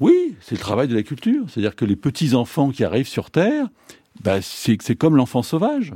Oui, 0.00 0.34
c'est 0.40 0.56
le 0.56 0.60
travail 0.60 0.88
de 0.88 0.94
la 0.96 1.02
culture. 1.02 1.44
C'est-à-dire 1.48 1.76
que 1.76 1.84
les 1.84 1.96
petits 1.96 2.34
enfants 2.34 2.70
qui 2.70 2.82
arrivent 2.82 3.06
sur 3.08 3.30
Terre, 3.30 3.66
c'est 4.40 4.76
c'est 4.82 4.96
comme 4.96 5.16
l'enfant 5.16 5.42
sauvage. 5.42 5.92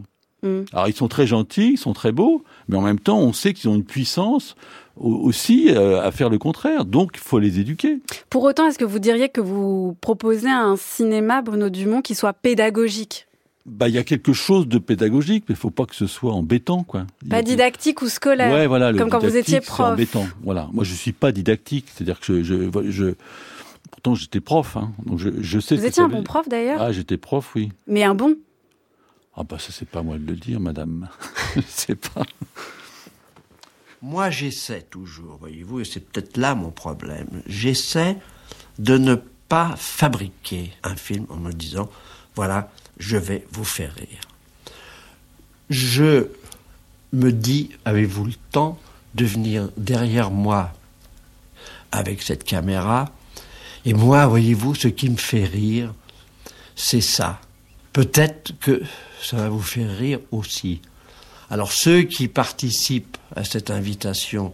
Hmm. 0.47 0.65
Alors 0.73 0.89
ils 0.89 0.95
sont 0.95 1.09
très 1.09 1.27
gentils, 1.27 1.73
ils 1.73 1.79
sont 1.79 1.93
très 1.93 2.13
beaux, 2.13 2.45
mais 2.69 2.77
en 2.77 2.83
même 2.83 3.01
temps 3.01 3.19
on 3.19 3.33
sait 3.33 3.53
qu'ils 3.55 3.69
ont 3.71 3.75
une 3.75 3.85
puissance 3.85 4.55
au- 4.97 5.15
aussi 5.15 5.69
euh, 5.71 6.01
à 6.03 6.11
faire 6.13 6.31
le 6.31 6.39
contraire. 6.39 6.85
Donc 6.85 7.13
il 7.15 7.21
faut 7.21 7.39
les 7.39 7.59
éduquer. 7.61 7.99
Pour 8.31 8.43
autant, 8.45 8.67
est-ce 8.69 8.79
que 8.79 8.85
vous 8.85 8.99
diriez 8.99 9.29
que 9.29 9.41
vous 9.41 9.97
proposez 10.01 10.49
un 10.51 10.77
cinéma, 10.77 11.43
Bruno 11.43 11.69
Dumont, 11.69 12.01
qui 12.03 12.15
soit 12.15 12.33
pédagogique? 12.33 13.27
Bah 13.67 13.89
il 13.89 13.95
y 13.97 13.99
a 13.99 14.05
quelque 14.05 14.33
chose 14.33 14.69
de 14.69 14.79
pédagogique, 14.79 15.45
mais 15.49 15.55
il 15.55 15.59
faut 15.59 15.71
pas 15.71 15.87
que 15.87 15.97
ce 15.97 16.07
soit 16.07 16.33
embêtant, 16.33 16.85
quoi. 16.85 17.05
Pas 17.29 17.43
didactique 17.43 18.01
ou 18.01 18.09
scolaire 18.09 18.53
Ouais, 18.53 18.69
voilà. 18.69 18.93
Comme 18.93 19.11
quand 19.11 19.19
vous 19.19 19.37
étiez 19.37 19.61
prof. 19.61 19.93
embêtant. 19.95 20.25
Voilà. 20.45 20.69
Moi, 20.73 20.85
je 20.85 20.95
suis 20.95 21.11
pas 21.13 21.33
didactique. 21.33 21.87
C'est-à-dire 21.93 22.21
que 22.21 22.45
je, 22.45 22.45
je, 22.45 22.91
je- 22.91 23.15
pourtant 23.91 24.15
j'étais 24.15 24.39
prof, 24.39 24.77
hein. 24.77 24.93
Donc 25.05 25.19
je, 25.19 25.31
je 25.41 25.59
sais. 25.59 25.75
Vous 25.75 25.85
étiez 25.85 26.01
un 26.05 26.09
bon 26.09 26.23
prof 26.23 26.49
d'ailleurs? 26.49 26.81
Ah, 26.81 26.93
j'étais 26.93 27.17
prof, 27.17 27.57
oui. 27.57 27.71
Mais 27.89 28.05
un 28.05 28.15
bon? 28.15 28.37
Ah 29.37 29.42
bah 29.42 29.59
ça 29.59 29.70
c'est 29.70 29.88
pas 29.88 30.03
moi 30.03 30.18
de 30.18 30.27
le 30.27 30.37
dire, 30.37 30.61
madame. 30.61 31.09
je 31.57 31.61
sais 31.66 31.94
pas. 31.94 32.22
Moi, 34.03 34.31
j'essaie 34.31 34.83
toujours, 34.83 35.37
voyez-vous, 35.38 35.81
et 35.81 35.85
c'est 35.85 36.01
peut-être 36.01 36.37
là 36.37 36.55
mon 36.55 36.70
problème. 36.70 37.42
J'essaie 37.46 38.16
de 38.79 38.99
ne 38.99 39.16
pas 39.49 39.75
fabriquer 39.77 40.72
un 40.83 40.96
film 40.96 41.27
en 41.29 41.37
me 41.37 41.53
disant, 41.53 41.88
voilà, 42.35 42.70
je 42.99 43.16
vais 43.16 43.46
vous 43.51 43.64
faire 43.64 43.94
rire. 43.94 44.20
Je 45.70 46.29
me 47.12 47.33
dis, 47.33 47.70
avez-vous 47.85 48.27
le 48.27 48.35
temps 48.53 48.79
de 49.14 49.25
venir 49.25 49.70
derrière 49.77 50.31
moi 50.31 50.72
avec 51.90 52.22
cette 52.22 52.44
caméra? 52.44 53.07
Et 53.85 53.94
moi, 53.94 54.27
voyez-vous, 54.27 54.75
ce 54.75 54.88
qui 54.88 55.09
me 55.09 55.16
fait 55.16 55.44
rire, 55.44 55.94
c'est 56.75 57.01
ça. 57.01 57.40
Peut-être 57.97 58.53
que 58.61 58.83
ça 59.23 59.39
va 59.39 59.49
vous 59.49 59.63
faire 59.63 59.97
rire 59.97 60.19
aussi. 60.31 60.83
Alors 61.49 61.73
ceux 61.73 62.03
qui 62.03 62.29
participent 62.29 63.17
à 63.35 63.43
cette 63.43 63.71
invitation 63.71 64.53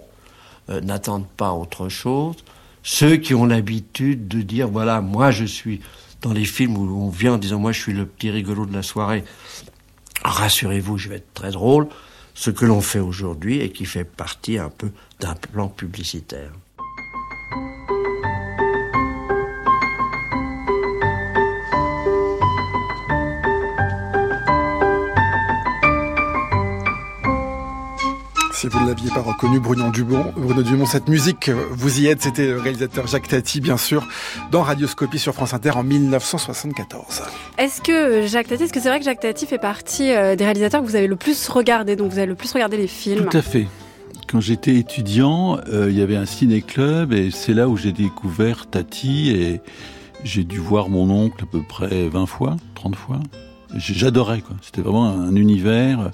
euh, 0.70 0.80
n'attendent 0.80 1.26
pas 1.26 1.50
autre 1.50 1.88
chose. 1.88 2.36
Ceux 2.84 3.16
qui 3.16 3.34
ont 3.34 3.44
l'habitude 3.44 4.28
de 4.28 4.42
dire, 4.42 4.68
voilà, 4.68 5.00
moi 5.00 5.32
je 5.32 5.44
suis 5.44 5.80
dans 6.20 6.32
les 6.32 6.44
films 6.44 6.76
où 6.76 7.04
on 7.04 7.08
vient 7.08 7.32
en 7.32 7.38
disant, 7.38 7.58
moi 7.58 7.72
je 7.72 7.80
suis 7.80 7.92
le 7.92 8.06
petit 8.06 8.30
rigolo 8.30 8.64
de 8.64 8.74
la 8.74 8.84
soirée, 8.84 9.24
rassurez-vous, 10.24 10.96
je 10.96 11.08
vais 11.08 11.16
être 11.16 11.34
très 11.34 11.50
drôle. 11.50 11.88
Ce 12.34 12.50
que 12.50 12.64
l'on 12.64 12.80
fait 12.80 13.00
aujourd'hui 13.00 13.58
et 13.58 13.72
qui 13.72 13.86
fait 13.86 14.04
partie 14.04 14.56
un 14.56 14.70
peu 14.70 14.92
d'un 15.18 15.34
plan 15.34 15.66
publicitaire. 15.66 16.52
Si 28.62 28.68
vous 28.68 28.78
ne 28.78 28.86
l'aviez 28.86 29.10
pas 29.10 29.22
reconnu, 29.22 29.58
Bruno 29.58 29.90
Dumont, 29.90 30.32
Bruno 30.36 30.62
Dumont, 30.62 30.86
cette 30.86 31.08
musique, 31.08 31.50
vous 31.50 31.98
y 31.98 32.06
êtes, 32.06 32.22
c'était 32.22 32.46
le 32.46 32.60
réalisateur 32.60 33.08
Jacques 33.08 33.26
Tati, 33.26 33.60
bien 33.60 33.76
sûr, 33.76 34.06
dans 34.52 34.62
Radioscopie 34.62 35.18
sur 35.18 35.34
France 35.34 35.52
Inter 35.52 35.70
en 35.70 35.82
1974. 35.82 37.22
Est-ce 37.58 37.80
que 37.80 38.24
Jacques 38.28 38.46
Tati, 38.46 38.62
est-ce 38.62 38.72
que 38.72 38.78
c'est 38.78 38.88
vrai 38.88 39.00
que 39.00 39.04
Jacques 39.04 39.18
Tati 39.18 39.46
fait 39.46 39.58
partie 39.58 40.12
euh, 40.12 40.36
des 40.36 40.44
réalisateurs 40.44 40.80
que 40.80 40.86
vous 40.86 40.94
avez 40.94 41.08
le 41.08 41.16
plus 41.16 41.48
regardé, 41.48 41.96
donc 41.96 42.12
vous 42.12 42.18
avez 42.18 42.28
le 42.28 42.36
plus 42.36 42.52
regardé 42.52 42.76
les 42.76 42.86
films? 42.86 43.26
Tout 43.28 43.36
à 43.36 43.42
fait. 43.42 43.66
Quand 44.28 44.40
j'étais 44.40 44.76
étudiant, 44.76 45.58
euh, 45.66 45.90
il 45.90 45.98
y 45.98 46.00
avait 46.00 46.14
un 46.14 46.26
ciné-club 46.26 47.12
et 47.12 47.32
c'est 47.32 47.54
là 47.54 47.68
où 47.68 47.76
j'ai 47.76 47.90
découvert 47.90 48.68
Tati 48.70 49.30
et 49.30 49.60
j'ai 50.22 50.44
dû 50.44 50.60
voir 50.60 50.88
mon 50.88 51.10
oncle 51.10 51.42
à 51.42 51.46
peu 51.50 51.62
près 51.68 52.06
20 52.06 52.26
fois, 52.26 52.54
30 52.76 52.94
fois. 52.94 53.18
J'adorais. 53.76 54.42
C'était 54.62 54.82
vraiment 54.82 55.08
un 55.08 55.34
univers. 55.36 56.10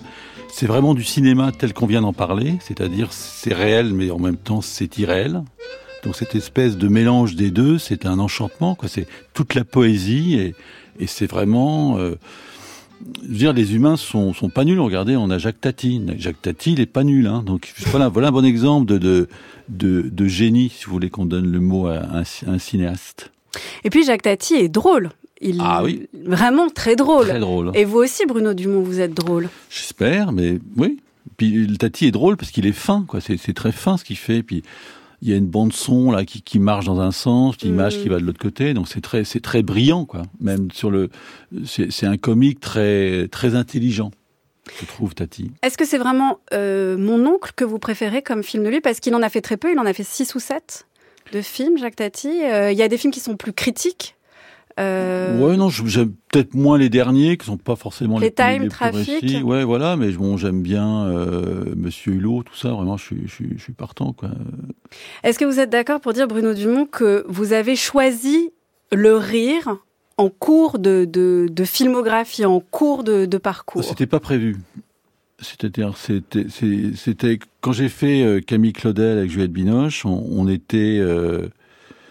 C'est 0.51 0.67
vraiment 0.67 0.95
du 0.95 1.05
cinéma 1.05 1.53
tel 1.53 1.73
qu'on 1.73 1.87
vient 1.87 2.01
d'en 2.01 2.13
parler, 2.13 2.55
c'est-à-dire 2.61 3.13
c'est 3.13 3.55
réel 3.55 3.93
mais 3.93 4.11
en 4.11 4.19
même 4.19 4.37
temps 4.37 4.61
c'est 4.61 4.99
irréel. 4.99 5.43
Donc 6.05 6.17
cette 6.17 6.35
espèce 6.35 6.77
de 6.77 6.89
mélange 6.89 7.35
des 7.35 7.51
deux, 7.51 7.79
c'est 7.79 8.07
un 8.07 8.19
enchantement. 8.19 8.77
C'est 8.87 9.07
toute 9.35 9.55
la 9.55 9.65
poésie 9.65 10.39
et, 10.39 10.55
c'est 11.07 11.31
vraiment. 11.31 11.99
Euh, 11.99 12.17
je 13.23 13.29
veux 13.29 13.35
dire, 13.35 13.53
les 13.53 13.75
humains 13.75 13.97
sont, 13.97 14.35
sont 14.35 14.49
pas 14.49 14.65
nuls. 14.65 14.81
Regardez, 14.81 15.17
on 15.17 15.31
a 15.31 15.39
Jacques 15.39 15.61
Tati. 15.61 16.03
Jacques 16.17 16.43
Tati, 16.43 16.73
il 16.73 16.81
est 16.81 16.87
pas 16.87 17.05
nul. 17.05 17.27
Hein. 17.29 17.43
Donc 17.47 17.73
voilà, 17.87 18.09
voilà 18.09 18.29
un 18.29 18.33
bon 18.33 18.45
exemple 18.45 18.87
de, 18.87 18.99
de, 18.99 19.29
de, 19.69 20.09
de 20.11 20.27
génie, 20.27 20.71
si 20.71 20.87
vous 20.87 20.93
voulez 20.93 21.11
qu'on 21.11 21.27
donne 21.27 21.51
le 21.51 21.61
mot 21.61 21.87
à 21.87 21.99
un, 21.99 22.23
à 22.23 22.51
un 22.51 22.59
cinéaste. 22.59 23.31
Et 23.85 23.91
puis 23.91 24.05
Jacques 24.05 24.23
Tati 24.23 24.55
est 24.55 24.69
drôle. 24.69 25.11
Il 25.41 25.59
ah 25.61 25.83
oui. 25.85 26.09
Vraiment 26.13 26.69
très 26.69 26.97
drôle. 26.97 27.29
Très 27.29 27.39
drôle. 27.39 27.71
Et 27.75 27.85
vous 27.85 27.99
aussi, 27.99 28.27
Bruno 28.27 28.55
Dumont, 28.55 28.83
vous 28.83 29.01
êtes 29.01 29.15
drôle. 29.15 29.49
J'espère, 29.71 30.33
mais 30.33 30.59
oui. 30.77 30.99
Puis 31.37 31.67
le 31.67 31.77
Tati 31.77 32.07
est 32.07 32.11
drôle 32.11 32.37
parce 32.37 32.51
qu'il 32.51 32.67
est 32.67 32.73
fin, 32.73 33.05
quoi. 33.07 33.21
C'est 33.21 33.55
très 33.55 33.73
fin 33.73 33.97
ce 33.97 34.05
qu'il 34.05 34.17
fait. 34.17 34.43
Puis 34.43 34.63
il 35.23 35.29
y 35.29 35.33
a 35.33 35.37
une 35.37 35.47
bande 35.47 35.73
son 35.73 36.11
là 36.11 36.25
qui, 36.25 36.43
qui 36.43 36.59
marche 36.59 36.85
dans 36.85 37.01
un 37.01 37.13
sens, 37.13 37.61
l'image 37.63 37.99
mmh. 37.99 38.03
qui 38.03 38.09
va 38.09 38.19
de 38.19 38.25
l'autre 38.25 38.41
côté. 38.41 38.75
Donc 38.75 38.89
c'est 38.89 39.01
très 39.01 39.25
c'est 39.25 39.41
très 39.41 39.63
brillant, 39.63 40.05
quoi. 40.05 40.23
Même 40.41 40.71
sur 40.73 40.91
le, 40.91 41.11
c'est 41.65 42.07
un 42.07 42.17
comique 42.17 42.61
très 42.61 43.29
très 43.29 43.55
intelligent. 43.55 44.11
Je 44.81 44.85
trouve 44.85 45.15
Tati. 45.15 45.51
Est-ce 45.63 45.79
que 45.79 45.87
c'est 45.87 45.99
vraiment 45.99 46.41
euh, 46.53 46.99
mon 46.99 47.25
oncle 47.27 47.53
que 47.57 47.65
vous 47.65 47.79
préférez 47.79 48.23
comme 48.23 48.43
film 48.43 48.65
de 48.65 48.69
lui? 48.69 48.81
Parce 48.81 49.01
qu'il 49.01 49.15
en 49.15 49.23
a 49.23 49.29
fait 49.29 49.41
très 49.41 49.57
peu, 49.57 49.73
il 49.73 49.79
en 49.79 49.87
a 49.87 49.93
fait 49.93 50.05
six 50.05 50.35
ou 50.35 50.41
sept 50.41 50.87
de 51.33 51.41
films, 51.41 51.79
Jacques 51.79 51.97
Tati. 51.97 52.45
Euh, 52.45 52.71
il 52.71 52.79
y 52.79 52.83
a 52.83 52.89
des 52.89 52.99
films 52.99 53.13
qui 53.13 53.21
sont 53.21 53.37
plus 53.37 53.53
critiques 53.53 54.17
euh... 54.79 55.39
Ouais, 55.41 55.57
non, 55.57 55.69
j'aime 55.69 56.13
peut-être 56.31 56.55
moins 56.55 56.79
les 56.79 56.89
derniers, 56.89 57.37
qui 57.37 57.47
sont 57.47 57.57
pas 57.57 57.77
forcément 57.77 58.19
les, 58.19 58.27
les 58.27 58.33
Time 58.33 58.63
les 58.63 58.69
Traffic. 58.69 59.45
Ouais, 59.45 59.65
voilà, 59.65 59.97
mais 59.97 60.11
bon, 60.13 60.37
j'aime 60.37 60.63
bien 60.63 61.07
euh, 61.07 61.75
Monsieur 61.77 62.13
Hulot, 62.13 62.45
tout 62.45 62.55
ça. 62.55 62.71
Vraiment, 62.71 62.97
je 62.97 63.05
suis, 63.05 63.23
je 63.27 63.33
suis, 63.33 63.49
je 63.57 63.63
suis 63.63 63.73
partant, 63.73 64.13
quoi. 64.13 64.31
Est-ce 65.25 65.39
que 65.39 65.45
vous 65.45 65.61
êtes 65.61 65.71
d'accord 65.71 66.01
pour 66.01 66.13
dire, 66.13 66.29
Bruno 66.29 66.55
Dumont, 66.55 66.87
que 66.87 67.25
vous 67.29 67.53
avez 67.53 67.77
choisi 67.77 68.51
le 68.93 69.17
rire 69.17 69.77
en 70.17 70.31
cours 70.31 70.79
de, 70.79 71.05
de, 71.05 71.49
de 71.51 71.65
filmographie, 71.65 72.45
en 72.45 72.61
cours 72.61 73.05
de, 73.05 73.27
de 73.27 73.39
parcours? 73.39 73.85
C'était 73.85 74.07
pas 74.07 74.21
prévu. 74.21 74.57
C'est-à-dire, 75.41 75.95
c'était, 75.97 77.39
quand 77.61 77.71
j'ai 77.71 77.89
fait 77.89 78.25
euh, 78.25 78.41
Camille 78.41 78.73
Claudel 78.73 79.19
avec 79.19 79.31
Juliette 79.31 79.53
Binoche, 79.53 80.05
on, 80.05 80.27
on 80.31 80.49
était 80.49 80.99
euh, 80.99 81.47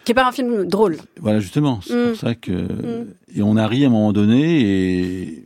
qui 0.07 0.11
est 0.11 0.15
pas 0.15 0.25
un 0.25 0.31
film 0.31 0.63
drôle. 0.63 0.95
Voilà, 1.19 1.41
justement. 1.41 1.81
C'est 1.81 1.93
mm. 1.93 2.07
pour 2.07 2.17
ça 2.17 2.33
que. 2.33 2.51
Mm. 2.51 3.07
Et 3.35 3.41
on 3.41 3.57
a 3.57 3.67
ri 3.67 3.83
à 3.83 3.87
un 3.87 3.91
moment 3.91 4.13
donné, 4.13 4.61
et 4.61 5.45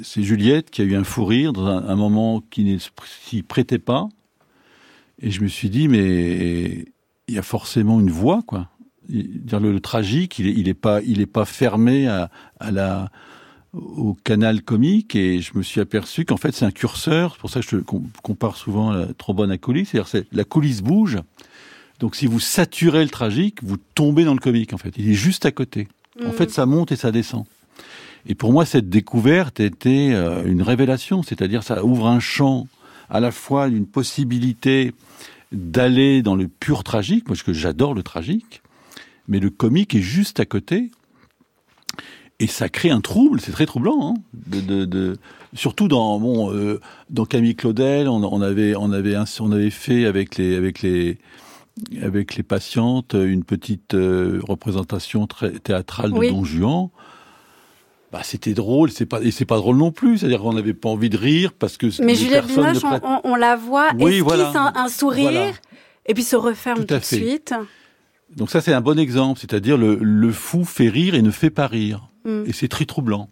c'est 0.00 0.22
Juliette 0.22 0.70
qui 0.70 0.80
a 0.80 0.84
eu 0.84 0.94
un 0.94 1.02
fou 1.02 1.24
rire 1.24 1.52
dans 1.52 1.66
un, 1.66 1.88
un 1.88 1.96
moment 1.96 2.40
qui 2.40 2.62
ne 2.62 2.78
s'y 3.24 3.42
prêtait 3.42 3.80
pas. 3.80 4.08
Et 5.20 5.32
je 5.32 5.42
me 5.42 5.48
suis 5.48 5.70
dit, 5.70 5.88
mais 5.88 6.84
il 7.26 7.34
y 7.34 7.38
a 7.38 7.42
forcément 7.42 7.98
une 7.98 8.10
voix, 8.10 8.42
quoi. 8.46 8.68
Dire 9.08 9.58
le, 9.58 9.72
le 9.72 9.80
tragique, 9.80 10.38
il 10.38 10.46
est, 10.46 10.52
il 10.52 10.68
est 10.68 10.74
pas, 10.74 11.02
il 11.02 11.20
est 11.20 11.26
pas 11.26 11.44
fermé 11.44 12.06
à, 12.06 12.30
à 12.60 12.70
la, 12.70 13.10
au 13.72 14.14
canal 14.14 14.62
comique 14.62 15.16
et 15.16 15.40
je 15.40 15.58
me 15.58 15.64
suis 15.64 15.80
aperçu 15.80 16.24
qu'en 16.24 16.36
fait 16.36 16.52
c'est 16.52 16.64
un 16.64 16.70
curseur. 16.70 17.32
C'est 17.32 17.40
pour 17.40 17.50
ça 17.50 17.60
que 17.60 17.66
je 17.68 17.76
compare 18.22 18.56
souvent 18.56 18.92
la 18.92 19.06
trombone 19.14 19.50
à 19.50 19.58
coulisse. 19.58 19.90
C'est-à-dire 19.90 20.28
la 20.30 20.44
coulisse 20.44 20.82
bouge 20.82 21.18
donc 22.00 22.16
si 22.16 22.26
vous 22.26 22.40
saturez 22.40 23.02
le 23.02 23.10
tragique, 23.10 23.62
vous 23.62 23.76
tombez 23.94 24.24
dans 24.24 24.34
le 24.34 24.40
comique 24.40 24.72
en 24.72 24.78
fait. 24.78 24.94
Il 24.98 25.08
est 25.08 25.14
juste 25.14 25.46
à 25.46 25.50
côté. 25.50 25.88
En 26.24 26.32
fait, 26.32 26.50
ça 26.50 26.64
monte 26.64 26.92
et 26.92 26.96
ça 26.96 27.12
descend. 27.12 27.44
Et 28.26 28.34
pour 28.34 28.52
moi, 28.52 28.64
cette 28.64 28.88
découverte 28.88 29.60
était 29.60 30.10
euh, 30.12 30.44
une 30.46 30.62
révélation, 30.62 31.22
c'est-à-dire 31.22 31.62
ça 31.62 31.84
ouvre 31.84 32.06
un 32.06 32.20
champ 32.20 32.66
à 33.08 33.20
la 33.20 33.30
fois 33.30 33.68
d'une 33.68 33.86
possibilité 33.86 34.92
d'aller 35.52 36.22
dans 36.22 36.34
le 36.34 36.48
pur 36.48 36.82
tragique, 36.82 37.24
parce 37.24 37.42
que 37.42 37.52
j'adore 37.52 37.94
le 37.94 38.02
tragique, 38.02 38.62
mais 39.28 39.38
le 39.38 39.50
comique 39.50 39.94
est 39.94 40.00
juste 40.00 40.40
à 40.40 40.44
côté. 40.44 40.90
Et 42.40 42.48
ça 42.48 42.68
crée 42.68 42.90
un 42.90 43.00
trouble, 43.00 43.40
c'est 43.40 43.52
très 43.52 43.64
troublant. 43.64 44.08
Hein, 44.08 44.14
de, 44.34 44.60
de, 44.60 44.84
de, 44.84 45.16
surtout 45.54 45.88
dans 45.88 46.18
bon, 46.18 46.52
euh, 46.52 46.80
dans 47.08 47.24
Camille 47.24 47.54
Claudel, 47.54 48.08
on, 48.08 48.22
on, 48.24 48.42
avait 48.42 48.74
on 48.74 48.92
avait 48.92 49.16
on 49.40 49.52
avait 49.52 49.70
fait 49.70 50.04
avec 50.04 50.36
les 50.36 50.56
avec 50.56 50.82
les 50.82 51.18
avec 52.02 52.36
les 52.36 52.42
patientes 52.42 53.14
une 53.14 53.44
petite 53.44 53.94
euh, 53.94 54.40
représentation 54.46 55.26
très 55.26 55.52
théâtrale 55.52 56.12
de 56.12 56.16
Oui. 56.18 56.30
Don 56.30 56.44
Juan. 56.44 56.88
Bah, 58.12 58.20
c'était 58.22 58.54
drôle, 58.54 58.90
c'est 58.90 59.04
pas 59.04 59.20
et 59.20 59.30
c'est 59.30 59.44
pas 59.44 59.56
drôle 59.56 59.76
non 59.76 59.90
plus, 59.90 60.18
c'est-à-dire 60.18 60.40
qu'on 60.40 60.52
n'avait 60.52 60.74
pas 60.74 60.88
envie 60.88 61.10
de 61.10 61.16
rire 61.16 61.52
parce 61.52 61.76
que 61.76 61.88
Mais 62.02 62.14
Juliette 62.14 62.46
Binoche, 62.46 62.78
on, 63.24 63.34
la 63.34 63.56
voit 63.56 63.90
Oui, 63.98 64.12
esquisse 64.12 64.22
voilà. 64.22 64.52
un, 64.54 64.84
un 64.84 64.88
sourire 64.88 65.30
Voilà. 65.30 65.50
et 66.06 66.14
puis 66.14 66.22
se 66.22 66.36
referme 66.36 66.84
Tout 66.84 66.94
de 66.94 67.00
suite. 67.00 67.52
Donc 68.36 68.50
ça 68.50 68.60
c'est 68.60 68.72
un 68.72 68.80
bon 68.80 68.98
exemple, 68.98 69.40
c'est-à-dire 69.40 69.76
le, 69.76 69.98
le 70.00 70.32
fou 70.32 70.64
fait 70.64 70.88
rire 70.88 71.14
et 71.14 71.22
ne 71.22 71.30
fait 71.30 71.50
pas 71.50 71.66
rire. 71.66 72.08
Mm. 72.24 72.44
Et 72.46 72.52
c'est 72.52 72.68
très 72.68 72.84
troublant. 72.86 73.28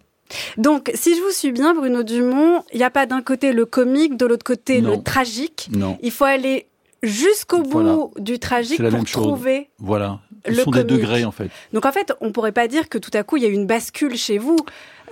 Donc, 0.57 0.91
si 0.95 1.15
je 1.15 1.21
vous 1.21 1.31
suis 1.33 1.53
bien, 1.53 1.75
Bruno 1.75 2.03
Dumont, 2.03 2.65
il 2.73 2.79
n'y 2.79 2.85
a 2.85 2.91
pas 2.91 3.05
d'un 3.07 3.21
côté 3.21 3.53
le 3.53 3.67
comique, 3.67 4.17
de 4.17 4.25
l'autre 4.25 4.45
côté 4.45 4.81
Non. 4.81 4.97
le 4.97 5.03
tragique. 5.03 5.69
Non, 5.71 5.99
Il 6.03 6.11
faut 6.11 6.25
aller 6.25 6.67
jusqu'au 7.05 7.63
bout 7.63 7.71
Voilà. 7.81 7.97
du 8.19 8.39
tragique 8.39 8.79
la 8.81 8.89
pour 8.91 8.99
même 8.99 9.07
chose. 9.07 9.23
trouver. 9.23 9.69
voilà. 9.79 10.21
Ce 10.47 10.51
Le 10.51 10.57
sont 10.59 10.71
des 10.73 10.85
degrés 10.85 11.25
en 11.25 11.31
fait. 11.33 11.49
Donc, 11.73 11.87
en 11.87 11.93
fait, 11.93 12.13
on 12.21 12.31
pourrait 12.31 12.53
pas 12.53 12.69
dire 12.69 12.91
que 12.91 12.99
tout 12.99 13.11
à 13.15 13.23
coup, 13.23 13.39
il 13.39 13.43
y 13.43 13.47
a 13.47 13.49
eu 13.49 13.53
une 13.55 13.67
bascule 13.67 14.15
chez 14.17 14.37
vous. 14.39 14.57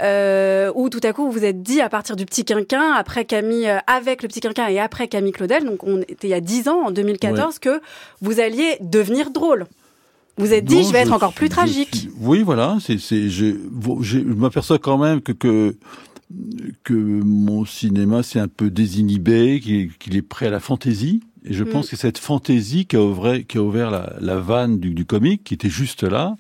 Euh, 0.03 0.73
où 0.75 0.89
tout 0.89 1.01
à 1.05 1.13
coup 1.13 1.27
vous 1.27 1.31
vous 1.33 1.45
êtes 1.45 1.63
dit 1.63 1.81
à 1.83 1.89
partir 1.91 2.17
du 2.17 2.25
petit 2.25 2.45
quinquin, 2.47 2.93
après 2.93 3.25
Camille, 3.27 3.69
euh, 3.69 3.79
avec 3.87 4.23
le 4.23 4.29
petit 4.29 4.41
quinquin 4.41 4.67
et 4.69 4.79
après 4.81 5.07
Camille 5.07 5.33
Claudel, 5.33 5.65
donc 5.65 5.85
on 5.85 6.01
était 6.01 6.29
il 6.29 6.31
y 6.31 6.35
a 6.35 6.41
10 6.41 6.69
ans, 6.69 6.87
en 6.87 6.91
2014, 6.91 7.59
que 7.59 7.81
vous 8.23 8.41
alliez 8.41 8.79
devenir 8.81 9.31
drôle. 9.31 9.67
Vous 10.39 10.55
êtes 10.55 10.65
dit, 10.65 10.77
Non, 10.77 10.83
je 10.83 10.93
vais 10.93 11.01
être 11.01 11.13
encore 11.13 11.31
suis- 11.33 11.37
plus 11.39 11.49
tragique. 11.51 11.95
suis- 11.95 12.11
oui, 12.21 12.43
voilà. 12.43 12.79
C'est, 12.81 12.99
c'est, 12.99 13.29
je, 13.29 13.55
je, 14.01 14.19
je 14.19 14.25
m'aperçois 14.25 14.79
quand 14.79 14.97
même 14.99 15.21
que, 15.21 15.33
que 15.33 15.77
que 16.83 16.95
mon 16.95 17.67
cinéma 17.67 18.23
c'est 18.23 18.39
un 18.41 18.49
peu 18.49 18.71
désinhibé, 18.71 19.61
qu'il 19.61 20.17
est 20.17 20.23
prêt 20.23 20.47
à 20.47 20.51
la 20.51 20.61
fantaisie. 20.61 21.21
Et 21.45 21.53
je 21.55 21.65
Mm. 21.65 21.69
pense 21.71 21.91
que 21.91 21.97
cette 21.97 22.19
fantaisie 22.19 22.87
qui 22.87 22.97
a 22.97 23.03
ouvert, 23.03 23.45
qui 23.47 23.59
a 23.59 23.63
ouvert 23.63 23.91
la, 23.91 24.15
la 24.21 24.37
vanne 24.37 24.79
du, 24.79 24.95
du 24.95 25.05
comique, 25.05 25.45
qui 25.45 25.55
était 25.55 25.69
juste 25.71 26.03
là. 26.05 26.37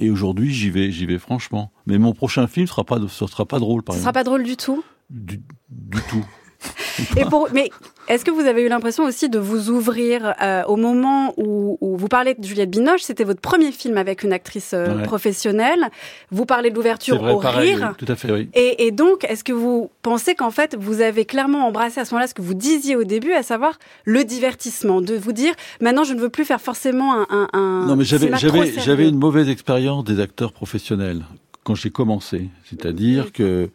Et 0.00 0.10
aujourd'hui, 0.10 0.52
j'y 0.52 0.70
vais, 0.70 0.90
j'y 0.90 1.06
vais 1.06 1.18
franchement. 1.18 1.72
Mais 1.86 1.98
mon 1.98 2.12
prochain 2.12 2.46
film 2.46 2.66
sera 2.66 2.84
pas, 2.84 2.98
ce 3.08 3.26
sera 3.26 3.46
pas 3.46 3.58
drôle, 3.58 3.82
par 3.82 3.94
Ce 3.94 4.00
sera 4.00 4.10
exemple. 4.10 4.14
pas 4.14 4.24
drôle 4.24 4.44
du 4.44 4.56
tout. 4.56 4.84
Du, 5.10 5.40
du 5.70 6.00
tout. 6.10 6.24
Et 7.16 7.24
pour, 7.24 7.48
mais 7.52 7.70
est-ce 8.08 8.24
que 8.24 8.30
vous 8.30 8.40
avez 8.46 8.62
eu 8.62 8.68
l'impression 8.68 9.04
aussi 9.04 9.28
de 9.28 9.38
vous 9.38 9.70
ouvrir 9.70 10.34
euh, 10.42 10.62
au 10.64 10.76
moment 10.76 11.34
où, 11.36 11.76
où 11.80 11.96
vous 11.96 12.08
parlez 12.08 12.34
de 12.34 12.44
Juliette 12.44 12.70
Binoche 12.70 13.02
C'était 13.02 13.24
votre 13.24 13.40
premier 13.40 13.72
film 13.72 13.96
avec 13.98 14.22
une 14.22 14.32
actrice 14.32 14.72
euh, 14.74 14.96
Ouais. 14.96 15.02
professionnelle. 15.02 15.88
Vous 16.30 16.46
parlez 16.46 16.70
de 16.70 16.76
l'ouverture 16.76 17.20
au 17.22 17.40
pareil. 17.40 17.74
rire. 17.74 17.88
oui, 17.98 18.04
tout 18.06 18.12
à 18.12 18.16
fait, 18.16 18.30
oui. 18.30 18.48
Et, 18.54 18.86
et 18.86 18.90
donc, 18.92 19.24
est-ce 19.24 19.42
que 19.44 19.52
vous 19.52 19.90
pensez 20.02 20.34
qu'en 20.34 20.50
fait, 20.50 20.76
vous 20.78 21.00
avez 21.00 21.24
clairement 21.24 21.66
embrassé 21.66 22.00
à 22.00 22.04
ce 22.04 22.14
moment-là 22.14 22.28
ce 22.28 22.34
que 22.34 22.42
vous 22.42 22.54
disiez 22.54 22.94
au 22.96 23.04
début, 23.04 23.32
à 23.32 23.42
savoir 23.42 23.78
le 24.04 24.24
divertissement, 24.24 25.00
de 25.00 25.14
vous 25.14 25.32
dire 25.32 25.54
maintenant 25.80 26.04
je 26.04 26.14
ne 26.14 26.20
veux 26.20 26.28
plus 26.30 26.44
faire 26.44 26.60
forcément 26.60 27.14
un, 27.14 27.26
un, 27.30 27.48
un 27.52 27.86
Non, 27.86 27.96
mais 27.96 28.04
j'avais 28.04 29.08
une 29.08 29.18
mauvaise 29.18 29.48
expérience 29.48 30.04
des 30.04 30.20
acteurs 30.20 30.52
professionnels 30.52 31.24
quand 31.64 31.74
j'ai 31.74 31.90
commencé. 31.90 32.48
C'est-à-dire 32.70 33.32
que 33.32 33.68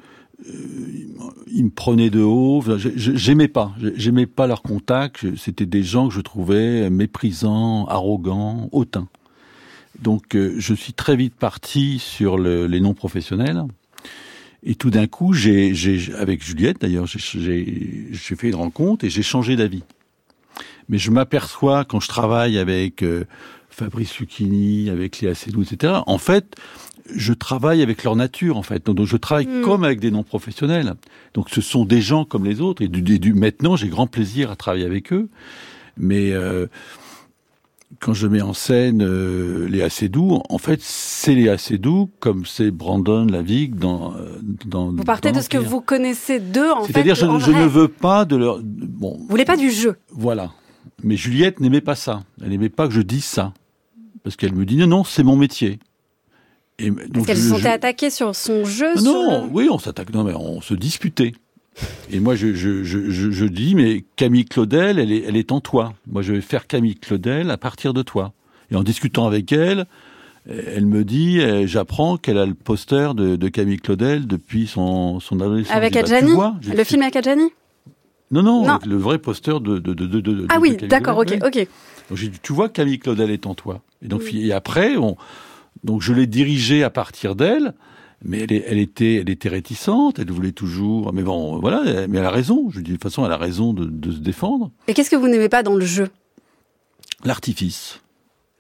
ils 1.48 1.66
me 1.66 1.70
prenaient 1.70 2.10
de 2.10 2.22
haut. 2.22 2.64
J'aimais 2.78 3.48
pas, 3.48 3.74
j'aimais 3.96 4.26
pas 4.26 4.48
leur 4.48 4.62
contact. 4.62 5.26
C'était 5.38 5.66
des 5.66 5.84
gens 5.84 6.08
que 6.08 6.14
je 6.14 6.22
trouvais 6.22 6.90
méprisants, 6.90 7.86
arrogants, 7.88 8.70
hautains. 8.72 9.08
Donc, 10.00 10.36
euh, 10.36 10.56
je 10.58 10.74
suis 10.74 10.94
très 10.94 11.16
vite 11.16 11.36
parti 11.36 12.00
sur 12.00 12.38
le, 12.38 12.66
les 12.66 12.80
non 12.80 12.94
professionnels. 12.94 13.64
Et 14.64 14.76
tout 14.76 14.90
d'un 14.90 15.08
coup, 15.08 15.34
j'ai, 15.34 15.74
avec 16.18 16.44
Juliette 16.44 16.82
d'ailleurs, 16.82 17.08
j'ai 17.08 18.12
fait 18.12 18.48
une 18.48 18.56
rencontre 18.56 19.06
et 19.06 19.10
j'ai 19.10 19.24
changé 19.24 19.56
d'avis. 19.56 19.84
Mais 20.90 20.98
je 20.98 21.10
m'aperçois 21.12 21.84
quand 21.84 22.00
je 22.00 22.08
travaille 22.08 22.58
avec 22.58 23.02
euh, 23.02 23.26
Fabrice 23.70 24.20
Lucchini, 24.20 24.90
avec 24.90 25.22
Léa 25.22 25.34
Seydoux, 25.34 25.64
etc. 25.64 25.94
En 26.06 26.18
fait, 26.18 26.56
je 27.14 27.34
travaille 27.34 27.82
avec 27.82 28.04
leur 28.04 28.16
nature, 28.16 28.58
en 28.58 28.64
fait. 28.64 28.86
Donc, 28.86 29.06
je 29.06 29.18
travaille 29.18 29.48
hmm. 29.48 29.62
comme 29.62 29.84
avec 29.84 30.00
des 30.00 30.12
non-professionnels. 30.12 30.96
Donc, 31.34 31.50
ce 31.50 31.62
sont 31.62 31.86
des 31.86 32.02
gens 32.02 32.26
comme 32.26 32.46
les 32.46 32.62
autres. 32.62 32.82
Et 32.82 32.88
du, 32.88 33.20
du 33.20 33.34
maintenant, 33.34 33.76
j'ai 33.76 33.88
grand 33.88 34.08
plaisir 34.08 34.52
à 34.52 34.56
travailler 34.56 34.86
avec 34.86 35.14
eux. 35.14 35.30
Mais 35.98 36.32
euh, 36.32 36.68
quand 38.00 38.14
je 38.14 38.28
mets 38.28 38.42
en 38.42 38.54
scène 38.54 39.02
euh, 39.04 39.68
Léa 39.68 39.90
Seydoux, 39.90 40.42
en 40.50 40.58
fait, 40.58 40.82
c'est 40.82 41.36
Léa 41.36 41.58
Seydoux 41.58 42.10
comme 42.20 42.46
c'est 42.46 42.72
Brandon 42.72 43.26
Lavig 43.26 43.76
dans, 43.76 44.14
euh, 44.16 44.40
dans. 44.66 44.92
Vous 44.92 45.04
partez 45.04 45.32
de 45.32 45.42
ce 45.42 45.50
que 45.50 45.58
vous 45.58 45.82
connaissez 45.82 46.40
d'eux, 46.40 46.72
en 46.72 46.84
fait. 46.84 46.94
C'est-à-dire, 46.94 47.16
je, 47.16 47.26
je 47.40 47.52
ne 47.52 47.66
veux 47.66 47.88
pas 47.88 48.26
de 48.26 48.36
leur. 48.36 48.60
Bon. 48.64 49.18
Vous 49.20 49.28
voulez 49.30 49.46
pas 49.46 49.58
du 49.58 49.72
jeu. 49.72 49.98
Voilà. 50.12 50.52
Mais 51.04 51.16
Juliette 51.16 51.60
n'aimait 51.60 51.82
pas 51.82 51.96
ça. 51.96 52.24
Elle 52.42 52.50
n'aimait 52.50 52.70
pas 52.70 52.88
que 52.88 52.94
je 52.94 53.02
dise 53.02 53.26
ça. 53.26 53.54
Parce 54.24 54.36
qu'elle 54.36 54.54
me 54.54 54.66
dit 54.66 54.78
non, 54.78 54.88
non, 54.88 55.04
c'est 55.04 55.24
mon 55.24 55.36
métier. 55.36 55.80
Et 56.82 56.92
Parce 56.92 57.26
qu'elle 57.26 57.38
se 57.38 57.50
sentait 57.50 57.70
attaquée 57.70 58.10
sur 58.10 58.36
son 58.36 58.66
jeu. 58.66 58.94
Non, 59.02 59.50
oui, 59.52 59.68
on 59.72 59.80
s'attaque. 59.80 60.14
Non, 60.14 60.24
mais 60.24 60.34
on 60.34 60.62
se 60.62 60.74
disputait. 60.74 61.34
Et 62.12 62.20
moi, 62.20 62.36
je, 62.36 62.54
je, 62.54 62.84
je, 62.84 63.10
je, 63.10 63.46
dis, 63.46 63.76
mais 63.76 64.04
Camille 64.16 64.46
Claudel, 64.46 65.00
elle 65.00 65.12
est, 65.12 65.24
elle 65.28 65.38
est 65.38 65.52
en 65.52 65.62
toi. 65.62 65.94
Moi, 66.08 66.22
je 66.22 66.34
vais 66.34 66.42
faire 66.42 66.68
Camille 66.68 66.96
Claudel 66.96 67.50
à 67.50 67.58
partir 67.58 67.94
de 67.94 68.02
toi. 68.02 68.34
Et 68.72 68.76
en 68.76 68.84
discutant 68.84 69.26
avec 69.26 69.52
elle, 69.52 69.86
elle 70.48 70.86
me 70.86 71.04
dit, 71.04 71.40
eh, 71.40 71.68
j'apprends 71.68 72.18
qu'elle 72.18 72.38
a 72.38 72.46
le 72.46 72.54
poster 72.54 73.14
de, 73.14 73.36
de, 73.36 73.48
Camille 73.48 73.78
Claudel 73.78 74.28
depuis 74.28 74.68
son, 74.68 75.20
son 75.20 75.40
adolescence. 75.40 75.76
Avec 75.76 75.94
bah, 75.94 76.00
Adjani 76.00 76.34
Le 76.68 76.84
film 76.84 77.04
avec 77.04 77.16
Adjani 77.16 77.50
non, 78.32 78.44
non, 78.44 78.80
le 78.86 78.96
vrai 78.96 79.18
poster 79.18 79.60
de, 79.60 79.78
de, 79.78 79.94
de, 79.94 80.06
de 80.08 80.46
Ah 80.48 80.60
oui, 80.62 80.78
d'accord, 80.78 81.18
ok, 81.18 81.38
ok. 81.46 81.68
Donc 82.10 82.18
j'ai 82.18 82.30
dit, 82.30 82.40
tu 82.42 82.54
vois, 82.54 82.70
Camille 82.70 82.98
Claudel 82.98 83.30
est 83.30 83.46
en 83.46 83.56
toi. 83.56 83.82
Et 84.02 84.08
donc, 84.08 84.22
et 84.34 84.54
après, 84.54 84.96
on, 84.96 85.18
donc 85.84 86.02
je 86.02 86.14
l'ai 86.14 86.28
dirigée 86.28 86.84
à 86.84 86.90
partir 86.90 87.36
d'elle 87.36 87.74
mais 88.24 88.40
elle, 88.40 88.52
elle, 88.52 88.78
était, 88.78 89.16
elle 89.16 89.30
était 89.30 89.50
réticente, 89.50 90.20
elle 90.20 90.32
voulait 90.32 90.52
toujours. 90.52 91.14
Mais 91.14 91.24
bon, 91.24 91.60
voilà, 91.60 92.08
mais 92.08 92.20
elle 92.20 92.26
a 92.26 92.32
raison. 92.32 92.70
Je 92.70 92.80
dis 92.80 92.92
de 92.92 92.96
toute 92.96 93.04
façon, 93.04 93.26
elle 93.26 93.32
a 93.32 93.38
raison 93.38 93.74
de, 93.74 93.86
de 93.86 94.12
se 94.12 94.20
défendre. 94.20 94.72
Et 94.88 94.94
qu'est-ce 94.94 95.10
que 95.10 95.16
vous 95.16 95.28
n'aimez 95.28 95.50
pas 95.50 95.64
dans 95.64 95.76
le 95.76 95.86
jeu? 95.86 96.10
L'artifice. 97.24 98.00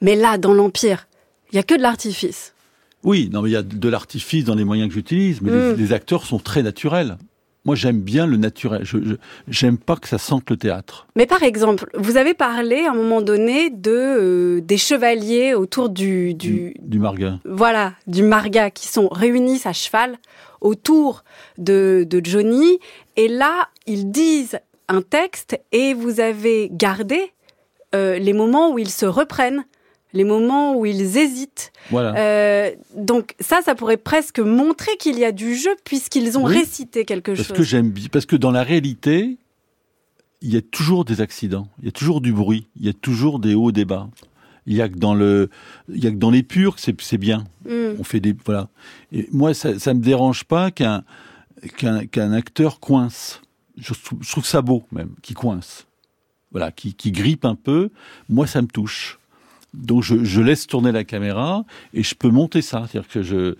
Mais 0.01 0.15
là, 0.15 0.37
dans 0.37 0.53
l'Empire, 0.53 1.07
il 1.51 1.57
y 1.57 1.59
a 1.59 1.63
que 1.63 1.75
de 1.75 1.81
l'artifice. 1.81 2.53
Oui, 3.03 3.29
non, 3.31 3.41
mais 3.41 3.49
il 3.49 3.53
y 3.53 3.57
a 3.57 3.63
de 3.63 3.89
l'artifice 3.89 4.45
dans 4.45 4.55
les 4.55 4.63
moyens 4.63 4.89
que 4.89 4.93
j'utilise, 4.93 5.41
mais 5.41 5.51
les, 5.51 5.73
hmm. 5.73 5.75
les, 5.77 5.93
acteurs 5.93 6.25
sont 6.25 6.39
très 6.39 6.63
naturels. 6.63 7.17
Moi, 7.63 7.75
j'aime 7.75 8.01
bien 8.01 8.25
le 8.25 8.37
naturel. 8.37 8.83
Je, 8.83 8.97
j'aime 9.47 9.77
pas 9.77 9.95
que 9.95 10.07
ça 10.07 10.17
sente 10.17 10.49
le 10.49 10.57
théâtre. 10.57 11.05
Mais 11.15 11.27
par 11.27 11.43
exemple, 11.43 11.89
vous 11.93 12.17
avez 12.17 12.33
parlé 12.33 12.85
à 12.85 12.91
un 12.91 12.95
moment 12.95 13.21
donné 13.21 13.69
de 13.69 13.91
euh, 13.91 14.61
des 14.61 14.77
chevaliers 14.77 15.53
autour 15.53 15.89
du 15.89 16.33
du, 16.33 16.73
du 16.79 16.97
marga. 16.97 17.39
Voilà, 17.45 17.93
du 18.07 18.23
marga 18.23 18.71
qui 18.71 18.87
sont 18.87 19.09
réunis 19.09 19.61
à 19.65 19.73
cheval 19.73 20.17
autour 20.59 21.23
de 21.59 22.05
de 22.09 22.21
Johnny. 22.23 22.79
Et 23.15 23.27
là, 23.27 23.69
ils 23.85 24.09
disent 24.09 24.59
un 24.87 25.01
texte 25.01 25.59
et 25.71 25.93
vous 25.93 26.19
avez 26.19 26.69
gardé 26.71 27.31
euh, 27.93 28.17
les 28.17 28.33
moments 28.33 28.71
où 28.71 28.79
ils 28.79 28.89
se 28.89 29.05
reprennent 29.05 29.65
les 30.13 30.23
moments 30.23 30.75
où 30.75 30.85
ils 30.85 31.17
hésitent. 31.17 31.71
Voilà. 31.89 32.15
Euh, 32.17 32.71
donc 32.95 33.35
ça, 33.39 33.61
ça 33.63 33.75
pourrait 33.75 33.97
presque 33.97 34.39
montrer 34.39 34.97
qu'il 34.97 35.17
y 35.17 35.25
a 35.25 35.31
du 35.31 35.55
jeu 35.55 35.71
puisqu'ils 35.83 36.37
ont 36.37 36.43
récité 36.43 37.05
quelque 37.05 37.31
parce 37.31 37.47
chose. 37.47 37.57
Que 37.57 37.63
j'aime, 37.63 37.93
parce 38.11 38.25
que 38.25 38.35
dans 38.35 38.51
la 38.51 38.63
réalité, 38.63 39.37
il 40.41 40.53
y 40.53 40.57
a 40.57 40.61
toujours 40.61 41.05
des 41.05 41.21
accidents, 41.21 41.67
il 41.79 41.85
y 41.85 41.89
a 41.89 41.91
toujours 41.91 42.21
du 42.21 42.33
bruit, 42.33 42.67
il 42.79 42.85
y 42.85 42.89
a 42.89 42.93
toujours 42.93 43.39
des 43.39 43.55
hauts, 43.55 43.71
des 43.71 43.85
bas. 43.85 44.09
Il 44.67 44.75
y 44.75 44.81
a 44.81 44.89
que 44.89 44.97
dans 44.97 45.15
le, 45.15 45.49
il 45.89 46.03
y 46.03 46.07
a 46.07 46.11
que 46.11 46.17
dans 46.17 46.29
les 46.29 46.43
purs 46.43 46.75
que 46.75 46.81
c'est 46.81 47.17
bien. 47.17 47.45
Mm. 47.65 47.95
On 47.99 48.03
fait 48.03 48.19
des, 48.19 48.35
voilà. 48.45 48.69
Et 49.11 49.27
moi, 49.31 49.55
ça, 49.55 49.79
ça 49.79 49.93
me 49.93 50.01
dérange 50.01 50.43
pas 50.43 50.69
qu'un 50.69 51.03
qu'un 51.77 52.31
acteur 52.31 52.79
coince. 52.79 53.41
Je, 53.77 53.93
je, 54.19 54.31
trouve 54.31 54.45
ça 54.45 54.61
beau 54.61 54.83
même, 54.91 55.11
qui 55.21 55.33
coince. 55.33 55.87
Voilà, 56.51 56.71
qui, 56.71 56.93
qui 56.93 57.11
grippe 57.11 57.45
un 57.45 57.55
peu. 57.55 57.89
Moi, 58.29 58.45
ça 58.45 58.61
me 58.61 58.67
touche. 58.67 59.19
Donc 59.73 60.03
je, 60.03 60.41
laisse 60.41 60.67
tourner 60.67 60.91
la 60.91 61.03
caméra 61.03 61.63
et 61.93 62.03
je 62.03 62.13
peux 62.13 62.29
monter 62.29 62.61
ça, 62.61 62.85
c'est-à-dire 62.89 63.09
que 63.09 63.23
je, 63.23 63.55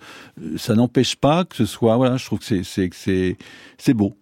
ça 0.58 0.74
n'empêche 0.74 1.16
pas 1.16 1.44
que 1.44 1.56
ce 1.56 1.64
soit, 1.64 1.96
voilà, 1.96 2.18
je 2.18 2.26
trouve 2.26 2.38
que 2.38 2.62
c'est 2.64 3.94
beau. 3.94 4.14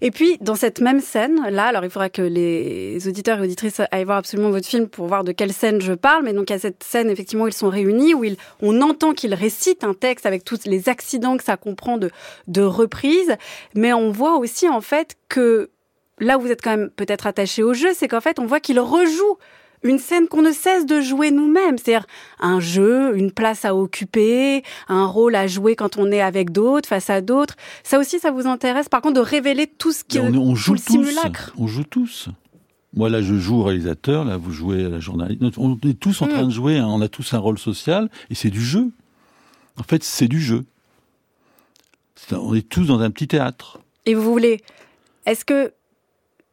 Et 0.00 0.10
puis, 0.10 0.38
dans 0.40 0.54
cette 0.54 0.80
même 0.80 1.00
scène, 1.00 1.40
là, 1.50 1.66
alors 1.66 1.84
il 1.84 1.90
faudra 1.90 2.08
que 2.08 2.22
les 2.22 3.08
auditeurs 3.08 3.38
et 3.38 3.42
auditrices 3.42 3.80
aillent 3.90 4.04
voir 4.04 4.18
absolument 4.18 4.50
votre 4.50 4.66
film 4.66 4.88
pour 4.88 5.06
voir 5.06 5.24
de 5.24 5.32
quelle 5.32 5.52
scène 5.52 5.80
je 5.80 5.92
parle, 5.92 6.24
mais 6.24 6.32
donc 6.32 6.50
à 6.50 6.58
cette 6.58 6.82
scène, 6.82 7.10
effectivement, 7.10 7.46
ils 7.46 7.52
sont 7.52 7.68
réunis, 7.68 8.14
où 8.14 8.24
on 8.62 8.80
entend 8.80 9.12
qu'ils 9.12 9.34
récitent 9.34 9.84
un 9.84 9.94
texte 9.94 10.26
avec 10.26 10.44
tous 10.44 10.66
les 10.66 10.88
accidents 10.88 11.36
que 11.36 11.44
ça 11.44 11.56
comprend 11.56 11.98
de, 11.98 12.10
de 12.46 12.62
reprise, 12.62 13.36
mais 13.74 13.92
on 13.92 14.10
voit 14.10 14.36
aussi, 14.36 14.68
en 14.68 14.80
fait, 14.80 15.16
que 15.28 15.70
là 16.18 16.38
où 16.38 16.42
vous 16.42 16.50
êtes 16.50 16.62
quand 16.62 16.76
même 16.76 16.90
peut-être 16.90 17.26
attaché 17.26 17.62
au 17.62 17.74
jeu, 17.74 17.88
c'est 17.94 18.08
qu'en 18.08 18.20
fait, 18.20 18.38
on 18.38 18.46
voit 18.46 18.60
qu'ils 18.60 18.80
rejouent 18.80 19.38
une 19.82 19.98
scène 19.98 20.28
qu'on 20.28 20.42
ne 20.42 20.52
cesse 20.52 20.86
de 20.86 21.00
jouer 21.00 21.30
nous-mêmes, 21.30 21.78
c'est-à-dire 21.78 22.06
un 22.40 22.60
jeu, 22.60 23.16
une 23.16 23.32
place 23.32 23.64
à 23.64 23.74
occuper, 23.74 24.62
un 24.88 25.06
rôle 25.06 25.34
à 25.34 25.46
jouer 25.46 25.76
quand 25.76 25.96
on 25.96 26.10
est 26.10 26.20
avec 26.20 26.50
d'autres, 26.50 26.88
face 26.88 27.10
à 27.10 27.20
d'autres. 27.20 27.56
Ça 27.82 27.98
aussi, 27.98 28.18
ça 28.18 28.30
vous 28.30 28.46
intéresse, 28.46 28.88
par 28.88 29.02
contre, 29.02 29.14
de 29.14 29.20
révéler 29.20 29.66
tout 29.66 29.92
ce 29.92 30.04
qui 30.04 30.18
est 30.18 30.20
on, 30.20 30.54
joue 30.54 30.72
le 30.72 30.78
simulacre. 30.78 31.52
On 31.58 31.66
joue 31.66 31.84
tous. 31.84 32.28
Moi, 32.94 33.10
là, 33.10 33.20
je 33.20 33.34
joue 33.34 33.56
au 33.56 33.62
réalisateur, 33.64 34.24
là, 34.24 34.36
vous 34.36 34.52
jouez 34.52 34.86
à 34.86 34.88
la 34.88 35.00
journaliste. 35.00 35.42
On 35.58 35.78
est 35.84 35.98
tous 35.98 36.22
en 36.22 36.28
train 36.28 36.44
de 36.44 36.50
jouer, 36.50 36.78
hein. 36.78 36.86
on 36.88 37.00
a 37.02 37.08
tous 37.08 37.34
un 37.34 37.38
rôle 37.38 37.58
social, 37.58 38.08
et 38.30 38.34
c'est 38.34 38.50
du 38.50 38.62
jeu. 38.62 38.90
En 39.78 39.82
fait, 39.82 40.02
c'est 40.02 40.28
du 40.28 40.40
jeu. 40.40 40.64
on 42.32 42.54
est 42.54 42.66
tous 42.66 42.86
dans 42.86 43.00
un 43.00 43.10
petit 43.10 43.28
théâtre. 43.28 43.80
Et 44.06 44.14
vous 44.14 44.22
voulez, 44.22 44.62
est-ce 45.26 45.44
que 45.44 45.72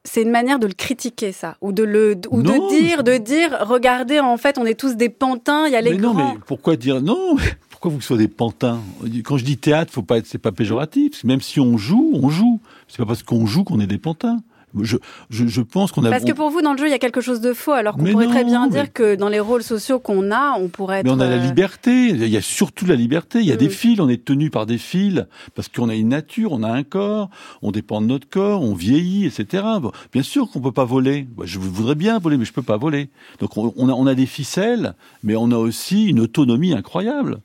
c'est 0.05 0.21
une 0.21 0.31
manière 0.31 0.59
de 0.59 0.67
le 0.67 0.73
critiquer 0.73 1.31
ça 1.31 1.57
ou 1.61 1.71
de 1.71 1.83
le 1.83 2.19
ou 2.29 2.41
de 2.41 2.69
dire 2.69 3.03
de 3.03 3.17
dire 3.17 3.57
regardez 3.61 4.19
en 4.19 4.37
fait 4.37 4.57
on 4.57 4.65
est 4.65 4.79
tous 4.79 4.95
des 4.95 5.09
pantins 5.09 5.65
il 5.67 5.73
y 5.73 5.75
a 5.75 5.81
les 5.81 5.91
mais 5.91 5.97
grands. 5.97 6.13
non 6.13 6.33
mais 6.33 6.39
pourquoi 6.45 6.75
dire 6.75 7.01
non 7.01 7.37
pourquoi 7.69 7.97
vous 7.97 8.01
soyez 8.01 8.27
des 8.27 8.33
pantins? 8.33 8.79
Quand 9.25 9.35
je 9.35 9.43
dis 9.43 9.57
théâtre 9.57 9.91
faut 9.91 10.03
pas 10.03 10.17
être 10.17 10.25
c'est 10.25 10.37
pas 10.37 10.53
péjoratif. 10.53 11.21
Même 11.25 11.41
si 11.41 11.59
on 11.59 11.77
joue 11.77 12.11
on 12.13 12.29
joue. 12.29 12.61
C'est 12.87 12.99
pas 12.99 13.05
parce 13.05 13.23
qu'on 13.23 13.45
joue 13.45 13.65
qu'on 13.65 13.81
est 13.81 13.87
des 13.87 13.97
pantins 13.97 14.37
je, 14.81 14.97
je, 15.29 15.47
je 15.47 15.61
pense 15.61 15.91
qu'on 15.91 16.03
a. 16.03 16.09
Parce 16.09 16.23
que 16.23 16.31
pour 16.31 16.49
vous, 16.49 16.61
dans 16.61 16.73
le 16.73 16.77
jeu, 16.77 16.87
il 16.87 16.91
y 16.91 16.95
a 16.95 16.99
quelque 16.99 17.21
chose 17.21 17.41
de 17.41 17.53
faux, 17.53 17.71
alors 17.71 17.95
qu'on 17.95 18.05
pourrait 18.05 18.27
très 18.27 18.43
bien 18.43 18.67
dire 18.67 18.91
que 18.91 19.15
dans 19.15 19.29
les 19.29 19.39
rôles 19.39 19.63
sociaux 19.63 19.99
qu'on 19.99 20.31
a, 20.31 20.57
on 20.59 20.67
pourrait 20.67 20.99
être. 20.99 21.05
Mais 21.05 21.11
on 21.11 21.19
a 21.19 21.29
la 21.29 21.35
euh, 21.35 21.45
liberté. 21.45 22.09
Il 22.09 22.27
y 22.27 22.37
a 22.37 22.41
surtout 22.41 22.85
la 22.85 22.95
liberté. 22.95 23.39
Il 23.39 23.45
y 23.45 23.51
a 23.51 23.55
des 23.55 23.67
mm. 23.67 23.71
fils. 23.71 23.99
On 23.99 24.09
est 24.09 24.23
tenu 24.23 24.49
par 24.49 24.65
des 24.65 24.77
fils 24.77 25.25
parce 25.55 25.67
qu'on 25.67 25.89
a 25.89 25.95
une 25.95 26.09
nature, 26.09 26.51
on 26.51 26.63
a 26.63 26.69
un 26.69 26.83
corps, 26.83 27.29
on 27.61 27.71
dépend 27.71 28.01
de 28.01 28.07
notre 28.07 28.27
corps, 28.29 28.61
on 28.61 28.73
vieillit, 28.73 29.25
etc. 29.25 29.63
Bon, 29.81 29.91
bien 30.11 30.23
sûr 30.23 30.49
qu'on 30.49 30.61
peut 30.61 30.71
pas 30.71 30.85
voler. 30.85 31.27
Je 31.43 31.59
voudrais 31.59 31.95
bien 31.95 32.19
voler, 32.19 32.37
mais 32.37 32.45
je 32.45 32.53
peux 32.53 32.61
pas 32.61 32.77
voler. 32.77 33.09
Donc 33.39 33.57
on 33.57 33.89
a, 33.89 33.93
on 33.93 34.07
a 34.07 34.15
des 34.15 34.25
ficelles, 34.25 34.95
mais 35.23 35.35
on 35.35 35.51
a 35.51 35.57
aussi 35.57 36.05
une 36.05 36.19
autonomie 36.19 36.73
incroyable. 36.73 37.39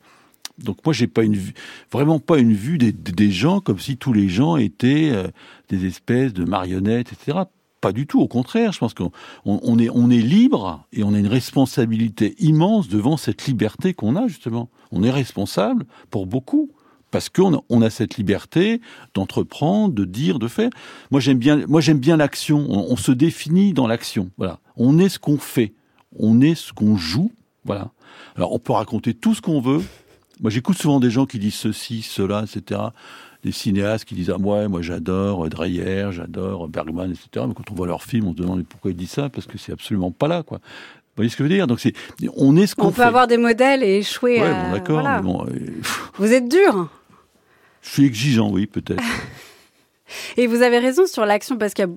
Donc 0.58 0.78
moi, 0.84 0.92
j'ai 0.92 1.06
pas 1.06 1.22
une 1.22 1.38
vraiment 1.90 2.18
pas 2.18 2.38
une 2.38 2.52
vue 2.52 2.78
des, 2.78 3.30
gens 3.30 3.60
comme 3.60 3.78
si 3.78 3.96
tous 3.96 4.12
les 4.12 4.28
gens 4.28 4.56
étaient 4.56 5.10
euh, 5.12 5.28
des 5.68 5.86
espèces 5.86 6.32
de 6.32 6.44
marionnettes, 6.44 7.12
etc. 7.12 7.38
Pas 7.80 7.92
du 7.92 8.06
tout. 8.06 8.20
Au 8.20 8.26
contraire, 8.26 8.72
je 8.72 8.78
pense 8.78 8.94
qu'on 8.94 9.12
on 9.44 9.78
est, 9.78 9.88
on 9.90 10.10
est 10.10 10.20
libre 10.20 10.84
et 10.92 11.04
on 11.04 11.14
a 11.14 11.18
une 11.18 11.28
responsabilité 11.28 12.34
immense 12.40 12.88
devant 12.88 13.16
cette 13.16 13.46
liberté 13.46 13.94
qu'on 13.94 14.16
a 14.16 14.26
justement. 14.26 14.68
On 14.90 15.04
est 15.04 15.10
responsable 15.10 15.84
pour 16.10 16.26
beaucoup 16.26 16.70
parce 17.10 17.28
qu'on 17.28 17.54
a, 17.54 17.60
on 17.68 17.80
a 17.80 17.90
cette 17.90 18.16
liberté 18.16 18.80
d'entreprendre, 19.14 19.94
de 19.94 20.04
dire, 20.04 20.38
de 20.38 20.48
faire. 20.48 20.70
Moi, 21.10 21.20
j'aime 21.20 21.38
bien, 21.38 21.64
moi 21.68 21.80
j'aime 21.80 21.98
bien 21.98 22.16
l'action. 22.16 22.66
On, 22.68 22.92
on 22.92 22.96
se 22.96 23.12
définit 23.12 23.72
dans 23.72 23.86
l'action. 23.86 24.30
Voilà. 24.38 24.58
On 24.76 24.98
est 24.98 25.08
ce 25.08 25.20
qu'on 25.20 25.38
fait. 25.38 25.72
On 26.18 26.40
est 26.40 26.56
ce 26.56 26.72
qu'on 26.72 26.96
joue. 26.96 27.30
Voilà. 27.64 27.92
Alors, 28.36 28.52
on 28.52 28.58
peut 28.58 28.72
raconter 28.72 29.14
tout 29.14 29.34
ce 29.34 29.40
qu'on 29.40 29.60
veut. 29.60 29.82
Moi, 30.40 30.50
j'écoute 30.50 30.78
souvent 30.78 31.00
des 31.00 31.10
gens 31.10 31.26
qui 31.26 31.38
disent 31.38 31.54
ceci, 31.54 32.02
cela, 32.02 32.44
etc. 32.44 32.80
Des 33.44 33.52
cinéastes 33.52 34.04
qui 34.04 34.14
disent 34.14 34.30
ah 34.34 34.38
moi, 34.38 34.66
moi 34.68 34.82
j'adore 34.82 35.48
Dreyer, 35.48 36.08
j'adore 36.10 36.68
Bergman, 36.68 37.10
etc. 37.10 37.46
Mais 37.46 37.54
quand 37.54 37.70
on 37.70 37.74
voit 37.74 37.86
leurs 37.86 38.02
films, 38.02 38.26
on 38.26 38.32
se 38.32 38.38
demande 38.38 38.64
pourquoi 38.66 38.90
ils 38.90 38.96
disent 38.96 39.10
ça? 39.10 39.28
Parce 39.28 39.46
que 39.46 39.58
c'est 39.58 39.72
absolument 39.72 40.10
pas 40.10 40.26
là, 40.26 40.42
quoi. 40.42 40.58
Vous 40.58 41.22
voyez 41.22 41.30
ce 41.30 41.36
que 41.36 41.44
je 41.44 41.48
veux 41.48 41.54
dire? 41.54 41.66
Donc 41.66 41.80
c'est, 41.80 41.94
on 42.36 42.56
est 42.56 42.66
ce 42.66 42.74
qu'on 42.74 42.88
On 42.88 42.92
peut 42.92 43.02
avoir 43.02 43.26
des 43.26 43.36
modèles 43.36 43.82
et 43.82 43.98
échouer. 43.98 44.40
Ouais, 44.40 44.52
bon, 44.52 44.72
d'accord. 44.72 45.22
Bon, 45.22 45.46
euh, 45.46 45.80
Vous 46.14 46.32
êtes 46.32 46.48
dur. 46.48 46.88
Je 47.82 47.90
suis 47.90 48.04
exigeant, 48.04 48.50
oui, 48.50 48.66
peut-être. 48.66 49.02
Et 50.36 50.46
vous 50.46 50.62
avez 50.62 50.78
raison 50.78 51.06
sur 51.06 51.26
l'action, 51.26 51.56
parce 51.58 51.74
qu'il 51.74 51.84
y 51.84 51.88
a 51.88 51.90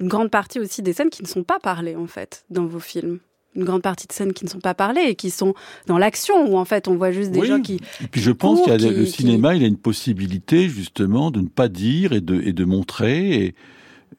une 0.00 0.08
grande 0.08 0.30
partie 0.30 0.60
aussi 0.60 0.82
des 0.82 0.92
scènes 0.92 1.10
qui 1.10 1.22
ne 1.22 1.28
sont 1.28 1.42
pas 1.42 1.58
parlées, 1.58 1.96
en 1.96 2.06
fait, 2.06 2.44
dans 2.50 2.66
vos 2.66 2.80
films. 2.80 3.18
Une 3.56 3.64
grande 3.64 3.82
partie 3.82 4.06
de 4.06 4.12
scènes 4.12 4.32
qui 4.34 4.44
ne 4.44 4.50
sont 4.50 4.60
pas 4.60 4.74
parlées 4.74 5.02
et 5.08 5.14
qui 5.14 5.30
sont 5.30 5.54
dans 5.86 5.98
l'action, 5.98 6.34
où 6.52 6.58
en 6.58 6.64
fait 6.66 6.88
on 6.88 6.96
voit 6.96 7.10
juste 7.10 7.30
des 7.32 7.40
Oui. 7.40 7.46
gens 7.48 7.60
qui. 7.62 7.80
Et 8.02 8.06
puis 8.10 8.20
je 8.20 8.30
pense 8.30 8.60
qu'il 8.62 8.70
y 8.72 8.74
a 8.74 8.78
le 8.90 9.04
qui- 9.04 9.10
cinéma, 9.10 9.54
il 9.54 9.64
a 9.64 9.66
une 9.66 9.78
possibilité 9.78 10.68
justement 10.68 11.30
de 11.30 11.40
ne 11.40 11.48
pas 11.48 11.68
dire 11.68 12.12
et 12.12 12.20
de, 12.20 12.40
et 12.42 12.52
de 12.52 12.64
montrer. 12.64 13.44
Et 13.46 13.54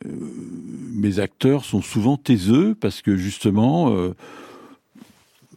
euh, 0.05 0.09
mes 0.95 1.19
acteurs 1.19 1.63
sont 1.65 1.81
souvent 1.81 2.17
taiseux 2.17 2.75
parce 2.79 3.01
que 3.01 3.15
justement 3.15 3.91
euh, 3.95 4.13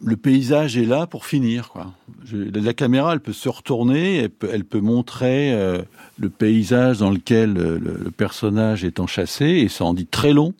le 0.03 0.15
paysage 0.17 0.77
est 0.77 0.85
là 0.85 1.05
pour 1.07 1.25
finir. 1.25 1.69
Quoi. 1.69 1.91
Je- 2.25 2.37
la 2.37 2.73
caméra, 2.73 3.13
elle 3.13 3.19
peut 3.19 3.33
se 3.33 3.49
retourner, 3.49 4.17
elle 4.17 4.29
peut, 4.29 4.49
elle 4.51 4.63
peut 4.65 4.79
montrer 4.79 5.53
euh, 5.53 5.81
le 6.17 6.29
paysage 6.29 6.99
dans 6.99 7.11
lequel 7.11 7.53
le, 7.53 7.77
le 7.77 8.11
personnage 8.11 8.83
est 8.83 8.99
enchâssé 8.99 9.45
et 9.45 9.69
ça 9.69 9.85
en 9.85 9.93
dit 9.93 10.07
très 10.07 10.33
long, 10.33 10.53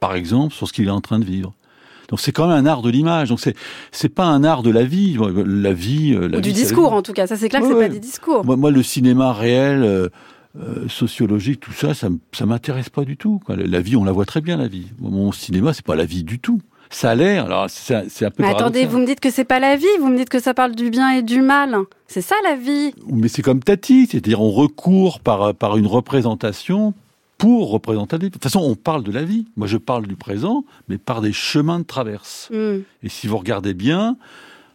par 0.00 0.14
exemple, 0.14 0.54
sur 0.54 0.68
ce 0.68 0.72
qu'il 0.72 0.86
est 0.86 0.90
en 0.90 1.00
train 1.02 1.18
de 1.18 1.24
vivre. 1.24 1.54
Donc 2.08 2.20
c'est 2.20 2.32
quand 2.32 2.48
même 2.48 2.56
un 2.56 2.66
art 2.66 2.82
de 2.82 2.90
l'image. 2.90 3.28
Donc 3.28 3.40
c'est 3.40 3.54
c'est 3.92 4.08
pas 4.08 4.24
un 4.24 4.42
art 4.44 4.62
de 4.62 4.70
la 4.70 4.84
vie. 4.84 5.16
La 5.46 5.72
vie, 5.72 6.14
euh, 6.14 6.28
la 6.28 6.38
Ou 6.38 6.40
du 6.40 6.48
vie, 6.48 6.54
discours, 6.54 6.92
en 6.92 7.02
tout 7.02 7.12
cas. 7.12 7.26
Ça, 7.26 7.36
c'est 7.36 7.48
clair 7.48 7.60
que 7.60 7.68
c'est 7.68 7.74
ouais. 7.74 7.88
pas 7.88 7.92
des 7.92 8.00
discours. 8.00 8.44
Moi, 8.44 8.56
moi, 8.56 8.70
le 8.70 8.82
cinéma 8.82 9.32
réel, 9.32 9.82
euh, 9.82 10.08
euh, 10.58 10.88
sociologique, 10.88 11.60
tout 11.60 11.72
ça, 11.72 11.94
ça, 11.94 12.08
ça 12.32 12.46
m'intéresse 12.46 12.88
pas 12.88 13.04
du 13.04 13.16
tout. 13.16 13.40
quoi. 13.44 13.54
La, 13.56 13.80
vie, 13.80 13.96
on 13.96 14.04
la 14.04 14.12
voit 14.12 14.24
très 14.24 14.40
bien, 14.40 14.56
la 14.56 14.66
vie. 14.68 14.86
Mon 14.98 15.30
cinéma, 15.30 15.72
c'est 15.74 15.84
pas 15.84 15.94
la 15.96 16.06
vie 16.06 16.24
du 16.24 16.38
tout. 16.38 16.60
Ça 16.90 17.10
a 17.10 17.14
l'air. 17.14 17.44
Alors 17.44 17.66
c'est 17.68 17.94
un- 17.94 18.30
peu. 18.30 18.42
Mais 18.42 18.48
attendez, 18.48 18.86
vous 18.86 18.98
me 18.98 19.04
dites 19.04 19.20
que 19.20 19.30
c'est 19.30 19.44
pas 19.44 19.60
la 19.60 19.76
vie, 19.76 19.86
vous 20.00 20.08
me 20.08 20.16
dites 20.16 20.30
que 20.30 20.40
ça 20.40 20.54
parle 20.54 20.74
du 20.74 20.88
bien 20.88 21.10
et 21.10 21.22
du 21.22 21.42
mal. 21.42 21.76
C'est 22.06 22.22
ça 22.22 22.34
la 22.44 22.56
vie. 22.56 22.94
Mais 23.12 23.28
c'est 23.28 23.42
comme 23.42 23.62
Tati, 23.62 24.06
c'est-à-dire 24.10 24.40
on 24.40 24.50
recourt 24.50 25.20
par 25.20 25.54
par 25.54 25.76
une 25.76 25.86
représentation 25.86 26.94
pour 27.38 27.70
représenter. 27.70 28.16
la 28.16 28.18
vie. 28.18 28.28
De 28.28 28.32
toute 28.32 28.42
façon, 28.42 28.60
on 28.60 28.74
parle 28.74 29.04
de 29.04 29.12
la 29.12 29.24
vie. 29.24 29.46
Moi, 29.56 29.68
je 29.68 29.78
parle 29.78 30.06
du 30.06 30.16
présent, 30.16 30.64
mais 30.88 30.98
par 30.98 31.22
des 31.22 31.32
chemins 31.32 31.78
de 31.78 31.84
traverse. 31.84 32.50
Hmm. 32.52 32.80
Et 33.02 33.08
si 33.08 33.28
vous 33.28 33.38
regardez 33.38 33.74
bien, 33.74 34.18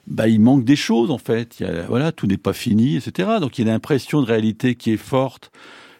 bah, 0.08 0.28
il 0.28 0.39
manque 0.39 0.63
des 0.63 0.76
choses 0.76 1.12
en 1.12 1.17
fait. 1.17 1.60
Il 1.60 1.67
y 1.67 1.69
a, 1.69 1.84
voilà, 1.84 2.12
tout 2.12 2.28
n'est 2.28 2.38
pas 2.38 2.54
fini, 2.54 2.95
etc. 2.95 3.38
Donc 3.39 3.58
il 3.58 3.65
y 3.65 3.67
a 3.67 3.71
une 3.71 3.76
impression 3.76 4.21
de 4.21 4.28
réalité 4.28 4.76
qui 4.76 4.91
est 4.91 4.97
forte 4.97 5.52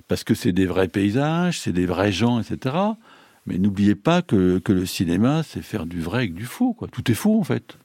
parce 0.08 0.24
que 0.24 0.34
c'est 0.34 0.52
des 0.52 0.66
vrais 0.66 0.88
paysages, 0.88 1.60
c'est 1.60 1.72
des 1.72 1.86
vrais 1.86 2.12
gens, 2.12 2.40
etc. 2.40 2.76
Mais 3.46 3.58
n'oubliez 3.58 3.96
pas 3.96 4.22
que, 4.22 4.60
que 4.60 4.72
le 4.72 4.86
cinéma, 4.86 5.44
c'est 5.44 5.62
faire 5.62 5.86
du 5.86 6.02
vrai 6.02 6.20
avec 6.20 6.34
du 6.34 6.46
faux. 6.46 6.74
Quoi. 6.74 6.88
Tout 6.88 7.10
est 7.12 7.16
faux 7.16 7.40
en 7.40 7.44
fait. 7.44 7.78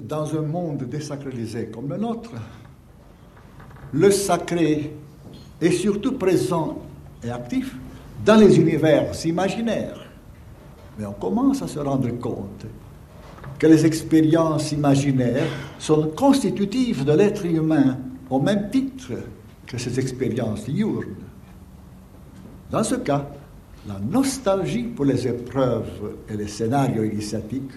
Dans 0.00 0.36
un 0.36 0.42
monde 0.42 0.84
désacralisé 0.84 1.66
comme 1.66 1.90
le 1.90 1.98
nôtre, 1.98 2.32
le 3.92 4.10
sacré 4.10 4.94
est 5.60 5.70
surtout 5.70 6.12
présent 6.12 6.80
et 7.24 7.30
actif 7.30 7.74
dans 8.24 8.36
les 8.36 8.58
univers 8.58 9.12
imaginaires. 9.24 10.06
Mais 10.98 11.06
on 11.06 11.12
commence 11.12 11.62
à 11.62 11.68
se 11.68 11.78
rendre 11.78 12.10
compte 12.18 12.66
que 13.58 13.66
les 13.66 13.86
expériences 13.86 14.72
imaginaires 14.72 15.48
sont 15.78 16.08
constitutives 16.16 17.04
de 17.04 17.12
l'être 17.12 17.44
humain 17.46 17.98
au 18.28 18.40
même 18.40 18.70
titre 18.70 19.12
que 19.66 19.78
ces 19.78 19.98
expériences 19.98 20.64
diurnes. 20.64 21.14
Dans 22.70 22.84
ce 22.84 22.96
cas, 22.96 23.28
la 23.86 23.98
nostalgie 23.98 24.84
pour 24.84 25.04
les 25.04 25.26
épreuves 25.26 26.16
et 26.28 26.36
les 26.36 26.48
scénarios 26.48 27.04
initiatiques 27.04 27.72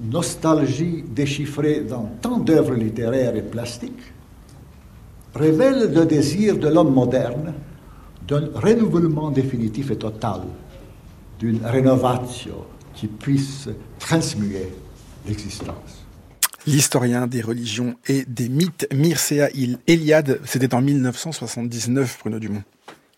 nostalgie 0.00 1.04
déchiffrée 1.08 1.80
dans 1.80 2.08
tant 2.20 2.38
d'œuvres 2.38 2.74
littéraires 2.74 3.34
et 3.36 3.42
plastiques, 3.42 4.12
révèle 5.34 5.92
le 5.92 6.04
désir 6.04 6.58
de 6.58 6.68
l'homme 6.68 6.92
moderne 6.92 7.54
d'un 8.28 8.50
renouvellement 8.54 9.30
définitif 9.30 9.90
et 9.90 9.96
total, 9.96 10.42
d'une 11.38 11.64
rénovation 11.64 12.66
qui 12.94 13.06
puisse 13.06 13.68
transmuer 13.98 14.68
l'existence. 15.26 16.04
L'historien 16.66 17.26
des 17.26 17.40
religions 17.40 17.94
et 18.06 18.24
des 18.26 18.50
mythes, 18.50 18.86
Mircea 18.92 19.48
Eliade, 19.86 20.40
c'était 20.44 20.74
en 20.74 20.82
1979, 20.82 22.18
Bruno 22.20 22.38
Dumont. 22.38 22.62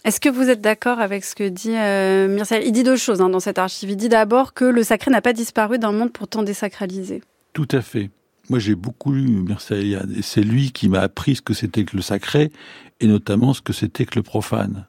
Est-ce 0.04 0.20
que 0.20 0.28
vous 0.28 0.48
êtes 0.48 0.60
d'accord 0.60 1.00
avec 1.00 1.24
ce 1.24 1.34
que 1.34 1.48
dit 1.48 1.76
euh, 1.76 2.28
Mircea 2.28 2.60
Il 2.60 2.72
dit 2.72 2.84
deux 2.84 2.96
choses 2.96 3.20
hein, 3.20 3.28
dans 3.28 3.40
cette 3.40 3.58
archive. 3.58 3.90
Il 3.90 3.96
dit 3.96 4.08
d'abord 4.08 4.54
que 4.54 4.64
le 4.64 4.82
sacré 4.84 5.10
n'a 5.10 5.20
pas 5.20 5.32
disparu 5.32 5.78
d'un 5.78 5.92
monde 5.92 6.12
pourtant 6.12 6.42
désacralisé. 6.42 7.22
Tout 7.52 7.68
à 7.72 7.82
fait. 7.82 8.10
Moi, 8.48 8.60
j'ai 8.60 8.76
beaucoup 8.76 9.12
lu 9.12 9.26
Mircea 9.28 9.76
Eliade, 9.76 10.12
et 10.16 10.22
c'est 10.22 10.42
lui 10.42 10.70
qui 10.70 10.88
m'a 10.88 11.00
appris 11.00 11.36
ce 11.36 11.42
que 11.42 11.54
c'était 11.54 11.84
que 11.84 11.96
le 11.96 12.02
sacré, 12.02 12.52
et 13.00 13.06
notamment 13.06 13.52
ce 13.54 13.60
que 13.60 13.72
c'était 13.72 14.04
que 14.04 14.16
le 14.16 14.22
profane. 14.22 14.86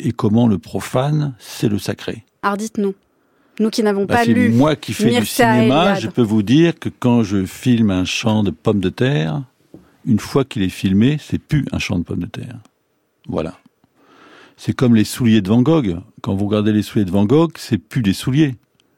Et 0.00 0.12
comment 0.12 0.46
le 0.46 0.58
profane, 0.58 1.34
c'est 1.38 1.68
le 1.68 1.78
sacré. 1.78 2.24
Alors 2.42 2.56
dites-nous, 2.56 2.94
nous 3.60 3.70
qui 3.70 3.82
n'avons 3.82 4.04
Bah, 4.04 4.16
pas 4.16 4.24
lu 4.24 4.50
moi 4.50 4.76
qui 4.76 4.92
fais 4.92 5.18
du 5.18 5.26
cinéma, 5.26 5.94
je 5.94 6.08
peux 6.08 6.22
vous 6.22 6.42
dire 6.42 6.78
que 6.78 6.88
quand 6.88 7.22
je 7.22 7.44
filme 7.46 7.90
un 7.90 8.04
champ 8.04 8.42
de 8.42 8.50
pommes 8.50 8.80
de 8.80 8.88
terre, 8.88 9.42
une 10.04 10.18
fois 10.18 10.44
qu'il 10.44 10.62
est 10.62 10.68
filmé, 10.68 11.18
c'est 11.20 11.38
plus 11.38 11.64
un 11.72 11.78
champ 11.78 11.98
de 11.98 12.04
pommes 12.04 12.20
de 12.20 12.26
terre. 12.26 12.58
Voilà. 13.28 13.58
C'est 14.56 14.74
comme 14.74 14.94
les 14.94 15.04
souliers 15.04 15.40
de 15.40 15.48
Van 15.48 15.62
Gogh. 15.62 15.98
Quand 16.20 16.34
vous 16.34 16.46
regardez 16.46 16.72
les 16.72 16.82
souliers 16.82 17.04
de 17.04 17.10
Van 17.10 17.24
Gogh, 17.24 17.52
c'est 17.56 17.78
plus 17.78 18.02
des 18.02 18.12
souliers. 18.12 18.56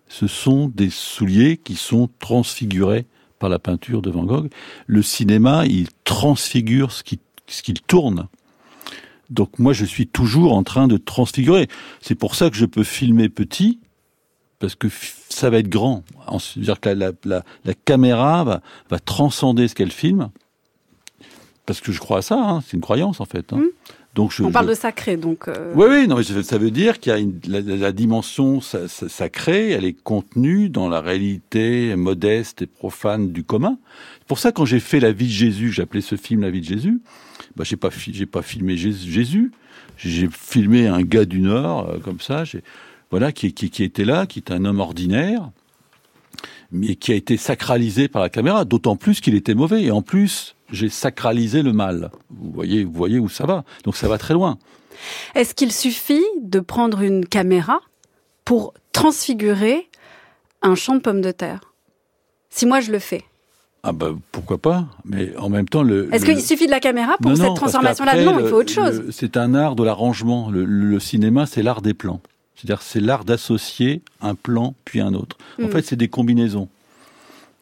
Ce 0.08 0.26
sont 0.26 0.68
des 0.68 0.90
souliers 0.90 1.56
qui 1.56 1.74
sont 1.74 2.08
transfigurés 2.18 3.06
par 3.38 3.48
la 3.48 3.58
peinture 3.58 4.02
de 4.02 4.10
Van 4.10 4.24
Gogh. 4.24 4.50
Le 4.86 5.02
cinéma, 5.02 5.66
il 5.66 5.88
transfigure 6.04 6.92
ce 6.92 7.02
qu'il 7.02 7.80
tourne. 7.82 8.28
Donc 9.30 9.58
moi, 9.58 9.72
je 9.72 9.84
suis 9.84 10.06
toujours 10.06 10.52
en 10.54 10.62
train 10.62 10.86
de 10.88 10.96
transfigurer. 10.96 11.68
C'est 12.00 12.14
pour 12.14 12.34
ça 12.34 12.50
que 12.50 12.56
je 12.56 12.66
peux 12.66 12.84
filmer 12.84 13.28
petit, 13.28 13.78
parce 14.58 14.74
que 14.74 14.88
ça 15.28 15.50
va 15.50 15.58
être 15.58 15.68
grand. 15.68 16.04
C'est-à-dire 16.40 16.80
que 16.80 16.88
la, 16.90 16.94
la- 16.94 17.12
la- 17.24 17.44
la 17.64 17.74
caméra 17.74 18.44
va, 18.44 18.62
va 18.90 18.98
transcender 18.98 19.68
ce 19.68 19.74
qu'elle 19.74 19.92
filme, 19.92 20.30
parce 21.66 21.80
que 21.80 21.92
je 21.92 21.98
crois 21.98 22.18
à 22.18 22.22
ça. 22.22 22.36
hein. 22.38 22.60
C'est 22.64 22.74
une 22.74 22.80
croyance 22.82 23.20
en 23.20 23.24
fait. 23.24 23.52
hein. 23.52 23.62
Donc 24.14 24.32
je, 24.32 24.42
On 24.44 24.50
parle 24.50 24.64
je- 24.66 24.70
de 24.70 24.76
sacré, 24.76 25.18
donc. 25.18 25.46
euh, 25.46 25.72
oui, 25.74 25.84
oui, 25.90 26.08
non, 26.08 26.16
mais 26.16 26.22
ça 26.42 26.56
veut 26.56 26.70
dire 26.70 27.00
qu'il 27.00 27.10
y 27.12 27.14
a 27.14 27.18
une, 27.18 27.38
la, 27.46 27.92
dimension 27.92 28.62
sa- 28.62 28.88
sa- 28.88 29.10
sacrée, 29.10 29.72
elle 29.72 29.84
est 29.84 29.92
contenue 29.92 30.70
dans 30.70 30.88
la 30.88 31.02
réalité 31.02 31.94
modeste 31.96 32.62
et 32.62 32.66
profane 32.66 33.30
du 33.32 33.44
commun. 33.44 33.76
C'est 34.20 34.26
pour 34.28 34.38
ça, 34.38 34.52
quand 34.52 34.64
j'ai 34.64 34.80
fait 34.80 35.00
La 35.00 35.12
vie 35.12 35.26
de 35.26 35.32
Jésus, 35.32 35.78
appelé 35.82 36.00
ce 36.00 36.16
film 36.16 36.40
La 36.40 36.50
vie 36.50 36.62
de 36.62 36.66
Jésus, 36.66 37.02
bah, 37.56 37.64
j'ai 37.64 37.76
pas, 37.76 38.42
filmé 38.42 38.76
Jésus, 38.76 39.50
j'ai 39.96 40.28
filmé 40.30 40.86
un 40.86 41.02
gars 41.02 41.24
du 41.24 41.40
Nord, 41.40 41.88
euh, 41.88 41.98
comme 41.98 42.20
ça, 42.20 42.44
voilà, 43.10 43.32
qui, 43.32 43.46
était 43.46 44.04
là, 44.04 44.26
qui 44.26 44.40
est 44.40 44.50
un 44.50 44.64
homme 44.64 44.80
ordinaire, 44.80 45.50
mais 46.70 46.96
qui 46.96 47.12
a 47.12 47.14
été 47.14 47.36
sacralisé 47.36 48.08
par 48.08 48.20
la 48.20 48.28
caméra, 48.28 48.64
d'autant 48.64 48.96
plus 48.96 49.20
qu'il 49.20 49.34
était 49.34 49.54
mauvais. 49.54 49.84
Et 49.84 49.90
en 49.90 50.02
plus, 50.02 50.54
j'ai 50.70 50.88
sacralisé 50.88 51.62
le 51.62 51.72
mal. 51.72 52.10
Vous 52.30 52.52
voyez 52.92 53.18
où 53.18 53.28
ça 53.28 53.46
va. 53.46 53.64
Donc 53.84 53.96
ça 53.96 54.08
va 54.08 54.18
très 54.18 54.34
loin. 54.34 54.58
Est-ce 55.34 55.54
qu'il 55.54 55.72
suffit 55.72 56.24
de 56.42 56.60
prendre 56.60 57.00
une 57.00 57.26
caméra 57.26 57.80
pour 58.44 58.74
transfigurer 58.92 59.88
un 60.62 60.74
champ 60.74 60.94
de 60.94 61.00
pommes 61.00 61.20
de 61.20 61.30
terre? 61.30 61.72
Si 62.50 62.66
moi 62.66 62.80
je 62.80 62.90
le 62.90 62.98
fais. 62.98 63.24
Ah 63.88 63.92
bah 63.92 64.14
pourquoi 64.32 64.58
pas 64.58 64.86
Mais 65.04 65.32
en 65.36 65.48
même 65.48 65.68
temps, 65.68 65.82
le. 65.84 66.12
Est-ce 66.12 66.26
le- 66.26 66.32
qu'il 66.34 66.42
suffit 66.42 66.66
de 66.66 66.72
la 66.72 66.80
caméra 66.80 67.16
pour 67.22 67.30
Non, 67.30 67.36
cette 67.36 67.54
transformation-là 67.54 68.24
Non, 68.24 68.40
il 68.40 68.48
faut 68.48 68.56
autre 68.56 68.72
chose. 68.72 69.04
C'est 69.10 69.36
un 69.36 69.54
art 69.54 69.76
de 69.76 69.84
l'arrangement. 69.84 70.50
Le, 70.50 70.64
le 70.64 70.98
cinéma, 71.00 71.46
c'est 71.46 71.62
l'art 71.62 71.82
des 71.82 71.94
plans. 71.94 72.20
C'est-à-dire, 72.56 72.82
c'est 72.82 73.00
l'art 73.00 73.24
d'associer 73.24 74.02
un 74.20 74.34
plan 74.34 74.74
puis 74.84 75.00
un 75.00 75.14
autre. 75.14 75.36
En 75.62 75.66
Mm. 75.66 75.70
fait, 75.70 75.82
c'est 75.82 75.96
des 75.96 76.08
combinaisons. 76.08 76.68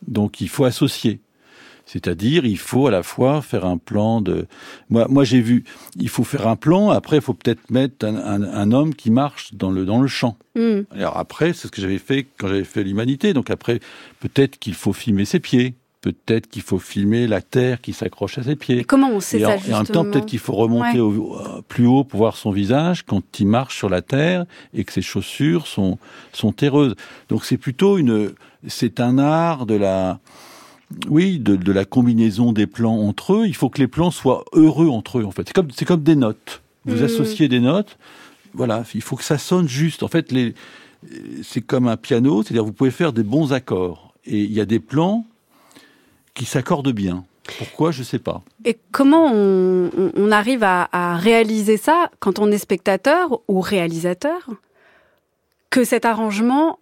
Donc, 0.07 0.41
il 0.41 0.49
faut 0.49 0.65
associer. 0.65 1.21
C'est-à-dire, 1.87 2.47
il 2.47 2.57
faut 2.57 2.87
à 2.87 2.91
la 2.91 3.03
fois 3.03 3.43
faire 3.43 3.67
un 3.67 3.77
plan 3.77 4.23
de. 4.23 4.47
Moi, 4.89 5.07
moi, 5.11 5.25
j'ai 5.25 5.41
vu. 5.43 5.65
Il 5.97 6.09
faut 6.09 6.25
faire 6.25 6.47
un 6.49 6.57
plan. 6.57 6.89
Après, 6.91 7.17
il 7.17 7.23
faut 7.23 7.35
peut-être 7.35 7.69
mettre 7.71 8.07
un, 8.07 8.17
un- 8.17 8.43
un 8.43 8.73
homme 8.73 8.95
qui 8.95 9.11
marche 9.11 9.53
dans 9.55 9.71
le 9.71 9.85
dans 9.85 10.01
le 10.01 10.09
champ. 10.09 10.39
Hmm. 10.57 10.81
Alors 10.93 11.19
après, 11.19 11.53
c'est 11.53 11.67
ce 11.67 11.73
que 11.73 11.83
j'avais 11.83 11.99
fait 11.99 12.27
quand 12.39 12.49
j'avais 12.49 12.65
fait 12.65 12.83
l'humanité. 12.85 13.35
Donc 13.35 13.51
après, 13.51 13.81
peut-être 14.21 14.59
qu'il 14.59 14.73
faut 14.75 14.95
filmer 14.95 15.27
ses 15.27 15.41
pieds. 15.41 15.75
Peut-être 16.05 16.49
qu'il 16.49 16.61
faut 16.61 16.79
filmer 16.79 17.27
la 17.27 17.41
terre 17.41 17.81
qui 17.81 17.95
s'accroche 17.95 18.37
à 18.37 18.43
ses 18.43 18.57
pieds. 18.57 18.81
Et 18.81 18.85
comment 18.85 19.09
on 19.11 19.21
sait 19.21 19.39
Et 19.39 19.41
ça 19.41 19.49
en, 19.49 19.53
et 19.53 19.55
en 19.55 19.57
même 19.57 19.65
temps, 19.71 19.79
justement 19.81 20.05
peut-être 20.05 20.27
qu'il 20.27 20.39
faut 20.39 20.53
remonter 20.53 21.01
Ouais. 21.01 21.01
au- 21.01 21.37
euh, 21.41 21.63
plus 21.67 21.87
haut 21.87 22.05
pour 22.05 22.19
voir 22.19 22.37
son 22.37 22.51
visage 22.51 23.05
quand 23.05 23.23
il 23.41 23.47
marche 23.47 23.79
sur 23.79 23.89
la 23.89 24.03
terre 24.03 24.45
et 24.75 24.85
que 24.85 24.93
ses 24.93 25.01
chaussures 25.01 25.67
sont, 25.67 25.97
sont 26.35 26.53
terreuses. 26.53 26.95
Donc 27.31 27.47
c'est 27.47 27.57
plutôt 27.57 27.97
une, 27.97 28.33
c'est 28.69 29.01
un 29.01 29.17
art 29.19 29.65
de 29.65 29.77
la, 29.77 30.21
oui, 31.09 31.39
de, 31.39 31.57
de 31.57 31.73
la 31.73 31.87
combinaison 31.87 32.53
des 32.53 32.67
plans 32.67 32.99
entre 32.99 33.33
eux. 33.37 33.47
Il 33.47 33.55
faut 33.57 33.71
que 33.71 33.81
les 33.81 33.89
plans 33.89 34.11
soient 34.11 34.45
heureux 34.53 34.89
entre 34.89 35.21
eux. 35.21 35.25
En 35.25 35.31
fait, 35.31 35.45
c'est 35.47 35.55
comme, 35.55 35.71
c'est 35.75 35.87
comme 35.87 36.03
des 36.03 36.17
notes. 36.17 36.61
Vous 36.85 37.01
Mm. 37.01 37.05
associez 37.05 37.49
des 37.49 37.61
notes. 37.61 37.97
Voilà, 38.53 38.85
il 38.95 39.01
faut 39.01 39.17
que 39.17 39.25
ça 39.25 39.39
sonne 39.39 39.69
juste. 39.69 40.03
En 40.03 40.09
fait, 40.09 40.31
les, 40.33 40.55
c'est 41.43 41.63
comme 41.63 41.89
un 41.89 41.97
piano, 41.97 42.43
c'est-à-dire 42.43 42.65
vous 42.65 42.73
pouvez 42.75 42.91
faire 42.91 43.15
des 43.15 43.23
bons 43.23 43.55
accords 43.55 44.13
et 44.27 44.41
il 44.43 44.53
y 44.53 44.61
a 44.61 44.67
des 44.67 44.81
plans 44.81 45.25
qui 46.35 46.45
s'accordent 46.45 46.93
bien. 46.93 47.25
Pourquoi 47.59 47.91
Je 47.91 48.03
sais 48.03 48.19
pas. 48.19 48.43
Et 48.65 48.79
comment 48.91 49.31
on, 49.33 49.91
on 50.17 50.33
arrive 50.33 50.63
à, 50.63 50.89
à, 50.93 51.17
réaliser 51.17 51.77
ça 51.77 52.11
quand 52.19 52.39
on 52.39 52.51
est 52.51 52.59
spectateur 52.59 53.41
ou 53.49 53.61
réalisateur 53.61 54.49
Que 55.71 55.85
cet 55.85 56.05
arrangement 56.05 56.79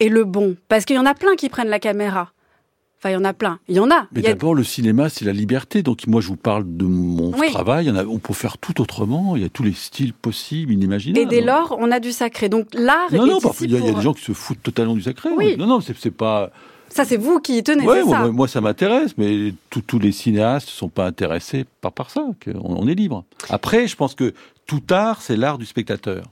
est 0.00 0.08
le 0.08 0.24
bon? 0.24 0.56
Parce 0.68 0.84
qu'il 0.84 0.96
y 0.96 0.98
en 0.98 1.06
a 1.06 1.14
plein 1.14 1.36
qui 1.36 1.48
prennent 1.48 1.68
la 1.68 1.78
caméra. 1.78 2.32
Enfin, 3.02 3.10
il 3.10 3.14
y 3.14 3.16
en 3.16 3.24
a 3.24 3.32
plein. 3.32 3.58
Il 3.66 3.74
y 3.74 3.80
en 3.80 3.90
a. 3.90 4.06
Mais 4.12 4.22
d'abord, 4.22 4.54
le 4.54 4.62
cinéma, 4.62 5.08
c'est 5.08 5.24
la 5.24 5.32
liberté. 5.32 5.82
Donc, 5.82 6.06
moi, 6.06 6.20
je 6.20 6.28
vous 6.28 6.36
parle 6.36 6.64
de 6.64 6.84
mon 6.84 7.36
oui. 7.36 7.50
travail. 7.50 7.90
On, 7.90 7.96
a, 7.96 8.04
on, 8.04 8.20
peut 8.20 8.32
faire 8.32 8.58
tout 8.58 8.80
autrement. 8.80 9.34
Il 9.34 9.42
y 9.42 9.44
a 9.44 9.48
tous 9.48 9.64
les 9.64 9.72
styles 9.72 10.12
possibles, 10.12 10.72
inimaginables. 10.72 11.18
Et 11.18 11.26
dès 11.26 11.44
lors, 11.44 11.76
on 11.80 11.90
a 11.90 11.98
du 11.98 12.12
sacré. 12.12 12.48
Donc, 12.48 12.68
l'art 12.72 13.10
non, 13.10 13.26
est 13.26 13.30
non, 13.30 13.38
ici 13.38 13.64
il 13.64 13.72
y, 13.72 13.74
a, 13.74 13.78
pour... 13.78 13.88
il 13.88 13.90
y 13.90 13.90
a 13.90 13.92
des 13.96 14.02
gens 14.02 14.14
qui 14.14 14.22
se 14.22 14.32
foutent 14.32 14.62
totalement 14.62 14.94
du 14.94 15.02
sacré. 15.02 15.30
Oui. 15.36 15.56
Non, 15.58 15.66
non, 15.66 15.80
c'est 15.80 16.12
pas... 16.12 16.52
Ça, 16.92 17.04
c'est 17.04 17.16
vous 17.16 17.40
qui 17.40 17.58
y 17.58 17.62
tenez, 17.62 17.86
ouais, 17.86 18.02
c'est 18.02 18.10
ça 18.10 18.18
moi, 18.20 18.32
moi, 18.32 18.48
ça 18.48 18.60
m'intéresse, 18.60 19.14
mais 19.16 19.54
tous 19.70 19.98
les 19.98 20.12
cinéastes 20.12 20.68
ne 20.68 20.72
sont 20.72 20.88
pas 20.88 21.06
intéressés 21.06 21.64
par, 21.80 21.92
par 21.92 22.10
ça. 22.10 22.22
On, 22.54 22.82
on 22.82 22.86
est 22.86 22.94
libre. 22.94 23.24
Après, 23.48 23.86
je 23.86 23.96
pense 23.96 24.14
que 24.14 24.34
tout 24.66 24.82
art, 24.90 25.22
c'est 25.22 25.36
l'art 25.36 25.58
du 25.58 25.64
spectateur. 25.64 26.24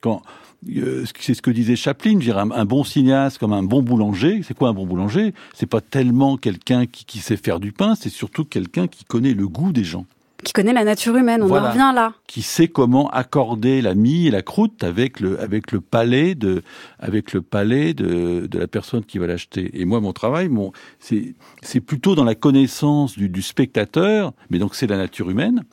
Quand 0.00 0.22
euh, 0.68 1.04
c'est 1.18 1.34
ce 1.34 1.42
que 1.42 1.50
disait 1.50 1.76
Chaplin, 1.76 2.14
je 2.14 2.24
dirais, 2.24 2.40
un, 2.40 2.50
un, 2.50 2.64
bon 2.64 2.84
cinéaste 2.84 3.38
comme 3.38 3.52
un 3.52 3.62
bon 3.62 3.82
boulanger. 3.82 4.42
C'est 4.46 4.54
quoi 4.56 4.68
un 4.68 4.74
bon 4.74 4.86
boulanger? 4.86 5.34
C'est 5.54 5.66
pas 5.66 5.80
tellement 5.80 6.36
quelqu'un 6.36 6.86
qui, 6.86 7.04
qui, 7.04 7.18
sait 7.18 7.36
faire 7.36 7.60
du 7.60 7.72
pain, 7.72 7.94
c'est 7.94 8.10
surtout 8.10 8.44
quelqu'un 8.44 8.86
qui 8.86 9.04
connaît 9.04 9.34
le 9.34 9.48
goût 9.48 9.72
des 9.72 9.84
gens. 9.84 10.06
Qui 10.42 10.52
connaît 10.52 10.72
la 10.72 10.84
nature 10.84 11.16
humaine, 11.16 11.42
on 11.42 11.46
voilà. 11.46 11.66
en 11.66 11.70
revient 11.70 11.92
là. 11.94 12.14
Qui 12.26 12.42
sait 12.42 12.68
comment 12.68 13.08
accorder 13.10 13.82
la 13.82 13.94
mie 13.94 14.26
et 14.26 14.30
la 14.30 14.42
croûte 14.42 14.82
avec 14.82 15.20
le, 15.20 15.40
avec 15.40 15.72
le 15.72 15.80
palais 15.80 16.34
de, 16.34 16.62
avec 16.98 17.32
le 17.32 17.42
palais 17.42 17.94
de, 17.94 18.46
de 18.46 18.58
la 18.58 18.66
personne 18.66 19.04
qui 19.04 19.18
va 19.18 19.26
l'acheter. 19.26 19.70
Et 19.74 19.84
moi, 19.84 20.00
mon 20.00 20.12
travail, 20.12 20.48
mon, 20.48 20.72
c'est, 20.98 21.34
c'est 21.62 21.80
plutôt 21.80 22.14
dans 22.14 22.24
la 22.24 22.34
connaissance 22.34 23.16
du, 23.16 23.28
du 23.28 23.42
spectateur, 23.42 24.32
mais 24.50 24.58
donc 24.58 24.74
c'est 24.74 24.86
la 24.86 24.96
nature 24.96 25.30
humaine. 25.30 25.64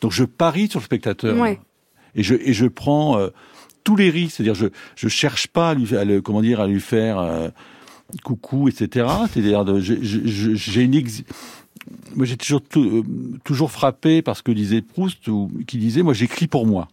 Donc 0.00 0.12
je 0.12 0.24
parie 0.24 0.68
sur 0.68 0.80
le 0.80 0.84
spectateur. 0.84 1.36
Ouais. 1.36 1.60
Et 2.14 2.22
je, 2.22 2.34
et 2.34 2.52
je 2.52 2.66
prends, 2.66 3.18
euh, 3.18 3.28
tous 3.86 3.96
les 3.96 4.10
risques, 4.10 4.36
c'est-à-dire 4.36 4.56
je 4.56 4.66
je 4.96 5.08
cherche 5.08 5.46
pas 5.46 5.70
à 5.70 5.74
lui 5.74 5.96
à 5.96 6.04
le, 6.04 6.20
comment 6.20 6.42
dire 6.42 6.60
à 6.60 6.66
lui 6.66 6.80
faire 6.80 7.18
euh, 7.18 7.48
coucou 8.24 8.68
etc. 8.68 9.06
C'est-à-dire 9.32 9.64
j'ai 9.80 10.82
une 10.82 10.94
ex... 10.94 11.22
moi 12.14 12.26
j'ai 12.26 12.36
toujours 12.36 12.62
euh, 12.76 13.02
toujours 13.44 13.70
frappé 13.70 14.22
par 14.22 14.36
ce 14.36 14.42
que 14.42 14.52
disait 14.52 14.82
Proust 14.82 15.28
ou 15.28 15.50
qui 15.66 15.78
disait 15.78 16.02
moi 16.02 16.14
j'écris 16.14 16.46
pour 16.46 16.66
moi. 16.66 16.88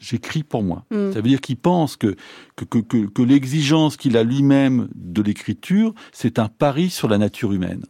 J'écris 0.00 0.44
pour 0.44 0.62
moi. 0.62 0.84
Mm. 0.90 1.12
Ça 1.12 1.20
veut 1.20 1.28
dire 1.28 1.40
qu'il 1.40 1.56
pense 1.56 1.96
que 1.96 2.16
que 2.56 2.64
que, 2.64 2.78
que, 2.78 3.06
que 3.06 3.22
l'exigence 3.22 3.96
qu'il 3.96 4.16
a 4.16 4.22
lui-même 4.22 4.88
de 4.94 5.22
l'écriture, 5.22 5.94
c'est 6.12 6.38
un 6.38 6.48
pari 6.48 6.90
sur 6.90 7.08
la 7.08 7.18
nature 7.18 7.52
humaine. 7.52 7.84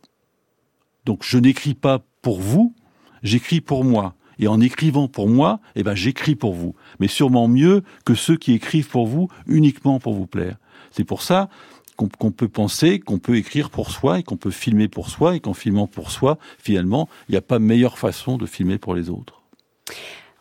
Donc 1.04 1.20
je 1.22 1.38
n'écris 1.38 1.74
pas 1.74 2.04
pour 2.22 2.40
vous, 2.40 2.74
j'écris 3.22 3.60
pour 3.60 3.84
moi. 3.84 4.14
Et 4.38 4.48
en 4.48 4.60
écrivant 4.60 5.08
pour 5.08 5.28
moi, 5.28 5.60
eh 5.76 5.82
ben, 5.82 5.94
j'écris 5.94 6.34
pour 6.34 6.54
vous. 6.54 6.74
Mais 6.98 7.06
sûrement 7.06 7.48
mieux 7.48 7.82
que 8.04 8.14
ceux 8.14 8.36
qui 8.36 8.52
écrivent 8.52 8.88
pour 8.88 9.06
vous 9.06 9.28
uniquement 9.46 10.00
pour 10.00 10.14
vous 10.14 10.26
plaire. 10.26 10.56
C'est 10.90 11.04
pour 11.04 11.22
ça 11.22 11.48
qu'on 11.96 12.08
qu 12.08 12.30
peut 12.30 12.48
penser 12.48 12.98
qu'on 12.98 13.18
peut 13.18 13.36
écrire 13.36 13.70
pour 13.70 13.90
soi 13.90 14.18
et 14.18 14.22
qu'on 14.22 14.36
peut 14.36 14.50
filmer 14.50 14.88
pour 14.88 15.10
soi 15.10 15.36
et 15.36 15.40
qu'en 15.40 15.54
filmant 15.54 15.86
pour 15.86 16.10
soi, 16.10 16.38
finalement, 16.58 17.08
il 17.28 17.32
n'y 17.32 17.38
a 17.38 17.42
pas 17.42 17.58
meilleure 17.58 17.98
façon 17.98 18.36
de 18.36 18.46
filmer 18.46 18.78
pour 18.78 18.94
les 18.94 19.10
autres. 19.10 19.42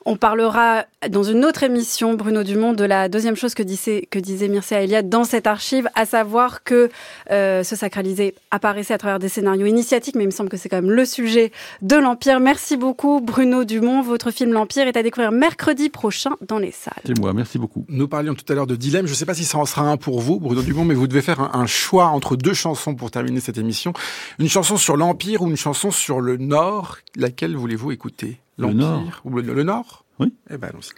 On 0.06 0.16
parlera 0.16 0.86
dans 1.10 1.22
une 1.22 1.46
autre 1.46 1.62
émission, 1.62 2.16
Bruno 2.16 2.44
Dumont, 2.44 2.74
de 2.74 2.84
la 2.84 3.08
deuxième 3.08 3.36
chose 3.36 3.54
que 3.54 3.62
disait, 3.62 4.08
que 4.10 4.18
disait 4.18 4.48
Mircea 4.48 4.82
Eliade 4.82 5.10
dans 5.10 5.24
cette 5.26 5.46
archive, 5.46 5.88
à 5.94 6.08
savoir 6.08 6.64
que 6.64 6.90
euh, 7.30 7.64
ce 7.64 7.76
sacralisé 7.76 8.34
apparaissait 8.50 8.96
à 8.96 8.98
travers 8.98 9.20
des 9.20 9.30
scénarios 9.30 9.68
initiatiques, 9.68 10.16
mais 10.16 10.24
il 10.24 10.28
me 10.28 10.32
semble 10.32 10.50
que 10.50 10.58
c'est 10.58 10.70
quand 10.70 10.82
même 10.82 10.90
le 10.90 11.06
sujet 11.06 11.52
de 11.84 11.98
l'Empire. 11.98 12.40
Merci 12.40 12.78
beaucoup, 12.78 13.22
Bruno 13.22 13.64
Dumont. 13.64 14.02
Votre 14.02 14.32
film 14.32 14.54
L'Empire 14.54 14.88
est 14.88 14.98
à 14.98 15.04
découvrir 15.04 15.32
mercredi 15.32 15.90
prochain 15.90 16.32
dans 16.48 16.58
les 16.58 16.72
salles. 16.72 17.02
C'est 17.06 17.20
moi, 17.20 17.34
merci 17.34 17.60
beaucoup. 17.60 17.86
Nous 17.88 18.08
parlions 18.08 18.34
tout 18.34 18.52
à 18.52 18.56
l'heure 18.56 18.68
de 18.68 18.76
dilemme. 18.76 19.06
Je 19.06 19.12
ne 19.12 19.16
sais 19.16 19.28
pas 19.28 19.36
si 19.36 19.46
ça 19.46 19.60
en 19.60 19.66
sera 19.66 19.84
un 19.84 19.98
pour 19.98 20.20
vous, 20.20 20.40
Bruno 20.40 20.64
Dumont, 20.64 20.86
mais 20.86 20.96
vous 20.96 21.08
devez 21.08 21.22
faire 21.22 21.42
un, 21.42 21.52
un 21.54 21.68
choix 21.68 22.06
entre 22.06 22.36
deux 22.36 22.56
chansons 22.56 22.96
pour 22.96 23.12
terminer 23.12 23.40
cette 23.40 23.60
émission. 23.60 23.94
Une 24.40 24.50
chanson 24.50 24.78
sur 24.78 24.98
l'Empire 24.98 25.44
ou 25.44 25.48
une 25.48 25.58
chanson 25.58 25.92
sur 25.92 26.22
le 26.22 26.38
Nord. 26.38 26.98
Laquelle 27.16 27.56
voulez-vous 27.56 27.92
écouter? 27.92 28.40
Le 28.68 28.74
Nord. 28.74 29.22
Ou 29.26 29.38
le, 29.38 29.54
le 29.54 29.64
Nord? 29.64 30.06
Oui. 30.20 30.34
Eh 30.50 30.58
ben, 30.58 30.70
allons-y. 30.70 30.94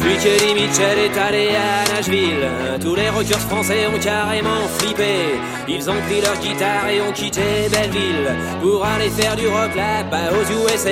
Lee 0.00 0.54
Mitchell 0.54 0.98
est 0.98 1.18
allé 1.18 1.48
à 1.48 1.94
Nashville, 1.94 2.46
tous 2.80 2.94
les 2.94 3.08
rockers 3.08 3.38
français 3.38 3.86
ont 3.86 3.98
carrément 3.98 4.66
flippé. 4.78 5.38
Ils 5.68 5.88
ont 5.88 6.00
pris 6.06 6.20
leur 6.20 6.36
guitare 6.38 6.88
et 6.88 7.00
ont 7.00 7.12
quitté 7.12 7.68
Belleville 7.70 8.36
pour 8.60 8.84
aller 8.84 9.10
faire 9.10 9.36
du 9.36 9.46
rock 9.46 9.74
là-bas 9.74 10.30
aux 10.32 10.72
USA. 10.72 10.90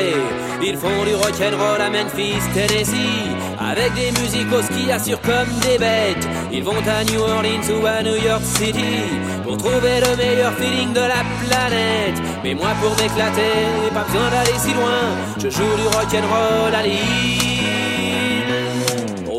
Ils 0.63 0.77
font 0.77 1.05
du 1.05 1.15
rock'n'roll 1.15 1.81
à 1.81 1.91
Memphis, 1.91 2.41
Tennessee, 2.55 3.29
avec 3.59 3.95
des 3.95 4.11
musicos 4.21 4.69
qui 4.75 4.91
assurent 4.91 5.21
comme 5.21 5.53
des 5.61 5.79
bêtes. 5.79 6.29
Ils 6.53 6.65
vont 6.65 6.73
à 6.73 7.05
New 7.05 7.21
Orleans 7.21 7.81
ou 7.81 7.87
à 7.87 8.03
New 8.03 8.17
York 8.17 8.43
City 8.43 9.03
pour 9.45 9.57
trouver 9.57 10.01
le 10.01 10.17
meilleur 10.17 10.53
feeling 10.55 10.93
de 10.93 11.01
la 11.01 11.23
planète. 11.45 12.23
Mais 12.43 12.55
moi 12.55 12.71
pour 12.81 12.91
m'éclater, 12.93 13.93
pas 13.93 14.05
besoin 14.05 14.31
d'aller 14.31 14.59
si 14.59 14.73
loin, 14.73 15.03
je 15.39 15.51
joue 15.51 15.77
du 15.77 15.87
rock'n'roll 15.97 16.75
à 16.75 16.83
Lille. 16.83 17.56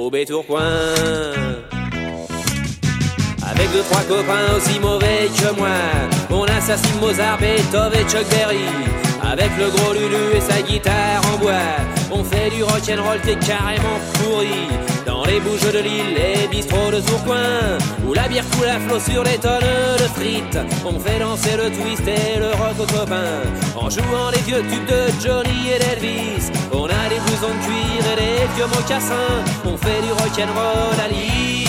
Tourcoing 0.10 0.64
Avec 3.44 3.72
deux 3.74 3.82
trois 3.90 4.04
copains 4.04 4.56
aussi 4.56 4.80
mauvais 4.80 5.28
que 5.38 5.54
moi 5.58 5.68
On 6.30 6.46
assassine 6.46 7.00
Mozart, 7.02 7.38
Beethoven 7.40 8.00
et 8.00 8.10
Chuck 8.10 8.26
Berry. 8.30 8.64
Avec 9.22 9.50
le 9.60 9.70
gros 9.70 9.94
Lulu 9.94 10.38
et 10.38 10.40
sa 10.40 10.62
guitare 10.62 11.22
en 11.34 11.38
bois 11.38 11.52
On 12.12 12.24
fait 12.24 12.50
du 12.50 12.64
rock'n'roll 12.64 13.20
qui 13.22 13.32
est 13.32 13.46
carrément 13.46 14.00
pourri 14.14 14.68
les 15.28 15.40
bouges 15.40 15.72
de 15.72 15.80
Lille, 15.80 16.14
les 16.16 16.48
bistrots 16.48 16.92
de 16.92 17.02
Tourcoing 17.02 17.78
Où 18.08 18.14
la 18.14 18.28
bière 18.28 18.46
coule 18.52 18.68
à 18.68 18.80
flot 18.80 19.00
sur 19.00 19.24
les 19.24 19.38
tonnes 19.38 19.98
de 20.00 20.08
frites. 20.16 20.60
On 20.86 21.00
fait 21.00 21.20
danser 21.20 21.58
le 21.58 21.70
twist 21.70 22.08
et 22.08 22.40
le 22.40 22.48
rock 22.52 22.80
aux 22.80 22.92
copains 22.98 23.44
En 23.76 23.90
jouant 23.90 24.30
les 24.34 24.42
vieux 24.42 24.64
tubes 24.70 24.88
de 24.88 25.02
Johnny 25.22 25.70
et 25.76 25.80
d'Elvis 25.80 26.52
On 26.72 26.86
a 26.86 27.10
des 27.10 27.20
blousons 27.26 27.54
de 27.54 27.64
cuir 27.66 28.04
et 28.14 28.16
des 28.16 28.56
vieux 28.56 28.68
mocassins. 28.68 29.38
On 29.66 29.78
fait 29.78 30.02
du 30.02 30.12
rock'n'roll 30.12 31.00
à 31.04 31.08
Lille 31.10 31.67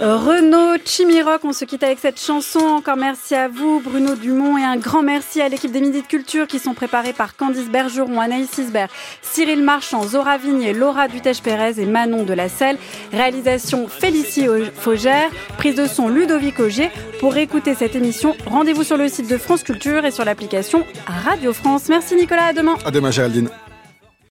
Renaud 0.00 0.78
Chimiroc, 0.84 1.44
on 1.44 1.52
se 1.52 1.64
quitte 1.64 1.82
avec 1.82 1.98
cette 1.98 2.18
chanson. 2.18 2.60
Encore 2.60 2.96
merci 2.96 3.34
à 3.34 3.48
vous, 3.48 3.80
Bruno 3.80 4.14
Dumont, 4.14 4.56
et 4.56 4.64
un 4.64 4.76
grand 4.76 5.02
merci 5.02 5.40
à 5.42 5.48
l'équipe 5.48 5.70
des 5.70 5.80
Midi 5.80 6.00
de 6.02 6.06
Culture 6.06 6.46
qui 6.46 6.58
sont 6.58 6.72
préparés 6.72 7.12
par 7.12 7.36
Candice 7.36 7.68
Bergeron, 7.68 8.20
Anaïs 8.20 8.56
Isbert, 8.56 8.88
Cyril 9.22 9.62
Marchand, 9.62 10.02
Zora 10.04 10.38
Vignier, 10.38 10.72
Laura 10.72 11.08
Dutèche-Pérez 11.08 11.78
et 11.78 11.86
Manon 11.86 12.24
de 12.24 12.32
la 12.32 12.48
Selle. 12.48 12.78
Réalisation 13.12 13.86
Félicie 13.86 14.46
Faugère, 14.74 15.30
prise 15.58 15.74
de 15.74 15.86
son 15.86 16.08
Ludovic 16.08 16.58
Auger. 16.58 16.90
Pour 17.20 17.36
écouter 17.36 17.74
cette 17.74 17.94
émission, 17.94 18.34
rendez-vous 18.46 18.84
sur 18.84 18.96
le 18.96 19.08
site 19.08 19.28
de 19.28 19.36
France 19.36 19.62
Culture 19.62 20.04
et 20.04 20.10
sur 20.10 20.24
l'application 20.24 20.86
Radio 21.06 21.52
France. 21.52 21.88
Merci 21.88 22.16
Nicolas, 22.16 22.46
à 22.46 22.52
demain. 22.52 22.76
À 22.84 22.90
demain 22.90 23.10
Géraldine. 23.10 23.50